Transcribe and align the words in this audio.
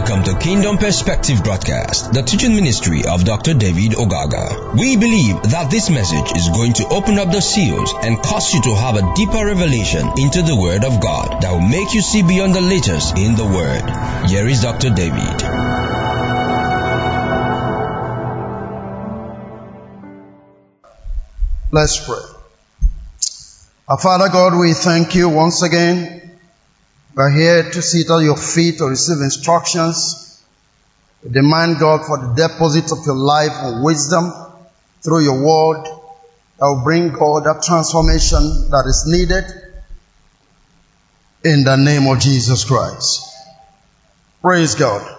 Welcome 0.00 0.24
to 0.24 0.38
Kingdom 0.38 0.78
Perspective 0.78 1.44
Broadcast, 1.44 2.14
the 2.14 2.22
teaching 2.22 2.54
ministry 2.54 3.04
of 3.04 3.26
Dr. 3.26 3.52
David 3.52 3.92
Ogaga. 3.92 4.72
We 4.72 4.96
believe 4.96 5.42
that 5.52 5.70
this 5.70 5.90
message 5.90 6.34
is 6.34 6.48
going 6.48 6.72
to 6.80 6.88
open 6.88 7.18
up 7.18 7.30
the 7.30 7.42
seals 7.42 7.92
and 8.02 8.16
cause 8.16 8.54
you 8.54 8.62
to 8.62 8.74
have 8.76 8.96
a 8.96 9.12
deeper 9.14 9.44
revelation 9.44 10.08
into 10.16 10.40
the 10.40 10.56
Word 10.56 10.84
of 10.84 11.02
God 11.02 11.42
that 11.42 11.52
will 11.52 11.60
make 11.60 11.92
you 11.92 12.00
see 12.00 12.22
beyond 12.22 12.54
the 12.54 12.62
letters 12.62 13.12
in 13.12 13.36
the 13.36 13.44
Word. 13.44 13.84
Here 14.30 14.48
is 14.48 14.62
Dr. 14.62 14.88
David. 14.88 15.42
Let's 21.70 22.02
pray. 22.06 22.24
Our 23.86 23.98
Father 23.98 24.30
God, 24.30 24.58
we 24.58 24.72
thank 24.72 25.14
you 25.14 25.28
once 25.28 25.60
again. 25.60 26.29
We're 27.12 27.30
here 27.30 27.62
to 27.64 27.82
sit 27.82 28.08
at 28.08 28.22
your 28.22 28.36
feet 28.36 28.78
to 28.78 28.84
receive 28.84 29.18
instructions. 29.18 30.42
Demand, 31.28 31.78
God, 31.80 32.06
for 32.06 32.18
the 32.18 32.34
deposit 32.34 32.92
of 32.92 33.04
your 33.04 33.16
life 33.16 33.52
and 33.52 33.84
wisdom 33.84 34.32
through 35.02 35.24
your 35.24 35.44
word 35.44 35.84
that 35.84 36.66
will 36.66 36.84
bring, 36.84 37.10
God, 37.10 37.44
that 37.44 37.62
transformation 37.66 38.70
that 38.70 38.84
is 38.86 39.04
needed 39.08 39.44
in 41.42 41.64
the 41.64 41.76
name 41.76 42.06
of 42.06 42.20
Jesus 42.20 42.64
Christ. 42.64 43.26
Praise 44.40 44.76
God. 44.76 45.16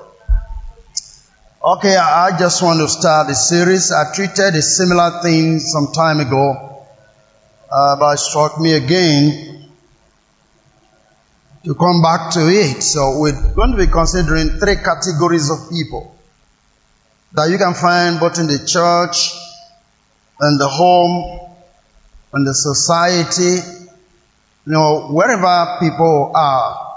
Okay, 1.63 1.95
I 1.95 2.37
just 2.39 2.63
want 2.63 2.79
to 2.79 2.87
start 2.87 3.27
the 3.27 3.35
series. 3.35 3.91
I 3.91 4.15
treated 4.15 4.55
a 4.55 4.61
similar 4.61 5.21
thing 5.21 5.59
some 5.59 5.91
time 5.93 6.21
ago, 6.21 6.85
uh, 7.69 7.99
but 7.99 8.13
it 8.13 8.17
struck 8.19 8.59
me 8.59 8.73
again 8.73 9.60
to 11.63 11.75
come 11.75 12.01
back 12.01 12.31
to 12.33 12.47
it. 12.49 12.81
So 12.81 13.19
we're 13.19 13.53
going 13.53 13.71
to 13.71 13.77
be 13.77 13.87
considering 13.87 14.59
three 14.59 14.77
categories 14.77 15.49
of 15.51 15.69
people 15.69 16.15
that 17.33 17.49
you 17.49 17.57
can 17.57 17.73
find 17.73 18.19
both 18.19 18.39
in 18.39 18.47
the 18.47 18.65
church 18.65 19.31
and 20.39 20.59
the 20.59 20.67
home 20.67 21.55
and 22.33 22.47
the 22.47 22.53
society. 22.53 23.61
You 24.65 24.73
know, 24.73 25.07
wherever 25.11 25.77
people 25.79 26.31
are, 26.35 26.87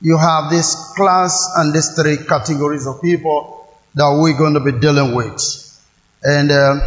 you 0.00 0.18
have 0.18 0.50
this 0.50 0.92
class 0.96 1.48
and 1.56 1.74
these 1.74 1.94
three 1.94 2.18
categories 2.26 2.86
of 2.86 3.00
people 3.00 3.66
that 3.94 4.18
we're 4.20 4.36
going 4.36 4.54
to 4.54 4.60
be 4.60 4.78
dealing 4.78 5.14
with. 5.14 5.40
And 6.22 6.50
uh, 6.50 6.80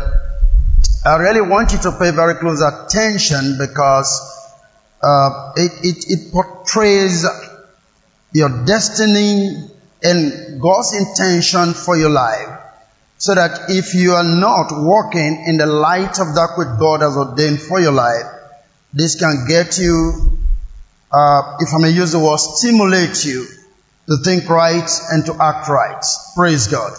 I 1.06 1.18
really 1.18 1.42
want 1.42 1.72
you 1.72 1.80
to 1.80 1.92
pay 1.92 2.12
very 2.12 2.36
close 2.36 2.62
attention 2.62 3.58
because 3.60 4.35
uh, 5.06 5.54
it, 5.56 5.72
it, 5.84 6.06
it 6.10 6.32
portrays 6.32 7.26
your 8.34 8.66
destiny 8.66 9.70
and 10.02 10.60
God's 10.60 10.94
intention 10.94 11.74
for 11.74 11.96
your 11.96 12.10
life. 12.10 12.62
So 13.18 13.34
that 13.36 13.70
if 13.70 13.94
you 13.94 14.14
are 14.14 14.24
not 14.24 14.72
walking 14.72 15.46
in 15.48 15.58
the 15.58 15.68
light 15.68 16.20
of 16.20 16.36
that 16.36 16.56
which 16.58 16.80
God 16.80 17.02
has 17.02 17.16
ordained 17.16 17.62
for 17.62 17.80
your 17.80 17.94
life, 17.94 18.26
this 18.94 19.18
can 19.20 19.46
get 19.48 19.78
you, 19.78 20.38
uh, 21.12 21.58
if 21.60 21.74
I 21.74 21.78
may 21.80 21.92
use 21.92 22.12
the 22.12 22.20
word, 22.20 22.38
stimulate 22.38 23.24
you 23.26 23.46
to 24.08 24.18
think 24.24 24.50
right 24.50 24.90
and 25.12 25.26
to 25.28 25.34
act 25.42 25.70
right. 25.70 26.04
Praise 26.36 26.68
God. 26.68 26.94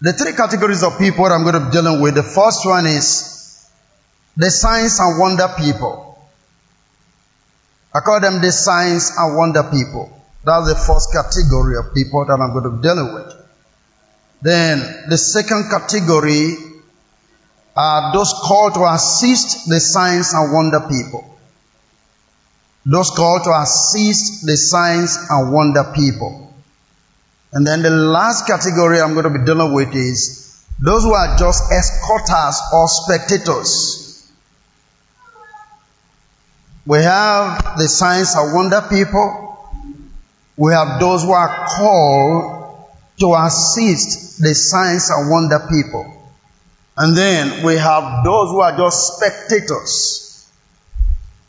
The 0.00 0.12
three 0.14 0.32
categories 0.32 0.82
of 0.82 0.98
people 0.98 1.26
I'm 1.26 1.42
going 1.42 1.54
to 1.54 1.66
be 1.66 1.70
dealing 1.70 2.00
with. 2.00 2.14
The 2.14 2.22
first 2.22 2.64
one 2.64 2.86
is 2.86 3.29
the 4.36 4.50
signs 4.50 4.98
and 5.00 5.18
wonder 5.18 5.48
people. 5.58 6.18
I 7.94 8.00
call 8.00 8.20
them 8.20 8.40
the 8.40 8.52
signs 8.52 9.12
and 9.16 9.36
wonder 9.36 9.64
people. 9.64 10.10
That's 10.44 10.68
the 10.68 10.76
first 10.76 11.12
category 11.12 11.76
of 11.76 11.92
people 11.94 12.24
that 12.24 12.40
I'm 12.40 12.52
going 12.52 12.64
to 12.64 12.70
be 12.70 12.82
dealing 12.82 13.14
with. 13.14 13.34
Then 14.42 14.78
the 15.08 15.18
second 15.18 15.70
category 15.70 16.56
are 17.76 18.12
those 18.12 18.32
called 18.32 18.74
to 18.74 18.84
assist 18.92 19.68
the 19.68 19.80
signs 19.80 20.32
and 20.32 20.52
wonder 20.52 20.80
people. 20.88 21.26
Those 22.86 23.10
called 23.10 23.44
to 23.44 23.60
assist 23.60 24.46
the 24.46 24.56
signs 24.56 25.18
and 25.28 25.52
wonder 25.52 25.92
people. 25.94 26.54
And 27.52 27.66
then 27.66 27.82
the 27.82 27.90
last 27.90 28.46
category 28.46 29.00
I'm 29.00 29.12
going 29.12 29.30
to 29.30 29.38
be 29.38 29.44
dealing 29.44 29.74
with 29.74 29.94
is 29.94 30.64
those 30.80 31.02
who 31.02 31.12
are 31.12 31.36
just 31.36 31.64
escorters 31.70 32.56
or 32.72 32.88
spectators. 32.88 33.99
We 36.90 36.98
have 37.04 37.78
the 37.78 37.86
signs 37.86 38.34
and 38.34 38.52
wonder 38.52 38.84
people. 38.90 39.64
We 40.56 40.72
have 40.72 40.98
those 40.98 41.22
who 41.22 41.30
are 41.30 41.66
called 41.68 42.90
to 43.20 43.32
assist 43.46 44.42
the 44.42 44.52
signs 44.56 45.08
and 45.08 45.30
wonder 45.30 45.60
people. 45.70 46.04
And 46.96 47.16
then 47.16 47.64
we 47.64 47.76
have 47.76 48.24
those 48.24 48.50
who 48.50 48.58
are 48.58 48.76
just 48.76 49.14
spectators. 49.14 50.50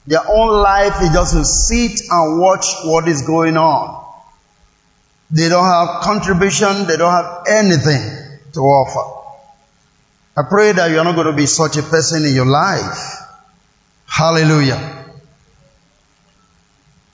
Their 0.05 0.21
own 0.29 0.61
life 0.61 1.01
is 1.01 1.09
just 1.09 1.33
to 1.33 1.43
sit 1.43 2.01
and 2.11 2.39
watch 2.39 2.67
what 2.83 3.07
is 3.07 3.23
going 3.23 3.57
on. 3.57 4.13
They 5.31 5.49
don't 5.49 5.65
have 5.65 6.03
contribution, 6.03 6.85
they 6.85 6.97
don't 6.97 7.11
have 7.11 7.45
anything 7.49 8.39
to 8.53 8.59
offer. 8.59 9.41
I 10.37 10.43
pray 10.47 10.73
that 10.73 10.91
you're 10.91 11.03
not 11.03 11.15
going 11.15 11.25
to 11.25 11.33
be 11.33 11.47
such 11.47 11.77
a 11.77 11.81
person 11.81 12.25
in 12.25 12.35
your 12.35 12.45
life. 12.45 13.17
Hallelujah. 14.05 15.00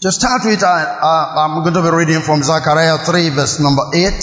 To 0.01 0.11
start 0.11 0.41
with, 0.45 0.63
I'm 0.63 1.63
going 1.63 1.73
to 1.73 1.81
be 1.81 1.89
reading 1.89 2.21
from 2.21 2.43
Zechariah 2.43 2.99
3 2.99 3.29
verse 3.29 3.59
number 3.59 3.81
8. 3.95 4.13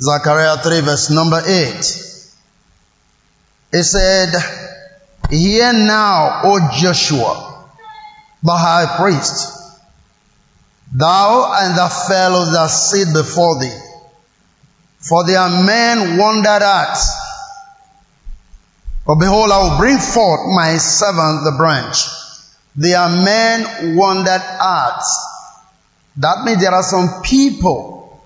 Zechariah 0.00 0.56
3 0.56 0.80
verse 0.80 1.10
number 1.10 1.40
8. 1.46 1.76
It 3.74 3.84
said, 3.84 4.34
Hear 5.30 5.72
now, 5.72 6.40
O 6.42 6.68
Joshua, 6.74 7.64
the 8.42 8.56
high 8.56 8.96
priest, 8.98 9.78
thou 10.92 11.52
and 11.54 11.78
the 11.78 11.88
fellows 12.08 12.52
that 12.54 12.70
sit 12.70 13.14
before 13.14 13.60
thee, 13.60 13.78
for 14.98 15.24
their 15.24 15.48
men 15.48 16.18
wondered 16.18 16.62
at. 16.62 16.98
But 19.06 19.14
behold, 19.14 19.52
I 19.52 19.62
will 19.62 19.78
bring 19.78 19.98
forth 19.98 20.40
my 20.52 20.76
servant, 20.78 21.44
the 21.44 21.54
branch. 21.56 22.23
Their 22.76 23.08
men 23.08 23.96
wondered 23.96 24.42
at. 24.42 25.02
That 26.16 26.44
means 26.44 26.60
there 26.60 26.72
are 26.72 26.82
some 26.82 27.22
people 27.22 28.22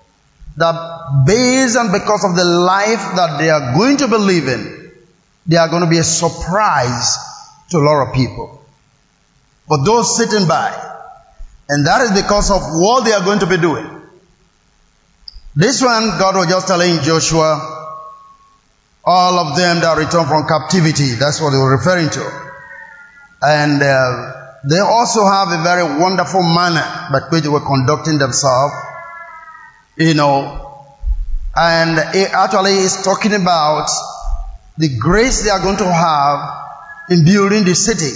that 0.57 1.23
based 1.25 1.77
on 1.77 1.91
because 1.91 2.25
of 2.25 2.35
the 2.35 2.43
life 2.43 3.15
that 3.15 3.37
they 3.39 3.49
are 3.49 3.77
going 3.77 3.97
to 3.97 4.07
be 4.07 4.17
living, 4.17 4.91
they 5.45 5.57
are 5.57 5.69
going 5.69 5.83
to 5.83 5.89
be 5.89 5.97
a 5.97 6.03
surprise 6.03 7.17
to 7.69 7.77
a 7.77 7.79
lot 7.79 8.07
of 8.07 8.13
people. 8.13 8.61
But 9.67 9.85
those 9.85 10.17
sitting 10.17 10.47
by, 10.47 10.69
and 11.69 11.85
that 11.85 12.01
is 12.01 12.21
because 12.21 12.51
of 12.51 12.61
what 12.61 13.05
they 13.05 13.13
are 13.13 13.23
going 13.23 13.39
to 13.39 13.47
be 13.47 13.57
doing. 13.57 14.01
This 15.55 15.81
one, 15.81 16.17
God 16.19 16.35
was 16.35 16.47
just 16.47 16.67
telling 16.67 17.01
Joshua, 17.01 17.77
all 19.05 19.39
of 19.39 19.57
them 19.57 19.79
that 19.81 19.97
returned 19.97 20.27
from 20.27 20.47
captivity, 20.47 21.15
that's 21.15 21.41
what 21.41 21.51
they 21.51 21.57
were 21.57 21.75
referring 21.77 22.09
to. 22.09 22.49
And 23.41 23.81
uh, 23.81 24.38
they 24.63 24.79
also 24.79 25.25
have 25.25 25.51
a 25.51 25.63
very 25.63 25.83
wonderful 25.99 26.43
manner 26.43 26.83
by 27.11 27.21
which 27.29 27.43
they 27.43 27.49
were 27.49 27.65
conducting 27.65 28.17
themselves, 28.17 28.73
you 29.97 30.13
know. 30.13 30.65
And 31.55 31.97
it 32.15 32.31
actually 32.31 32.73
is 32.73 33.03
talking 33.03 33.33
about 33.33 33.87
the 34.77 34.97
grace 34.97 35.43
they 35.43 35.49
are 35.49 35.61
going 35.61 35.77
to 35.77 35.91
have 35.91 37.09
in 37.09 37.25
building 37.25 37.63
the 37.63 37.75
city, 37.75 38.15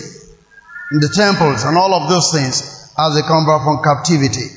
in 0.92 1.00
the 1.00 1.10
temples, 1.10 1.64
and 1.64 1.78
all 1.78 1.94
of 1.94 2.10
those 2.10 2.32
things 2.32 2.92
as 2.98 3.16
they 3.16 3.22
come 3.22 3.46
back 3.46 3.64
from 3.64 3.82
captivity. 3.84 4.48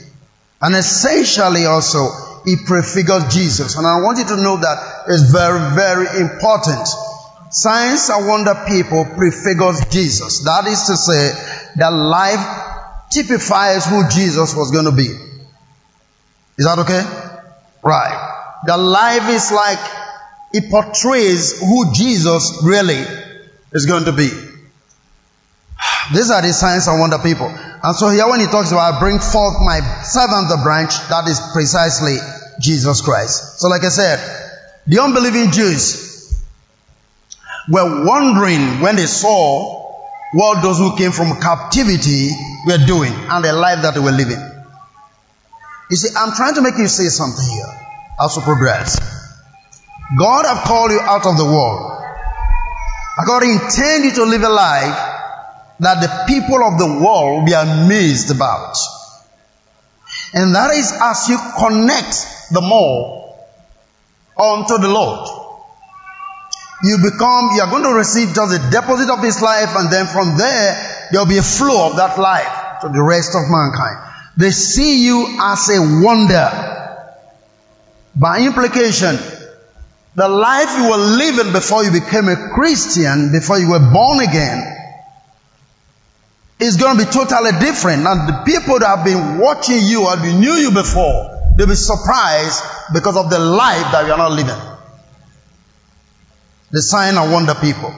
And 0.60 0.74
essentially 0.74 1.66
also, 1.66 2.08
it 2.44 2.66
prefigures 2.66 3.34
Jesus. 3.34 3.76
And 3.76 3.86
I 3.86 4.00
want 4.00 4.18
you 4.18 4.24
to 4.24 4.36
know 4.36 4.56
that 4.56 5.04
it's 5.08 5.30
very, 5.30 5.74
very 5.74 6.20
important. 6.20 6.86
Signs 7.50 8.08
and 8.08 8.26
wonder 8.26 8.54
people 8.68 9.04
prefigures 9.16 9.84
Jesus. 9.90 10.44
That 10.44 10.66
is 10.66 10.84
to 10.86 10.96
say, 10.96 11.32
that 11.76 11.90
life 11.92 13.10
typifies 13.10 13.86
who 13.86 14.08
Jesus 14.08 14.54
was 14.54 14.70
going 14.70 14.86
to 14.86 14.92
be. 14.92 15.08
Is 16.58 16.64
that 16.64 16.78
okay? 16.80 17.02
Right. 17.82 18.60
The 18.66 18.76
life 18.76 19.28
is 19.28 19.52
like 19.52 19.78
it 20.52 20.70
portrays 20.70 21.60
who 21.60 21.92
Jesus 21.92 22.60
really 22.64 23.04
is 23.72 23.86
going 23.86 24.04
to 24.04 24.12
be. 24.12 24.30
These 26.12 26.30
are 26.30 26.40
the 26.40 26.52
signs 26.52 26.86
and 26.86 27.00
wonder 27.00 27.18
people. 27.18 27.46
And 27.48 27.96
so 27.96 28.08
here 28.08 28.28
when 28.28 28.40
he 28.40 28.46
talks 28.46 28.70
about 28.70 28.94
I 28.94 29.00
bring 29.00 29.18
forth 29.18 29.56
my 29.60 29.80
servant 30.02 30.48
the 30.48 30.60
branch, 30.62 30.96
that 31.08 31.28
is 31.28 31.40
precisely 31.52 32.16
Jesus 32.60 33.02
Christ. 33.02 33.60
So 33.60 33.68
like 33.68 33.84
I 33.84 33.88
said, 33.88 34.18
the 34.86 35.02
unbelieving 35.02 35.50
Jews 35.50 36.42
were 37.68 38.06
wondering 38.06 38.80
when 38.80 38.96
they 38.96 39.06
saw 39.06 39.85
what 40.36 40.60
those 40.60 40.76
who 40.76 40.94
came 40.98 41.12
from 41.12 41.40
captivity 41.40 42.28
were 42.66 42.76
doing 42.86 43.12
and 43.14 43.42
the 43.42 43.54
life 43.54 43.80
that 43.80 43.94
they 43.94 44.00
were 44.00 44.12
living. 44.12 44.42
You 45.90 45.96
see, 45.96 46.14
I'm 46.14 46.34
trying 46.34 46.54
to 46.56 46.62
make 46.62 46.76
you 46.76 46.88
see 46.88 47.08
something 47.08 47.48
here 47.48 47.72
as 48.20 48.36
we 48.36 48.42
progress. 48.42 49.00
God 50.18 50.44
have 50.44 50.64
called 50.64 50.90
you 50.90 51.00
out 51.00 51.24
of 51.24 51.38
the 51.38 51.44
world. 51.44 51.90
God 53.26 53.44
intend 53.44 54.04
you 54.04 54.12
to 54.16 54.24
live 54.24 54.42
a 54.42 54.50
life 54.50 54.98
that 55.80 56.00
the 56.02 56.24
people 56.26 56.62
of 56.62 56.78
the 56.78 57.00
world 57.02 57.46
be 57.46 57.52
amazed 57.52 58.30
about. 58.30 58.76
And 60.34 60.54
that 60.54 60.74
is 60.74 60.92
as 61.00 61.30
you 61.30 61.38
connect 61.58 62.52
the 62.52 62.60
more 62.60 63.38
unto 64.38 64.76
the 64.76 64.88
Lord. 64.88 65.35
You 66.82 66.98
become, 66.98 67.50
you 67.54 67.62
are 67.62 67.70
going 67.70 67.84
to 67.84 67.94
receive 67.94 68.34
just 68.34 68.52
a 68.52 68.70
deposit 68.70 69.10
of 69.10 69.22
His 69.22 69.40
life 69.40 69.74
and 69.76 69.90
then 69.90 70.06
from 70.06 70.36
there, 70.36 71.08
there 71.10 71.20
will 71.20 71.28
be 71.28 71.38
a 71.38 71.42
flow 71.42 71.90
of 71.90 71.96
that 71.96 72.18
life 72.18 72.80
to 72.82 72.88
the 72.88 73.02
rest 73.02 73.34
of 73.34 73.48
mankind. 73.48 73.96
They 74.36 74.50
see 74.50 75.04
you 75.04 75.38
as 75.40 75.68
a 75.70 75.80
wonder. 76.04 76.74
By 78.14 78.40
implication, 78.40 79.16
the 80.14 80.28
life 80.28 80.76
you 80.76 80.88
were 80.90 80.96
living 80.96 81.52
before 81.52 81.84
you 81.84 81.92
became 81.92 82.28
a 82.28 82.50
Christian, 82.54 83.32
before 83.32 83.58
you 83.58 83.70
were 83.70 83.92
born 83.92 84.20
again, 84.20 84.72
is 86.58 86.76
going 86.76 86.98
to 86.98 87.04
be 87.04 87.10
totally 87.10 87.52
different. 87.60 88.06
And 88.06 88.28
the 88.28 88.42
people 88.44 88.78
that 88.78 88.96
have 88.96 89.04
been 89.04 89.38
watching 89.38 89.80
you 89.82 90.06
or 90.06 90.16
knew 90.16 90.54
you 90.54 90.70
before, 90.70 91.52
they'll 91.56 91.66
be 91.66 91.74
surprised 91.74 92.62
because 92.92 93.16
of 93.16 93.30
the 93.30 93.38
life 93.38 93.92
that 93.92 94.06
you 94.06 94.12
are 94.12 94.18
not 94.18 94.32
living. 94.32 94.75
The 96.70 96.82
sign 96.82 97.16
and 97.16 97.32
wonder 97.32 97.54
people. 97.54 97.94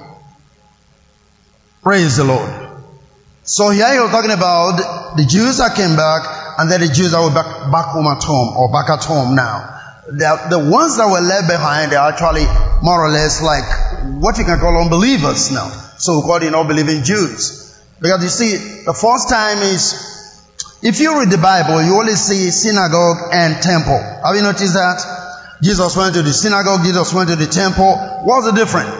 Praise 1.82 2.16
the 2.16 2.24
Lord. 2.24 2.68
So 3.44 3.70
here 3.70 3.94
you're 3.94 4.10
talking 4.10 4.30
about 4.30 5.16
the 5.16 5.24
Jews 5.24 5.56
that 5.56 5.74
came 5.74 5.96
back 5.96 6.58
and 6.58 6.70
then 6.70 6.80
the 6.80 6.92
Jews 6.92 7.12
that 7.12 7.20
were 7.22 7.32
back, 7.32 7.72
back 7.72 7.86
home 7.96 8.06
at 8.06 8.22
home 8.22 8.56
or 8.56 8.68
back 8.70 8.90
at 8.90 9.04
home 9.04 9.34
now. 9.34 9.80
The, 10.04 10.52
the 10.52 10.58
ones 10.58 10.98
that 10.98 11.08
were 11.08 11.20
left 11.24 11.48
behind 11.48 11.92
are 11.94 12.12
actually 12.12 12.44
more 12.82 13.04
or 13.04 13.08
less 13.08 13.40
like 13.40 13.64
what 14.20 14.36
you 14.36 14.44
can 14.44 14.60
call 14.60 14.76
unbelievers 14.76 15.50
now. 15.50 15.68
So 15.96 16.20
called 16.22 16.42
you 16.42 16.50
know 16.50 16.64
believing 16.64 17.04
Jews. 17.04 17.80
Because 18.00 18.22
you 18.22 18.28
see, 18.28 18.84
the 18.84 18.94
first 18.94 19.28
time 19.28 19.58
is, 19.58 19.96
if 20.82 21.00
you 21.00 21.18
read 21.18 21.30
the 21.30 21.38
Bible, 21.38 21.82
you 21.82 21.96
only 21.98 22.14
see 22.14 22.50
synagogue 22.50 23.32
and 23.32 23.62
temple. 23.62 23.98
Have 23.98 24.36
you 24.36 24.42
noticed 24.42 24.74
that? 24.74 25.17
Jesus 25.62 25.96
went 25.96 26.14
to 26.14 26.22
the 26.22 26.32
synagogue, 26.32 26.84
Jesus 26.84 27.12
went 27.12 27.28
to 27.30 27.36
the 27.36 27.46
temple. 27.46 27.96
What's 28.24 28.46
the 28.46 28.52
difference? 28.52 28.94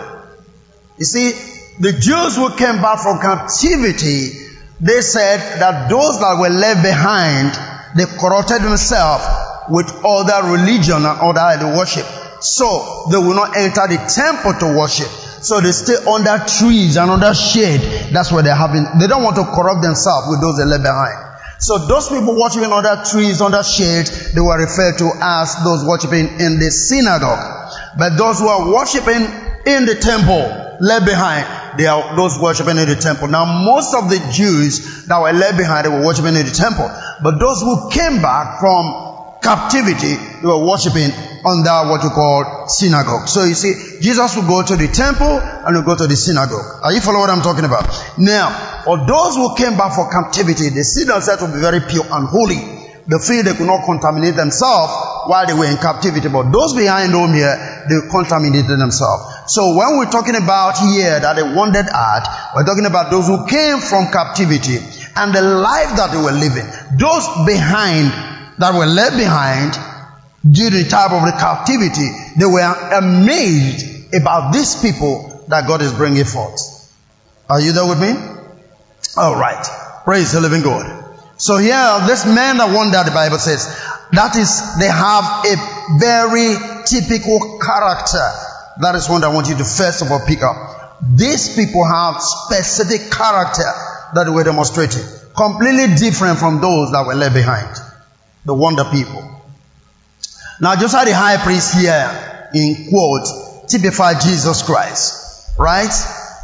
You 0.99 1.05
see, 1.05 1.33
the 1.79 1.93
Jews 1.93 2.37
who 2.37 2.51
came 2.57 2.83
back 2.83 2.99
from 2.99 3.21
captivity, 3.21 4.33
they 4.81 5.01
said 5.01 5.61
that 5.61 5.89
those 5.89 6.19
that 6.19 6.39
were 6.41 6.51
left 6.51 6.83
behind, 6.83 7.55
they 7.97 8.05
corrupted 8.19 8.63
themselves 8.63 9.25
with 9.71 9.87
other 10.05 10.51
religion 10.51 10.97
and 10.97 11.19
other 11.21 11.77
worship. 11.77 12.07
So 12.41 13.07
they 13.11 13.19
will 13.19 13.35
not 13.35 13.57
enter 13.57 13.87
the 13.87 13.99
temple 14.11 14.55
to 14.59 14.79
worship. 14.79 15.09
So 15.43 15.61
they 15.61 15.71
stay 15.71 15.97
under 16.05 16.43
trees 16.47 16.97
and 16.97 17.11
under 17.11 17.33
shade. 17.35 17.81
That's 18.13 18.33
where 18.33 18.43
they're 18.43 18.57
having, 18.57 18.85
they 18.99 19.07
don't 19.07 19.23
want 19.23 19.37
to 19.37 19.45
corrupt 19.45 19.83
themselves 19.83 20.27
with 20.31 20.41
those 20.41 20.59
they 20.59 20.65
left 20.65 20.83
behind. 20.83 21.28
So 21.59 21.87
those 21.87 22.09
people 22.09 22.39
worshiping 22.39 22.71
under 22.71 23.03
trees, 23.05 23.41
under 23.41 23.63
shade, 23.63 24.07
they 24.35 24.41
were 24.41 24.59
referred 24.59 24.99
to 24.99 25.11
as 25.21 25.57
those 25.65 25.85
worshiping 25.85 26.39
in 26.39 26.59
the 26.59 26.71
synagogue. 26.71 27.75
But 27.99 28.17
those 28.17 28.39
who 28.39 28.47
are 28.47 28.73
worshiping 28.73 29.27
in 29.67 29.85
the 29.85 29.99
temple, 30.01 30.79
left 30.81 31.05
behind, 31.05 31.79
they 31.79 31.87
are 31.87 32.15
those 32.15 32.39
worshiping 32.39 32.79
in 32.79 32.89
the 32.89 32.95
temple. 32.95 33.27
Now 33.29 33.45
most 33.45 33.95
of 33.95 34.09
the 34.09 34.19
Jews 34.31 35.07
that 35.07 35.19
were 35.21 35.33
left 35.33 35.59
behind, 35.59 35.87
they 35.87 35.91
were 35.91 36.07
worshiping 36.07 36.37
in 36.37 36.47
the 36.47 36.55
temple. 36.55 36.87
But 37.23 37.39
those 37.39 37.61
who 37.61 37.91
came 37.91 38.23
back 38.23 38.61
from 38.61 39.39
captivity, 39.43 40.15
they 40.15 40.47
were 40.47 40.63
worshiping 40.63 41.11
under 41.45 41.91
what 41.91 42.03
you 42.03 42.11
call 42.11 42.69
synagogue. 42.69 43.29
So 43.29 43.45
you 43.45 43.55
see, 43.55 44.01
Jesus 44.01 44.37
will 44.37 44.47
go 44.47 44.63
to 44.63 44.77
the 44.77 44.89
temple 44.89 45.39
and 45.39 45.75
will 45.75 45.83
go 45.83 45.97
to 45.97 46.07
the 46.07 46.17
synagogue. 46.17 46.83
Are 46.83 46.93
you 46.93 47.01
following 47.01 47.21
what 47.23 47.31
I'm 47.31 47.43
talking 47.43 47.65
about? 47.65 47.87
Now, 48.19 48.68
for 48.85 48.99
those 49.07 49.37
who 49.37 49.55
came 49.57 49.77
back 49.77 49.95
for 49.95 50.11
captivity, 50.11 50.71
they 50.71 50.83
see 50.83 51.05
themselves 51.05 51.43
to 51.43 51.49
be 51.53 51.61
very 51.61 51.81
pure 51.81 52.05
and 52.11 52.29
holy. 52.29 52.59
They 53.09 53.19
feel 53.19 53.43
they 53.43 53.55
could 53.57 53.67
not 53.67 53.87
contaminate 53.87 54.37
themselves 54.37 54.93
while 55.27 55.47
they 55.47 55.55
were 55.55 55.65
in 55.65 55.79
captivity. 55.79 56.29
But 56.29 56.53
those 56.53 56.75
behind 56.77 57.13
home 57.13 57.33
here, 57.33 57.57
they 57.89 57.97
contaminated 58.11 58.79
themselves. 58.79 59.53
So 59.53 59.77
when 59.77 59.97
we're 59.97 60.13
talking 60.13 60.37
about 60.37 60.77
here 60.77 61.19
that 61.19 61.37
they 61.37 61.43
wandered 61.43 61.89
at, 61.89 62.23
we're 62.55 62.69
talking 62.69 62.85
about 62.85 63.11
those 63.11 63.27
who 63.27 63.47
came 63.47 63.81
from 63.81 64.13
captivity 64.13 64.77
and 65.17 65.33
the 65.33 65.41
life 65.41 65.97
that 65.97 66.13
they 66.13 66.21
were 66.21 66.37
living. 66.37 66.69
Those 67.01 67.25
behind 67.49 68.13
that 68.61 68.77
were 68.77 68.87
left 68.87 69.17
behind 69.17 69.73
during 70.45 70.77
the 70.77 70.89
time 70.89 71.13
of 71.13 71.25
the 71.25 71.33
captivity, 71.33 72.09
they 72.37 72.47
were 72.47 72.69
amazed 72.93 74.15
about 74.15 74.53
these 74.53 74.81
people 74.83 75.45
that 75.49 75.67
God 75.67 75.81
is 75.81 75.93
bringing 75.95 76.25
forth. 76.25 76.61
Are 77.49 77.61
you 77.61 77.73
there 77.73 77.89
with 77.89 78.01
me? 78.01 78.38
All 79.17 79.37
right. 79.37 79.65
Praise 80.05 80.33
the 80.33 80.41
living 80.41 80.63
God. 80.63 81.05
So 81.37 81.57
here, 81.57 82.01
this 82.07 82.27
man 82.27 82.59
that 82.59 82.75
wonder, 82.75 83.03
the 83.05 83.13
Bible 83.13 83.39
says, 83.39 83.67
that 84.13 84.35
is, 84.37 84.79
they 84.79 84.89
have 84.89 85.45
a 85.47 85.55
very 85.99 86.57
typical 86.85 87.59
character. 87.61 88.27
That 88.81 88.95
is 88.95 89.09
one 89.09 89.23
I 89.23 89.29
want 89.29 89.49
you 89.49 89.57
to 89.57 89.65
first 89.65 90.03
of 90.03 90.11
all 90.11 90.21
pick 90.27 90.43
up. 90.43 90.99
These 91.15 91.55
people 91.55 91.87
have 91.87 92.21
specific 92.21 93.11
character 93.11 93.71
that 94.15 94.31
were 94.33 94.45
demonstrating. 94.45 95.05
Completely 95.37 95.95
different 95.95 96.39
from 96.39 96.61
those 96.61 96.91
that 96.91 97.07
were 97.07 97.15
left 97.15 97.35
behind. 97.35 97.77
The 98.45 98.55
wonder 98.55 98.85
people. 98.85 99.23
Now, 100.61 100.75
like 100.75 100.81
the 100.81 101.15
high 101.15 101.37
priest 101.37 101.75
here, 101.75 102.51
in 102.53 102.89
quote, 102.91 103.69
typify 103.69 104.19
Jesus 104.19 104.63
Christ, 104.63 105.57
right? 105.57 105.93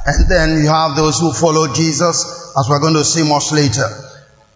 And 0.06 0.28
then 0.28 0.62
you 0.62 0.68
have 0.68 0.96
those 0.96 1.18
who 1.18 1.32
follow 1.32 1.72
Jesus, 1.72 2.54
as 2.58 2.68
we're 2.68 2.80
going 2.80 2.94
to 2.94 3.04
see 3.04 3.26
much 3.28 3.52
later. 3.52 3.88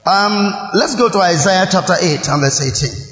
Um, 0.04 0.52
let's 0.74 0.94
go 0.94 1.08
to 1.08 1.18
Isaiah 1.18 1.66
chapter 1.70 1.94
8 2.00 2.28
and 2.28 2.40
verse 2.40 2.60
18. 2.60 3.08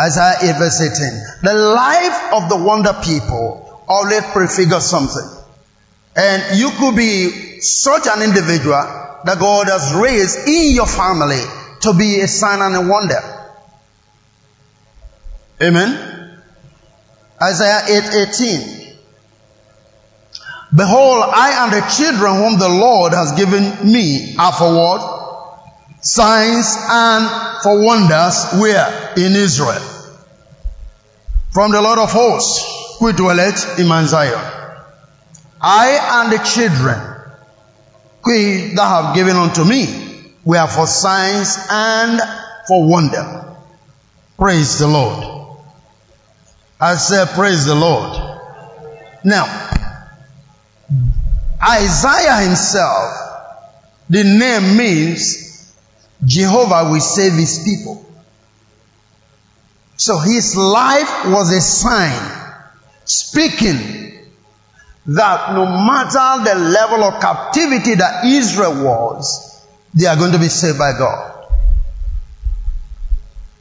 Isaiah 0.00 0.54
8 0.54 0.58
verse 0.58 0.80
18. 0.80 1.20
The 1.42 1.54
life 1.54 2.32
of 2.34 2.48
the 2.48 2.56
wonder 2.56 2.92
people 3.04 3.84
always 3.88 4.22
prefigures 4.32 4.84
something. 4.84 5.28
And 6.16 6.58
you 6.58 6.70
could 6.78 6.96
be 6.96 7.60
such 7.60 8.06
an 8.06 8.22
individual 8.22 8.82
that 9.24 9.38
God 9.38 9.68
has 9.68 9.94
raised 9.94 10.46
in 10.46 10.74
your 10.74 10.86
family 10.86 11.42
to 11.80 11.94
be 11.94 12.20
a 12.20 12.28
sign 12.28 12.60
and 12.60 12.76
a 12.76 12.90
wonder. 12.90 13.20
Amen. 15.62 16.38
Isaiah 17.40 17.82
8 17.88 18.28
18. 18.28 18.83
Behold, 20.74 21.24
I 21.32 21.64
and 21.64 21.72
the 21.72 21.86
children 21.88 22.34
whom 22.36 22.58
the 22.58 22.68
Lord 22.68 23.12
has 23.12 23.32
given 23.32 23.92
me 23.92 24.34
are 24.38 24.52
for 24.52 24.74
what? 24.74 25.14
Signs 26.00 26.76
and 26.90 27.62
for 27.62 27.84
wonders 27.84 28.60
where? 28.60 29.12
In 29.16 29.36
Israel. 29.36 29.82
From 31.52 31.70
the 31.70 31.80
Lord 31.80 32.00
of 32.00 32.10
hosts, 32.10 32.98
who 32.98 33.12
dwelleth 33.12 33.78
in 33.78 33.86
Mount 33.86 34.08
Zion. 34.08 34.34
I 35.60 36.22
and 36.22 36.32
the 36.32 36.38
children 36.44 36.98
which 38.24 38.74
thou 38.74 39.02
have 39.02 39.14
given 39.14 39.36
unto 39.36 39.64
me 39.64 40.32
were 40.44 40.66
for 40.66 40.86
signs 40.86 41.56
and 41.70 42.20
for 42.66 42.88
wonder. 42.88 43.56
Praise 44.36 44.78
the 44.78 44.88
Lord. 44.88 45.58
I 46.80 46.96
said, 46.96 47.28
Praise 47.28 47.64
the 47.64 47.74
Lord. 47.74 48.18
Now, 49.22 49.73
Isaiah 51.68 52.46
himself, 52.46 53.12
the 54.10 54.22
name 54.22 54.76
means 54.76 55.74
Jehovah 56.24 56.90
will 56.90 57.00
save 57.00 57.32
his 57.32 57.62
people. 57.64 58.04
So 59.96 60.18
his 60.18 60.56
life 60.56 61.26
was 61.26 61.52
a 61.52 61.60
sign 61.60 62.60
speaking 63.04 64.12
that 65.06 65.54
no 65.54 65.66
matter 65.66 66.44
the 66.44 66.58
level 66.58 67.04
of 67.04 67.20
captivity 67.20 67.94
that 67.94 68.24
Israel 68.24 68.84
was, 68.84 69.66
they 69.94 70.06
are 70.06 70.16
going 70.16 70.32
to 70.32 70.38
be 70.38 70.48
saved 70.48 70.78
by 70.78 70.92
God. 70.98 71.46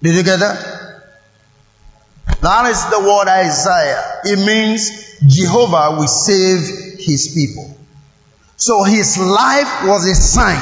Did 0.02 0.16
you 0.16 0.24
get 0.24 0.40
that? 0.40 0.84
That 2.42 2.66
is 2.70 2.84
the 2.90 3.00
word 3.00 3.28
Isaiah. 3.30 4.22
It 4.26 4.46
means 4.46 5.18
Jehovah 5.26 5.96
will 5.98 6.08
save 6.08 7.00
his 7.00 7.32
people. 7.34 7.78
So 8.64 8.86
his 8.86 9.18
life 9.18 9.84
was 9.84 10.08
a 10.08 10.16
sign. 10.16 10.56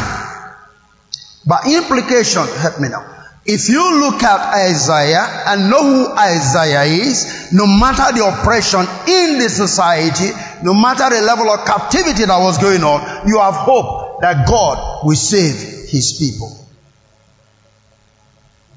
By 1.46 1.60
implication, 1.68 2.48
help 2.48 2.80
me 2.80 2.90
now. 2.90 3.06
If 3.46 3.70
you 3.70 4.00
look 4.00 4.24
at 4.24 4.56
Isaiah 4.56 5.44
and 5.46 5.70
know 5.70 5.84
who 5.84 6.18
Isaiah 6.18 6.82
is, 6.82 7.54
no 7.54 7.68
matter 7.68 8.12
the 8.18 8.26
oppression 8.26 8.80
in 9.08 9.38
the 9.38 9.50
society, 9.50 10.32
no 10.64 10.74
matter 10.74 11.16
the 11.16 11.22
level 11.22 11.48
of 11.52 11.64
captivity 11.64 12.26
that 12.26 12.40
was 12.40 12.58
going 12.58 12.82
on, 12.84 13.28
you 13.28 13.38
have 13.40 13.54
hope 13.54 14.22
that 14.22 14.48
God 14.48 15.06
will 15.06 15.16
save 15.16 15.90
his 15.92 16.18
people. 16.18 16.58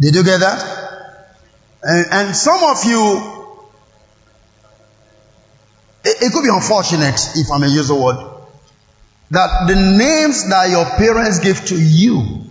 Did 0.00 0.16
you 0.16 0.22
get 0.22 0.40
that? 0.40 0.60
And, 1.82 2.06
and 2.10 2.36
some 2.36 2.62
of 2.62 2.84
you, 2.84 3.56
it, 6.04 6.24
it 6.24 6.32
could 6.34 6.42
be 6.42 6.50
unfortunate, 6.52 7.18
if 7.36 7.50
I 7.50 7.56
may 7.56 7.68
use 7.68 7.88
the 7.88 7.94
word, 7.94 8.33
that 9.30 9.66
the 9.66 9.74
names 9.74 10.48
that 10.48 10.70
your 10.70 10.84
parents 10.84 11.40
give 11.40 11.64
to 11.66 11.76
you, 11.76 12.44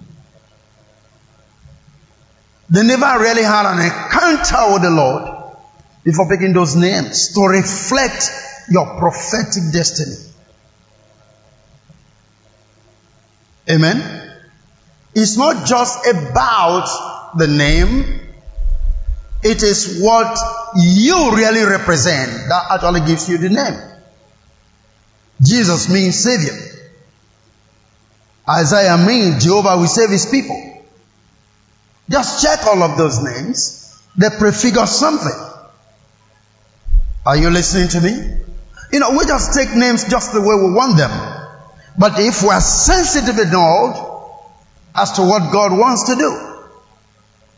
they 2.70 2.84
never 2.84 3.20
really 3.20 3.44
had 3.44 3.72
an 3.72 3.80
encounter 3.80 4.74
with 4.74 4.82
the 4.82 4.90
Lord 4.90 5.44
before 6.04 6.28
picking 6.28 6.54
those 6.54 6.76
names 6.76 7.34
to 7.34 7.42
reflect 7.42 8.30
your 8.70 8.98
prophetic 8.98 9.72
destiny. 9.72 10.16
Amen. 13.70 14.32
It's 15.16 15.38
not 15.38 15.66
just 15.68 16.06
about 16.08 17.34
the 17.38 17.48
name. 17.48 18.20
It 19.44 19.62
is 19.62 20.02
what 20.02 20.38
you 20.76 21.36
really 21.36 21.64
represent 21.64 22.32
that 22.50 22.68
actually 22.72 23.02
gives 23.02 23.30
you 23.30 23.38
the 23.38 23.50
name. 23.50 23.93
Jesus 25.44 25.90
means 25.90 26.18
Savior. 26.18 26.54
Isaiah 28.50 28.98
means 28.98 29.44
Jehovah 29.44 29.78
will 29.78 29.88
save 29.88 30.10
his 30.10 30.26
people. 30.26 30.86
Just 32.10 32.44
check 32.44 32.66
all 32.66 32.82
of 32.84 32.98
those 32.98 33.24
names. 33.24 34.02
They 34.18 34.30
prefigure 34.30 34.86
something. 34.86 35.54
Are 37.26 37.38
you 37.38 37.50
listening 37.50 37.88
to 37.90 38.02
me? 38.02 38.44
You 38.92 39.00
know, 39.00 39.12
we 39.12 39.26
just 39.26 39.54
take 39.54 39.74
names 39.76 40.10
just 40.10 40.34
the 40.34 40.42
way 40.42 40.56
we 40.56 40.74
want 40.74 40.98
them. 40.98 41.12
But 41.98 42.20
if 42.20 42.44
we're 42.44 42.60
sensitive 42.60 43.40
enough 43.40 44.10
as 44.96 45.14
to 45.14 45.22
what 45.22 45.52
God 45.52 45.72
wants 45.78 46.04
to 46.10 46.16
do, 46.16 46.66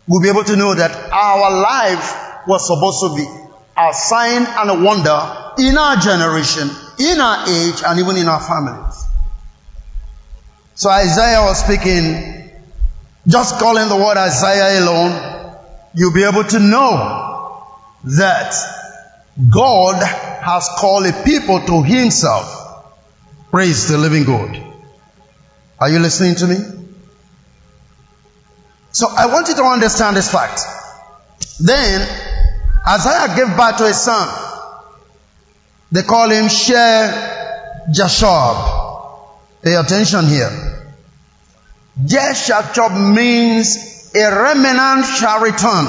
we'll 0.07 0.21
be 0.21 0.29
able 0.29 0.43
to 0.43 0.55
know 0.55 0.73
that 0.73 0.91
our 1.11 1.51
life 1.51 2.47
was 2.47 2.67
supposed 2.67 3.01
to 3.01 3.15
be 3.15 3.45
a 3.77 3.93
sign 3.93 4.45
and 4.45 4.69
a 4.69 4.83
wonder 4.83 5.45
in 5.57 5.77
our 5.77 5.97
generation, 5.97 6.69
in 6.99 7.19
our 7.19 7.47
age, 7.49 7.81
and 7.85 7.99
even 7.99 8.17
in 8.17 8.27
our 8.27 8.41
families. 8.41 9.05
So 10.75 10.89
Isaiah 10.89 11.41
was 11.41 11.63
speaking, 11.63 12.51
just 13.27 13.57
calling 13.59 13.87
the 13.87 13.95
word 13.95 14.17
Isaiah 14.17 14.81
alone, 14.83 15.57
you'll 15.93 16.13
be 16.13 16.25
able 16.25 16.43
to 16.43 16.59
know 16.59 17.67
that 18.03 18.53
God 19.49 20.03
has 20.43 20.69
called 20.77 21.05
a 21.05 21.23
people 21.23 21.59
to 21.61 21.81
himself. 21.83 22.61
Praise 23.51 23.87
the 23.87 23.97
living 23.97 24.25
God. 24.25 24.61
Are 25.79 25.89
you 25.89 25.99
listening 25.99 26.35
to 26.35 26.47
me? 26.47 26.55
So 28.91 29.07
I 29.09 29.25
want 29.27 29.47
you 29.47 29.55
to 29.55 29.63
understand 29.63 30.15
this 30.15 30.31
fact. 30.31 30.61
Then 31.59 32.01
Isaiah 32.87 33.35
gave 33.35 33.57
birth 33.57 33.77
to 33.77 33.85
a 33.85 33.93
son. 33.93 34.44
They 35.95 36.03
call 36.03 36.29
him 36.29 36.49
Shear 36.49 37.87
Jashub. 37.89 38.57
Pay 39.61 39.75
attention 39.75 40.25
here. 40.27 40.51
Jeshachub 42.03 43.15
means 43.15 44.11
a 44.13 44.29
remnant 44.29 45.05
shall 45.05 45.39
return. 45.39 45.87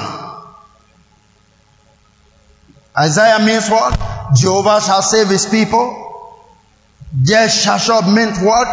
Isaiah 2.96 3.44
means 3.44 3.68
what? 3.68 3.98
Jehovah 4.36 4.80
shall 4.80 5.02
save 5.02 5.26
his 5.26 5.46
people. 5.46 6.38
Jeshashub 7.24 8.14
meant 8.14 8.38
what? 8.40 8.68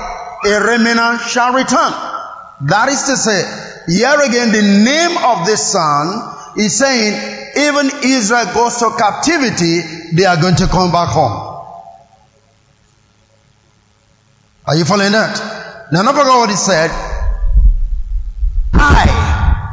A 0.45 0.63
remnant 0.63 1.21
shall 1.21 1.51
return. 1.53 1.93
That 2.69 2.89
is 2.89 3.01
to 3.05 3.17
say, 3.17 3.41
here 3.87 4.19
again, 4.21 4.51
the 4.51 4.61
name 4.61 5.17
of 5.17 5.47
this 5.47 5.71
son 5.71 6.35
is 6.57 6.77
saying, 6.77 7.42
even 7.55 7.91
Israel 8.03 8.45
goes 8.53 8.77
to 8.79 8.95
captivity, 8.97 9.81
they 10.13 10.25
are 10.25 10.39
going 10.41 10.55
to 10.55 10.67
come 10.67 10.91
back 10.91 11.09
home. 11.09 11.53
Are 14.65 14.75
you 14.75 14.85
following 14.85 15.11
that? 15.11 15.89
Now, 15.91 16.03
not 16.03 16.15
forget 16.15 16.33
what 16.33 16.49
he 16.49 16.55
said. 16.55 16.89
I 18.73 19.23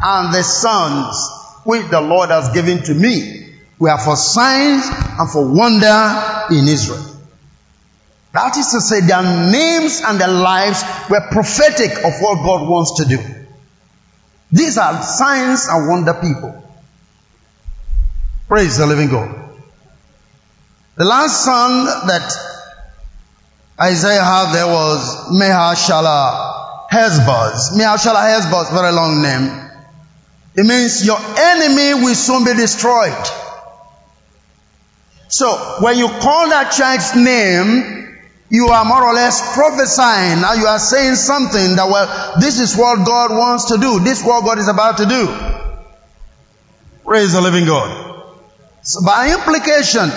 and 0.03 0.35
the 0.35 0.43
sons 0.43 1.17
which 1.65 1.89
the 1.91 2.01
Lord 2.01 2.31
has 2.31 2.51
given 2.51 2.83
to 2.85 2.95
me 2.95 3.55
were 3.79 3.97
for 3.99 4.17
signs 4.17 4.85
and 4.87 5.31
for 5.31 5.47
wonder 5.47 6.47
in 6.51 6.67
Israel. 6.67 7.05
That 8.33 8.57
is 8.57 8.69
to 8.69 8.81
say, 8.81 9.01
their 9.01 9.23
names 9.23 10.03
and 10.05 10.21
their 10.21 10.29
lives 10.29 10.83
were 11.11 11.21
prophetic 11.31 11.91
of 12.05 12.13
what 12.21 12.45
God 12.45 12.69
wants 12.69 13.03
to 13.03 13.05
do. 13.05 13.19
These 14.53 14.79
are 14.79 15.03
signs 15.03 15.67
and 15.69 15.89
wonder 15.89 16.15
people. 16.15 16.70
Praise 18.51 18.77
the 18.79 18.85
living 18.85 19.09
God. 19.11 19.31
The 20.97 21.05
last 21.05 21.45
son 21.45 21.85
that 22.09 22.33
Isaiah 23.81 24.25
had 24.25 24.53
there 24.53 24.67
was 24.67 25.31
Maher-shalal-hash-baz. 25.31 27.71
Mahashala 27.79 28.27
Hezbaz, 28.27 28.73
very 28.75 28.91
long 28.91 29.23
name. 29.23 29.53
It 30.57 30.67
means 30.67 31.07
your 31.07 31.21
enemy 31.21 31.95
will 32.03 32.17
soon 32.17 32.45
be 32.45 32.55
destroyed. 32.55 33.25
So 35.29 35.57
when 35.79 35.97
you 35.97 36.09
call 36.09 36.49
that 36.49 36.73
child's 36.73 37.15
name, 37.15 38.19
you 38.49 38.67
are 38.67 38.85
more 38.85 39.05
or 39.05 39.15
less 39.15 39.55
prophesying. 39.55 40.41
Now 40.41 40.55
you 40.55 40.67
are 40.67 40.81
saying 40.81 41.15
something 41.15 41.77
that, 41.77 41.89
well, 41.89 42.35
this 42.41 42.59
is 42.59 42.77
what 42.77 43.07
God 43.07 43.31
wants 43.31 43.67
to 43.67 43.79
do. 43.79 44.01
This 44.01 44.23
is 44.23 44.27
what 44.27 44.45
God 44.45 44.59
is 44.59 44.67
about 44.67 44.97
to 44.97 45.07
do. 45.07 45.29
Praise 47.05 47.33
the 47.33 47.41
living 47.41 47.65
God. 47.65 48.10
So 48.91 49.03
by 49.05 49.31
implication, 49.31 50.11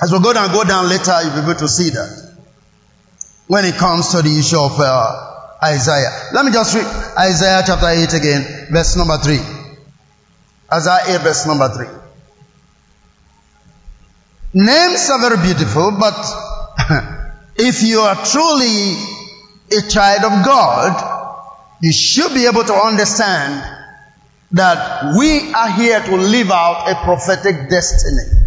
as 0.00 0.10
we 0.10 0.18
go 0.22 0.32
down, 0.32 0.50
go 0.54 0.64
down 0.64 0.88
later, 0.88 1.20
you'll 1.22 1.34
be 1.34 1.40
able 1.40 1.54
to 1.60 1.68
see 1.68 1.90
that. 1.90 2.32
When 3.46 3.66
it 3.66 3.74
comes 3.74 4.08
to 4.12 4.22
the 4.22 4.38
issue 4.38 4.58
of 4.58 4.80
uh, 4.80 5.28
Isaiah. 5.62 6.30
Let 6.32 6.46
me 6.46 6.52
just 6.52 6.74
read 6.74 6.86
Isaiah 7.18 7.62
chapter 7.66 7.88
8 7.88 8.14
again, 8.14 8.68
verse 8.72 8.96
number 8.96 9.18
3. 9.18 9.38
Isaiah 10.72 11.18
8, 11.18 11.20
verse 11.20 11.46
number 11.46 11.68
3. 11.68 11.86
Names 14.54 15.10
are 15.10 15.20
very 15.20 15.42
beautiful, 15.42 15.90
but 15.90 16.16
if 17.56 17.82
you 17.82 18.00
are 18.00 18.16
truly 18.24 18.96
a 19.76 19.90
child 19.90 20.24
of 20.24 20.46
God, 20.46 21.44
you 21.82 21.92
should 21.92 22.32
be 22.32 22.46
able 22.46 22.64
to 22.64 22.72
understand 22.72 23.77
that 24.52 25.14
we 25.18 25.52
are 25.52 25.70
here 25.70 26.00
to 26.00 26.16
live 26.16 26.50
out 26.50 26.90
a 26.90 26.94
prophetic 27.04 27.68
destiny. 27.68 28.44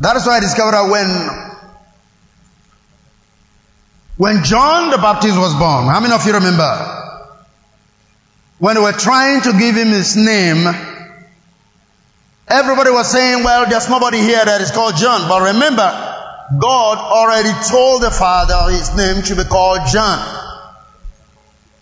That 0.00 0.16
is 0.16 0.26
why 0.26 0.36
I 0.36 0.40
discovered 0.40 0.90
when 0.90 1.08
when 4.16 4.44
John 4.44 4.90
the 4.90 4.98
Baptist 4.98 5.38
was 5.38 5.54
born, 5.54 5.86
how 5.86 6.00
many 6.00 6.12
of 6.12 6.24
you 6.26 6.32
remember? 6.32 6.94
When 8.58 8.74
they 8.74 8.80
were 8.80 8.92
trying 8.92 9.42
to 9.42 9.52
give 9.52 9.76
him 9.76 9.88
his 9.88 10.16
name, 10.16 10.66
Everybody 12.50 12.90
was 12.90 13.12
saying, 13.12 13.44
well, 13.44 13.68
there's 13.68 13.90
nobody 13.90 14.18
here 14.18 14.42
that 14.42 14.62
is 14.62 14.70
called 14.70 14.96
John. 14.96 15.28
But 15.28 15.52
remember, 15.52 15.84
God 16.58 16.96
already 16.96 17.52
told 17.68 18.02
the 18.02 18.10
Father 18.10 18.72
his 18.72 18.96
name 18.96 19.22
should 19.22 19.36
be 19.36 19.44
called 19.44 19.80
John. 19.92 20.18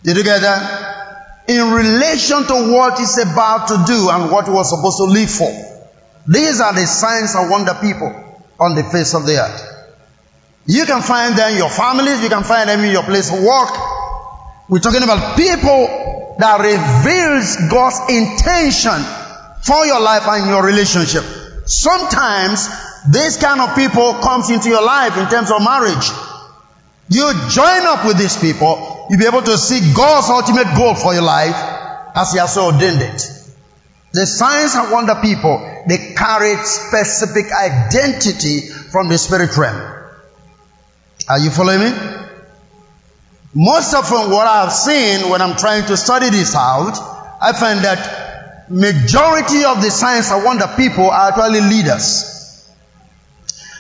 Did 0.03 0.17
you 0.17 0.25
get 0.25 0.41
that? 0.41 1.06
In 1.49 1.71
relation 1.71 2.45
to 2.47 2.73
what 2.73 2.99
he's 2.99 3.19
about 3.19 3.69
to 3.69 3.85
do 3.87 4.09
and 4.11 4.31
what 4.31 4.47
he 4.47 4.51
was 4.51 4.71
supposed 4.71 4.99
to 4.99 5.05
live 5.05 5.31
for. 5.31 5.53
These 6.27 6.61
are 6.61 6.75
the 6.75 6.87
signs 6.87 7.35
and 7.35 7.51
wonder 7.51 7.75
people 7.81 8.11
on 8.59 8.75
the 8.75 8.83
face 8.83 9.15
of 9.15 9.27
the 9.27 9.39
earth. 9.39 9.77
You 10.67 10.85
can 10.85 11.03
find 11.03 11.39
them 11.39 11.53
in 11.53 11.59
your 11.59 11.71
families, 11.71 12.23
you 12.23 12.29
can 12.29 12.43
find 12.43 12.69
them 12.69 12.81
in 12.81 12.91
your 12.91 13.05
place 13.05 13.33
of 13.33 13.43
work. 13.43 13.71
We're 14.69 14.81
talking 14.81 15.05
about 15.05 15.37
people 15.37 16.35
that 16.39 16.59
reveals 16.59 17.71
God's 17.71 18.11
intention 18.11 18.99
for 19.63 19.87
your 19.87 20.01
life 20.01 20.27
and 20.27 20.51
your 20.51 20.65
relationship. 20.65 21.23
Sometimes 21.67 22.67
this 23.09 23.41
kind 23.41 23.61
of 23.61 23.77
people 23.77 24.15
comes 24.15 24.51
into 24.51 24.69
your 24.69 24.85
life 24.85 25.17
in 25.17 25.29
terms 25.29 25.51
of 25.53 25.63
marriage. 25.63 26.11
You 27.09 27.33
join 27.51 27.87
up 27.87 28.05
with 28.05 28.19
these 28.19 28.37
people, 28.37 29.07
you'll 29.09 29.21
be 29.21 29.27
able 29.27 29.43
to 29.43 29.57
see 29.57 29.95
God's 29.95 30.29
ultimate 30.29 30.77
goal 30.77 30.95
for 30.95 31.15
your 31.15 31.23
life 31.23 31.55
as 32.15 32.33
He 32.33 32.39
has 32.39 32.57
ordained 32.57 33.01
it. 33.01 33.33
The 34.13 34.27
signs 34.27 34.75
and 34.75 34.91
wonder 34.91 35.15
people, 35.17 35.85
they 35.87 36.15
carry 36.15 36.57
specific 36.65 37.47
identity 37.53 38.61
from 38.61 39.09
the 39.09 39.19
spirit 39.19 39.57
realm. 39.57 39.77
Are 41.29 41.39
you 41.39 41.51
following 41.51 41.81
me? 41.81 41.93
Most 43.55 43.95
often 43.95 44.31
what 44.31 44.47
I've 44.47 44.73
seen 44.73 45.31
when 45.31 45.41
I'm 45.43 45.57
trying 45.57 45.87
to 45.87 45.97
study 45.97 46.31
this 46.31 46.55
out, 46.55 46.99
I 47.41 47.53
find 47.53 47.81
that 47.85 48.69
majority 48.69 49.65
of 49.65 49.81
the 49.81 49.91
signs 49.91 50.31
and 50.31 50.45
wonder 50.45 50.67
people 50.77 51.09
are 51.09 51.29
actually 51.29 51.61
leaders. 51.61 52.69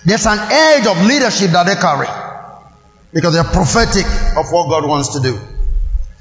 There's 0.04 0.26
an 0.26 0.38
edge 0.38 0.86
of 0.86 1.04
leadership 1.04 1.50
that 1.50 1.66
they 1.66 1.74
carry 1.74 2.25
because 3.16 3.32
they're 3.32 3.44
prophetic 3.44 4.04
of 4.36 4.52
what 4.52 4.68
God 4.68 4.86
wants 4.86 5.14
to 5.14 5.20
do. 5.20 5.40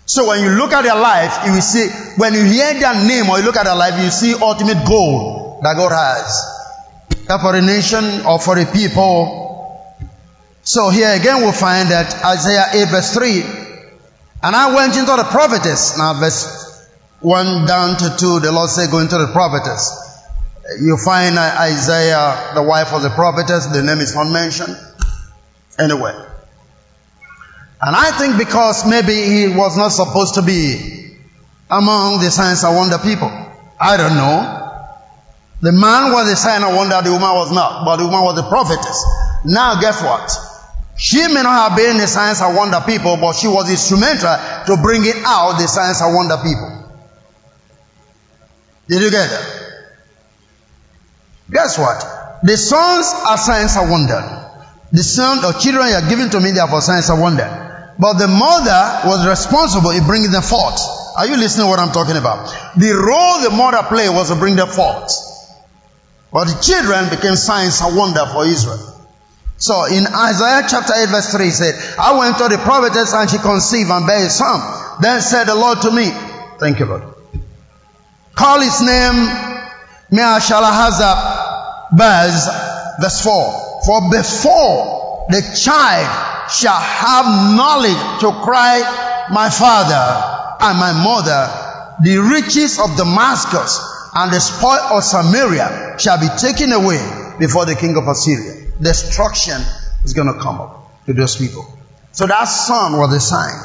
So 0.06 0.30
when 0.30 0.42
you 0.42 0.52
look 0.52 0.72
at 0.72 0.84
their 0.84 0.96
life, 0.96 1.46
you 1.46 1.52
will 1.52 1.62
see, 1.62 1.90
when 2.16 2.34
you 2.34 2.46
hear 2.46 2.74
their 2.80 2.96
name 3.06 3.30
or 3.30 3.38
you 3.38 3.44
look 3.44 3.58
at 3.58 3.66
their 3.66 3.76
life, 3.76 4.02
you 4.02 4.10
see 4.10 4.34
ultimate 4.34 4.88
goal 4.88 5.60
that 5.62 5.76
God 5.76 5.92
has. 5.92 7.28
That 7.28 7.42
for 7.42 7.54
a 7.54 7.62
nation 7.62 8.26
or 8.26 8.40
for 8.40 8.58
a 8.58 8.66
people. 8.66 10.08
So 10.64 10.90
here 10.90 11.12
again 11.12 11.42
we'll 11.42 11.52
find 11.52 11.90
that 11.90 12.16
Isaiah 12.24 12.86
8 12.86 12.90
verse 12.90 13.14
3. 13.14 13.42
And 14.44 14.56
I 14.56 14.74
went 14.74 14.96
into 14.96 15.12
the 15.12 15.28
prophetess. 15.30 15.98
Now 15.98 16.14
verse 16.14 16.88
1 17.20 17.66
down 17.66 17.98
to 17.98 18.16
2, 18.18 18.40
the 18.40 18.54
Lord 18.54 18.70
said, 18.70 18.90
go 18.90 19.00
into 19.00 19.18
the 19.18 19.28
prophetess. 19.34 19.92
You 20.80 20.96
find 21.04 21.38
Isaiah, 21.38 22.54
the 22.56 22.64
wife 22.64 22.94
of 22.94 23.02
the 23.02 23.10
prophetess, 23.10 23.66
the 23.66 23.84
name 23.84 24.00
is 24.00 24.16
not 24.16 24.32
mentioned. 24.32 24.78
Anyway. 25.78 26.14
And 27.82 27.96
I 27.96 28.12
think 28.18 28.38
because 28.38 28.86
maybe 28.86 29.14
he 29.14 29.48
was 29.48 29.78
not 29.78 29.90
supposed 29.90 30.36
to 30.36 30.42
be 30.42 31.18
among 31.70 32.22
the 32.22 32.32
signs 32.32 32.64
and 32.64 32.76
wonder 32.76 32.98
people. 32.98 33.30
I 33.80 33.98
don't 33.98 34.16
know. 34.16 34.62
The 35.62 35.72
man 35.72 36.12
was 36.12 36.32
a 36.32 36.36
sign 36.36 36.64
and 36.64 36.76
wonder, 36.76 37.02
the 37.02 37.12
woman 37.12 37.34
was 37.34 37.52
not, 37.52 37.86
but 37.86 37.98
the 37.98 38.06
woman 38.06 38.24
was 38.24 38.40
a 38.40 38.44
prophetess. 38.44 39.06
Now 39.46 39.80
guess 39.80 40.02
what? 40.04 40.30
She 40.98 41.20
may 41.28 41.44
not 41.44 41.70
have 41.70 41.78
been 41.78 41.98
the 41.98 42.08
signs 42.08 42.42
and 42.42 42.56
wonder 42.56 42.82
people, 42.86 43.18
but 43.18 43.34
she 43.34 43.48
was 43.48 43.70
instrumental 43.70 44.36
to 44.68 44.82
bringing 44.82 45.24
out 45.26 45.58
the 45.60 45.68
signs 45.68 46.02
and 46.02 46.16
wonder 46.16 46.38
people. 46.38 46.72
Did 48.88 49.02
you 49.02 49.12
get 49.12 49.30
that? 49.30 49.66
Guess 51.52 51.78
what? 51.78 52.40
The 52.44 52.58
sons 52.58 53.08
are 53.28 53.38
signs 53.38 53.76
and 53.76 53.90
wonder. 53.90 54.52
The 54.92 55.04
son 55.04 55.44
or 55.44 55.54
children 55.60 55.90
you 55.90 55.96
are 55.96 56.08
given 56.08 56.30
to 56.30 56.40
me, 56.40 56.52
they 56.52 56.60
are 56.60 56.70
for 56.70 56.82
signs 56.82 57.10
and 57.10 57.20
wonder. 57.20 57.65
But 57.98 58.20
the 58.20 58.28
mother 58.28 59.08
was 59.08 59.26
responsible 59.28 59.92
in 59.92 60.06
bringing 60.06 60.32
them 60.32 60.44
forth. 60.44 60.80
Are 61.18 61.28
you 61.28 61.38
listening 61.38 61.66
to 61.66 61.70
what 61.70 61.80
I'm 61.80 61.94
talking 61.94 62.18
about? 62.18 62.54
The 62.76 62.92
role 62.92 63.40
the 63.42 63.52
mother 63.56 63.88
played 63.88 64.10
was 64.10 64.28
to 64.30 64.36
bring 64.36 64.56
them 64.56 64.68
forth. 64.68 65.12
But 66.32 66.46
the 66.46 66.60
children 66.62 67.10
became 67.10 67.36
signs 67.38 67.80
and 67.80 67.96
wonder 67.96 68.26
for 68.34 68.46
Israel. 68.46 68.92
So 69.58 69.86
in 69.86 70.06
Isaiah 70.06 70.68
chapter 70.68 70.94
8 70.94 71.08
verse 71.08 71.32
3 71.32 71.50
said, 71.50 71.76
I 71.98 72.20
went 72.20 72.38
to 72.40 72.50
the 72.50 72.58
prophetess 72.58 73.14
and 73.14 73.30
she 73.30 73.38
conceived 73.38 73.90
and 73.90 74.06
bare 74.06 74.26
a 74.26 74.30
son. 74.30 74.60
Then 75.02 75.22
said 75.22 75.46
the 75.46 75.56
Lord 75.56 75.82
to 75.84 75.92
me, 75.92 76.12
Thank 76.60 76.80
you 76.80 76.88
Lord. 76.88 77.04
Call 78.36 78.60
his 78.60 78.82
name 78.82 79.16
Maher-shalal-hash-baz 80.12 82.50
verse 83.00 83.22
4. 83.24 83.82
For 83.86 84.12
before 84.12 85.05
the 85.30 85.42
child 85.62 86.52
shall 86.52 86.80
have 86.80 87.26
knowledge 87.56 88.22
to 88.22 88.32
cry, 88.44 89.28
my 89.32 89.50
father 89.50 90.06
and 90.62 90.78
my 90.78 90.94
mother, 90.94 91.98
the 92.04 92.18
riches 92.18 92.80
of 92.80 92.96
Damascus 92.98 93.80
and 94.14 94.32
the 94.32 94.40
spoil 94.40 94.98
of 94.98 95.04
Samaria 95.04 95.96
shall 96.00 96.20
be 96.20 96.28
taken 96.38 96.72
away 96.72 97.02
before 97.40 97.66
the 97.66 97.76
king 97.76 97.98
of 97.98 98.08
Assyria. 98.08 98.72
Destruction 98.82 99.62
is 100.04 100.14
going 100.14 100.32
to 100.32 100.40
come 100.40 100.62
up 100.62 101.06
to 101.06 101.14
those 101.14 101.36
people. 101.36 101.66
So 102.12 102.28
that 102.28 102.46
son 102.46 102.98
was 102.98 103.14
a 103.14 103.20
sign. 103.20 103.60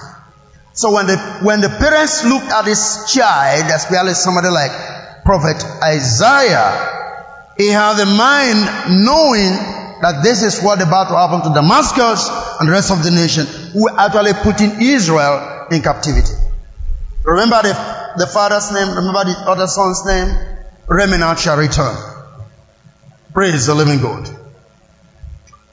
So 0.72 0.92
when 0.92 1.06
the, 1.06 1.16
when 1.42 1.60
the 1.60 1.68
parents 1.68 2.24
looked 2.24 2.50
at 2.50 2.64
this 2.64 3.12
child, 3.12 3.70
especially 3.70 4.14
somebody 4.14 4.48
like 4.48 5.24
prophet 5.24 5.62
Isaiah, 5.82 7.54
he 7.58 7.68
had 7.68 7.94
the 7.94 8.06
mind 8.06 9.04
knowing 9.04 9.79
that 10.02 10.22
this 10.22 10.42
is 10.42 10.62
what 10.62 10.80
about 10.80 11.08
to 11.08 11.16
happen 11.16 11.42
to 11.48 11.54
Damascus 11.54 12.28
and 12.58 12.68
the 12.68 12.72
rest 12.72 12.90
of 12.90 13.02
the 13.02 13.10
nation 13.10 13.46
who 13.72 13.88
are 13.88 14.06
actually 14.06 14.32
putting 14.42 14.80
Israel 14.80 15.66
in 15.70 15.82
captivity. 15.82 16.32
Remember 17.24 17.62
the, 17.62 17.74
the 18.16 18.26
father's 18.26 18.72
name, 18.72 18.96
remember 18.96 19.24
the 19.24 19.36
other 19.46 19.66
son's 19.66 20.04
name? 20.06 20.34
Remnant 20.88 21.38
shall 21.38 21.56
return. 21.56 21.96
Praise 23.32 23.66
the 23.66 23.74
living 23.74 24.00
God. 24.00 24.28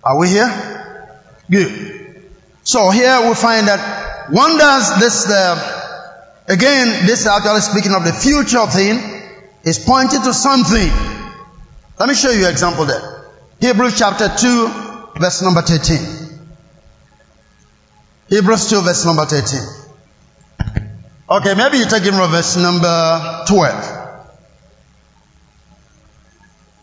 Are 0.04 0.20
we 0.20 0.30
here? 0.30 1.08
Good. 1.50 2.24
So 2.64 2.90
here 2.92 3.28
we 3.28 3.34
find 3.34 3.68
that 3.68 4.30
wonders 4.32 5.00
this 5.00 5.24
the 5.24 6.54
again 6.54 7.06
this 7.06 7.22
is 7.22 7.28
actually 7.28 7.62
speaking 7.62 7.94
of 7.94 8.04
the 8.04 8.14
future 8.14 8.68
thing 8.68 9.00
is 9.64 9.80
pointing 9.80 10.22
to 10.22 10.34
something. 10.34 10.92
Let 11.98 12.10
me 12.10 12.16
show 12.16 12.30
you 12.30 12.46
an 12.46 12.52
example 12.52 12.86
there. 12.86 13.17
Hebrews 13.60 13.98
chapter 13.98 14.30
2, 14.30 15.20
verse 15.20 15.42
number 15.42 15.62
13. 15.62 15.98
Hebrews 18.30 18.70
2, 18.70 18.82
verse 18.82 19.06
number 19.06 19.26
13. 19.26 19.60
Okay, 21.30 21.56
maybe 21.56 21.80
you 21.80 21.86
take 21.86 22.04
it 22.04 22.14
from 22.14 22.30
verse 22.30 22.56
number 22.58 23.44
12. 23.48 23.94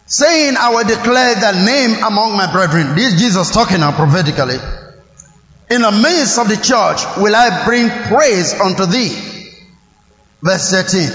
Saying, 0.06 0.56
I 0.58 0.74
will 0.74 0.84
declare 0.84 1.34
the 1.37 1.64
name 1.64 2.02
among 2.02 2.37
my 2.37 2.50
brethren. 2.50 2.96
This 2.96 3.20
Jesus 3.20 3.52
talking 3.52 3.80
now 3.80 3.92
prophetically. 3.92 4.56
In 5.70 5.82
the 5.82 5.92
midst 5.92 6.38
of 6.38 6.48
the 6.48 6.56
church 6.56 7.02
will 7.16 7.34
I 7.34 7.64
bring 7.64 7.88
praise 7.88 8.52
unto 8.52 8.87
thee. 8.87 9.16
Verse 10.42 10.70
13. 10.70 11.08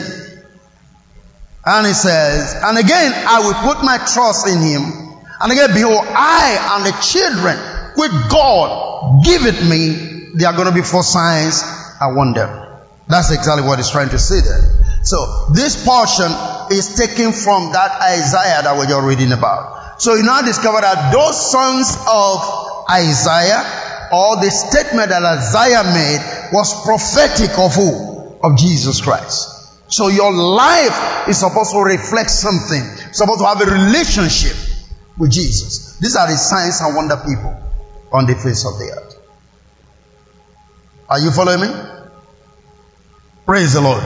And 1.66 1.86
he 1.86 1.94
says, 1.94 2.56
and 2.64 2.78
again 2.78 3.14
I 3.28 3.42
will 3.42 3.74
put 3.74 3.84
my 3.84 3.98
trust 3.98 4.48
in 4.48 4.60
him 4.60 5.09
and 5.42 5.52
again, 5.52 5.74
behold, 5.74 6.06
I 6.08 6.76
and 6.76 6.86
the 6.86 6.96
children 7.02 7.58
which 7.96 8.12
God 8.30 9.24
giveth 9.24 9.68
me, 9.68 10.36
they 10.36 10.46
are 10.46 10.54
going 10.54 10.68
to 10.68 10.74
be 10.74 10.82
for 10.82 11.04
signs 11.04 11.64
and 12.00 12.16
wonder. 12.16 12.82
That's 13.08 13.32
exactly 13.32 13.66
what 13.68 13.80
he's 13.80 13.90
trying 13.90 14.10
to 14.10 14.20
say 14.20 14.42
there. 14.42 15.02
So 15.04 15.48
this 15.54 15.84
portion 15.84 16.30
is 16.72 16.96
taken 16.96 17.32
from 17.32 17.72
that 17.72 18.02
Isaiah 18.02 18.62
that 18.64 18.76
we 18.76 18.86
are 18.86 18.88
just 18.88 19.04
reading 19.04 19.32
about. 19.32 20.02
So 20.02 20.14
you 20.16 20.24
now 20.24 20.42
discover 20.42 20.82
that 20.82 21.12
those 21.12 21.52
sons 21.52 21.98
of 22.08 22.86
Isaiah, 22.90 23.64
or 24.12 24.38
the 24.38 24.52
statement 24.52 25.10
that 25.10 25.24
Isaiah 25.24 25.84
made, 25.84 26.54
was 26.54 26.84
prophetic 26.86 27.58
of 27.58 27.74
who? 27.76 28.40
Of 28.44 28.58
Jesus 28.58 29.02
Christ. 29.02 29.92
So 29.92 30.08
your 30.08 30.32
life 30.32 31.28
is 31.28 31.40
supposed 31.40 31.72
to 31.72 31.80
reflect 31.80 32.30
something, 32.30 32.84
supposed 33.12 33.40
to 33.40 33.46
have 33.46 33.62
a 33.62 33.66
relationship 33.66 34.69
with 35.20 35.32
Jesus. 35.32 35.98
These 36.00 36.16
are 36.16 36.28
the 36.28 36.38
signs 36.38 36.82
and 36.82 36.96
wonder 36.96 37.18
people 37.18 37.54
on 38.12 38.26
the 38.26 38.34
face 38.36 38.66
of 38.66 38.80
the 38.80 38.90
earth. 38.98 39.16
Are 41.10 41.20
you 41.20 41.32
following 41.32 41.62
me? 41.62 41.68
Praise 43.46 43.74
the 43.74 43.82
Lord. 43.82 44.04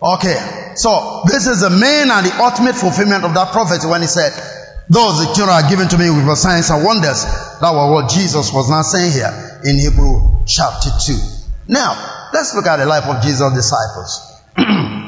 Okay, 0.00 0.72
so 0.76 1.22
this 1.26 1.46
is 1.48 1.60
the 1.60 1.70
main 1.70 2.10
and 2.10 2.24
the 2.24 2.32
ultimate 2.38 2.76
fulfillment 2.76 3.24
of 3.24 3.34
that 3.34 3.52
prophecy 3.52 3.88
when 3.88 4.00
he 4.00 4.06
said, 4.06 4.30
Those 4.88 5.34
children 5.34 5.50
are 5.50 5.68
given 5.68 5.88
to 5.88 5.98
me 5.98 6.08
with 6.10 6.38
signs 6.38 6.70
and 6.70 6.84
wonders. 6.84 7.24
That 7.60 7.72
was 7.74 7.90
what 7.90 8.10
Jesus 8.10 8.52
was 8.52 8.70
not 8.70 8.82
saying 8.82 9.12
here 9.12 9.60
in 9.64 9.78
Hebrew 9.78 10.44
chapter 10.46 10.90
2. 11.04 11.18
Now, 11.68 12.30
let's 12.32 12.54
look 12.54 12.66
at 12.66 12.76
the 12.76 12.86
life 12.86 13.04
of 13.04 13.22
Jesus' 13.22 13.52
disciples. 13.52 14.38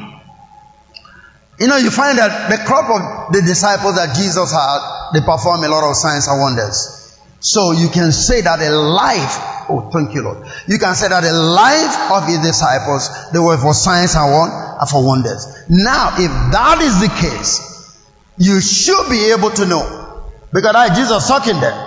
You 1.61 1.67
know, 1.67 1.77
you 1.77 1.91
find 1.91 2.17
that 2.17 2.49
the 2.49 2.57
crop 2.65 2.89
of 2.89 3.33
the 3.33 3.45
disciples 3.45 3.93
that 3.93 4.17
Jesus 4.17 4.49
had, 4.49 5.13
they 5.13 5.21
perform 5.21 5.61
a 5.63 5.69
lot 5.69 5.85
of 5.85 5.95
signs 5.95 6.25
and 6.27 6.41
wonders. 6.41 7.13
So 7.37 7.71
you 7.71 7.89
can 7.89 8.11
say 8.11 8.41
that 8.41 8.57
a 8.57 8.73
life, 8.73 9.69
oh, 9.69 9.91
thank 9.93 10.15
you, 10.15 10.23
Lord. 10.23 10.41
You 10.65 10.79
can 10.79 10.95
say 10.95 11.09
that 11.09 11.21
the 11.21 11.33
life 11.33 12.17
of 12.17 12.25
his 12.25 12.41
disciples, 12.41 13.13
they 13.29 13.37
were 13.37 13.61
for 13.61 13.75
signs 13.75 14.15
and, 14.17 14.89
for 14.89 15.05
wonders. 15.05 15.45
Now, 15.69 16.17
if 16.17 16.33
that 16.49 16.81
is 16.81 16.97
the 16.97 17.13
case, 17.13 17.93
you 18.39 18.59
should 18.59 19.09
be 19.11 19.29
able 19.29 19.51
to 19.51 19.65
know. 19.67 19.85
Because 20.51 20.73
I, 20.73 20.95
Jesus 20.95 21.27
talking 21.27 21.61
there. 21.61 21.77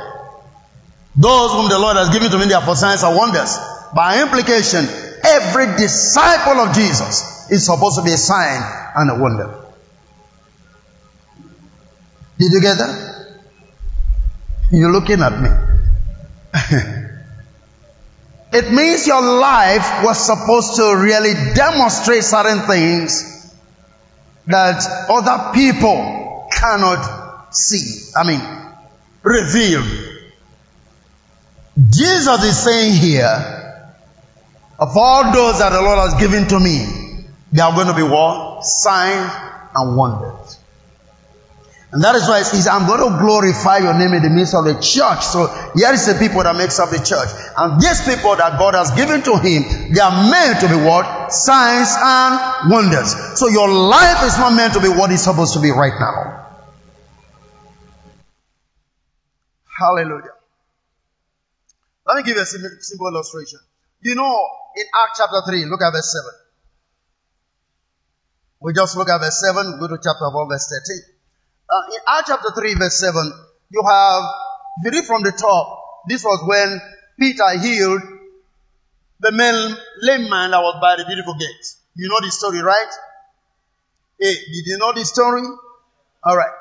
Those 1.17 1.51
whom 1.51 1.69
the 1.69 1.81
Lord 1.81 1.97
has 1.97 2.11
given 2.11 2.31
to 2.31 2.39
me, 2.39 2.47
they 2.47 2.55
are 2.55 2.63
for 2.63 2.77
signs 2.77 3.03
and 3.03 3.17
wonders. 3.17 3.59
By 3.93 4.23
implication, 4.23 4.87
every 5.25 5.67
disciple 5.75 6.63
of 6.63 6.77
Jesus 6.77 7.51
is 7.51 7.67
supposed 7.67 7.99
to 7.99 8.05
be 8.05 8.13
a 8.13 8.17
sign 8.17 8.63
and 8.95 9.11
a 9.11 9.21
wonder. 9.21 9.64
You 12.53 12.61
get 12.61 12.79
that? 12.79 13.15
You're 14.71 14.93
looking 14.93 15.23
at 15.23 15.41
me. 15.41 15.49
it 18.53 18.71
means 18.73 19.07
your 19.07 19.23
life 19.23 20.05
was 20.05 20.19
supposed 20.19 20.77
to 20.77 20.97
really 20.97 21.33
demonstrate 21.55 22.25
certain 22.25 22.61
things 22.67 23.55
that 24.47 24.85
other 25.09 25.53
people 25.55 26.49
cannot 26.53 27.55
see. 27.55 28.11
I 28.17 28.25
mean, 28.25 28.41
reveal. 29.23 29.83
Jesus 31.91 32.45
is 32.45 32.63
saying 32.63 32.93
here, 32.95 33.85
of 34.79 34.97
all 34.97 35.33
those 35.33 35.59
that 35.61 35.71
the 35.71 35.81
Lord 35.81 35.99
has 35.99 36.15
given 36.21 36.47
to 36.49 36.61
me, 36.61 36.85
they 37.53 37.63
are 37.63 37.75
going 37.75 37.87
to 37.87 37.95
be 37.95 38.03
what? 38.03 38.65
Signs 38.65 39.31
and 39.75 39.97
wonders. 39.97 40.54
And 41.95 42.03
that 42.03 42.17
is 42.17 42.27
why 42.27 42.41
it 42.41 42.45
says, 42.51 42.67
I'm 42.67 42.91
going 42.91 42.99
to 42.99 43.23
glorify 43.23 43.79
your 43.79 43.95
name 43.95 44.19
in 44.19 44.23
the 44.27 44.35
midst 44.35 44.51
of 44.51 44.67
the 44.67 44.75
church. 44.83 45.23
So 45.23 45.47
here 45.79 45.95
is 45.95 46.11
the 46.11 46.19
people 46.19 46.43
that 46.43 46.59
makes 46.59 46.83
up 46.83 46.91
the 46.91 46.99
church. 46.99 47.31
And 47.55 47.79
these 47.79 48.03
people 48.03 48.35
that 48.35 48.59
God 48.59 48.75
has 48.75 48.91
given 48.99 49.23
to 49.23 49.39
him, 49.39 49.95
they 49.95 50.03
are 50.03 50.11
meant 50.27 50.59
to 50.59 50.67
be 50.67 50.75
what? 50.75 51.31
Signs 51.31 51.95
and 51.95 52.67
wonders. 52.67 53.15
So 53.39 53.47
your 53.47 53.71
life 53.71 54.27
is 54.27 54.35
not 54.43 54.59
meant 54.59 54.75
to 54.75 54.83
be 54.83 54.91
what 54.91 55.15
it's 55.15 55.23
supposed 55.23 55.55
to 55.55 55.63
be 55.63 55.71
right 55.71 55.95
now. 55.95 56.51
Hallelujah. 59.71 60.35
Let 62.11 62.17
me 62.19 62.23
give 62.27 62.35
you 62.35 62.43
a 62.43 62.47
simple 62.83 63.07
illustration. 63.07 63.61
You 64.03 64.19
know, 64.19 64.35
in 64.75 64.85
Acts 64.99 65.23
chapter 65.23 65.47
3, 65.47 65.63
look 65.71 65.79
at 65.79 65.95
verse 65.95 66.11
7. 66.11 66.27
We 68.67 68.73
just 68.75 68.97
look 68.97 69.09
at 69.09 69.23
verse 69.23 69.39
7, 69.47 69.79
go 69.79 69.87
to 69.87 69.99
chapter 70.03 70.27
4, 70.27 70.49
verse 70.51 70.67
13. 70.67 71.14
Uh, 71.75 71.91
in 71.91 72.01
Acts 72.07 72.31
chapter 72.31 72.55
3, 72.55 72.75
verse 72.75 73.01
7, 73.01 73.33
you 73.71 73.83
have, 73.83 74.23
if 74.79 74.85
you 74.87 74.91
read 74.95 75.07
from 75.07 75.23
the 75.27 75.33
top, 75.33 76.07
this 76.07 76.23
was 76.23 76.39
when 76.47 76.81
Peter 77.19 77.51
healed 77.59 78.01
the 79.19 79.33
man, 79.33 79.75
lame 80.03 80.31
man 80.31 80.53
that 80.53 80.63
was 80.63 80.79
by 80.81 80.95
the 80.95 81.05
beautiful 81.05 81.35
gate. 81.35 81.67
You 81.97 82.09
know 82.09 82.21
the 82.23 82.31
story, 82.31 82.63
right? 82.63 82.93
Hey, 84.21 84.35
did 84.35 84.67
you 84.71 84.79
know 84.79 84.93
the 84.95 85.05
story? 85.05 85.43
Alright. 86.23 86.55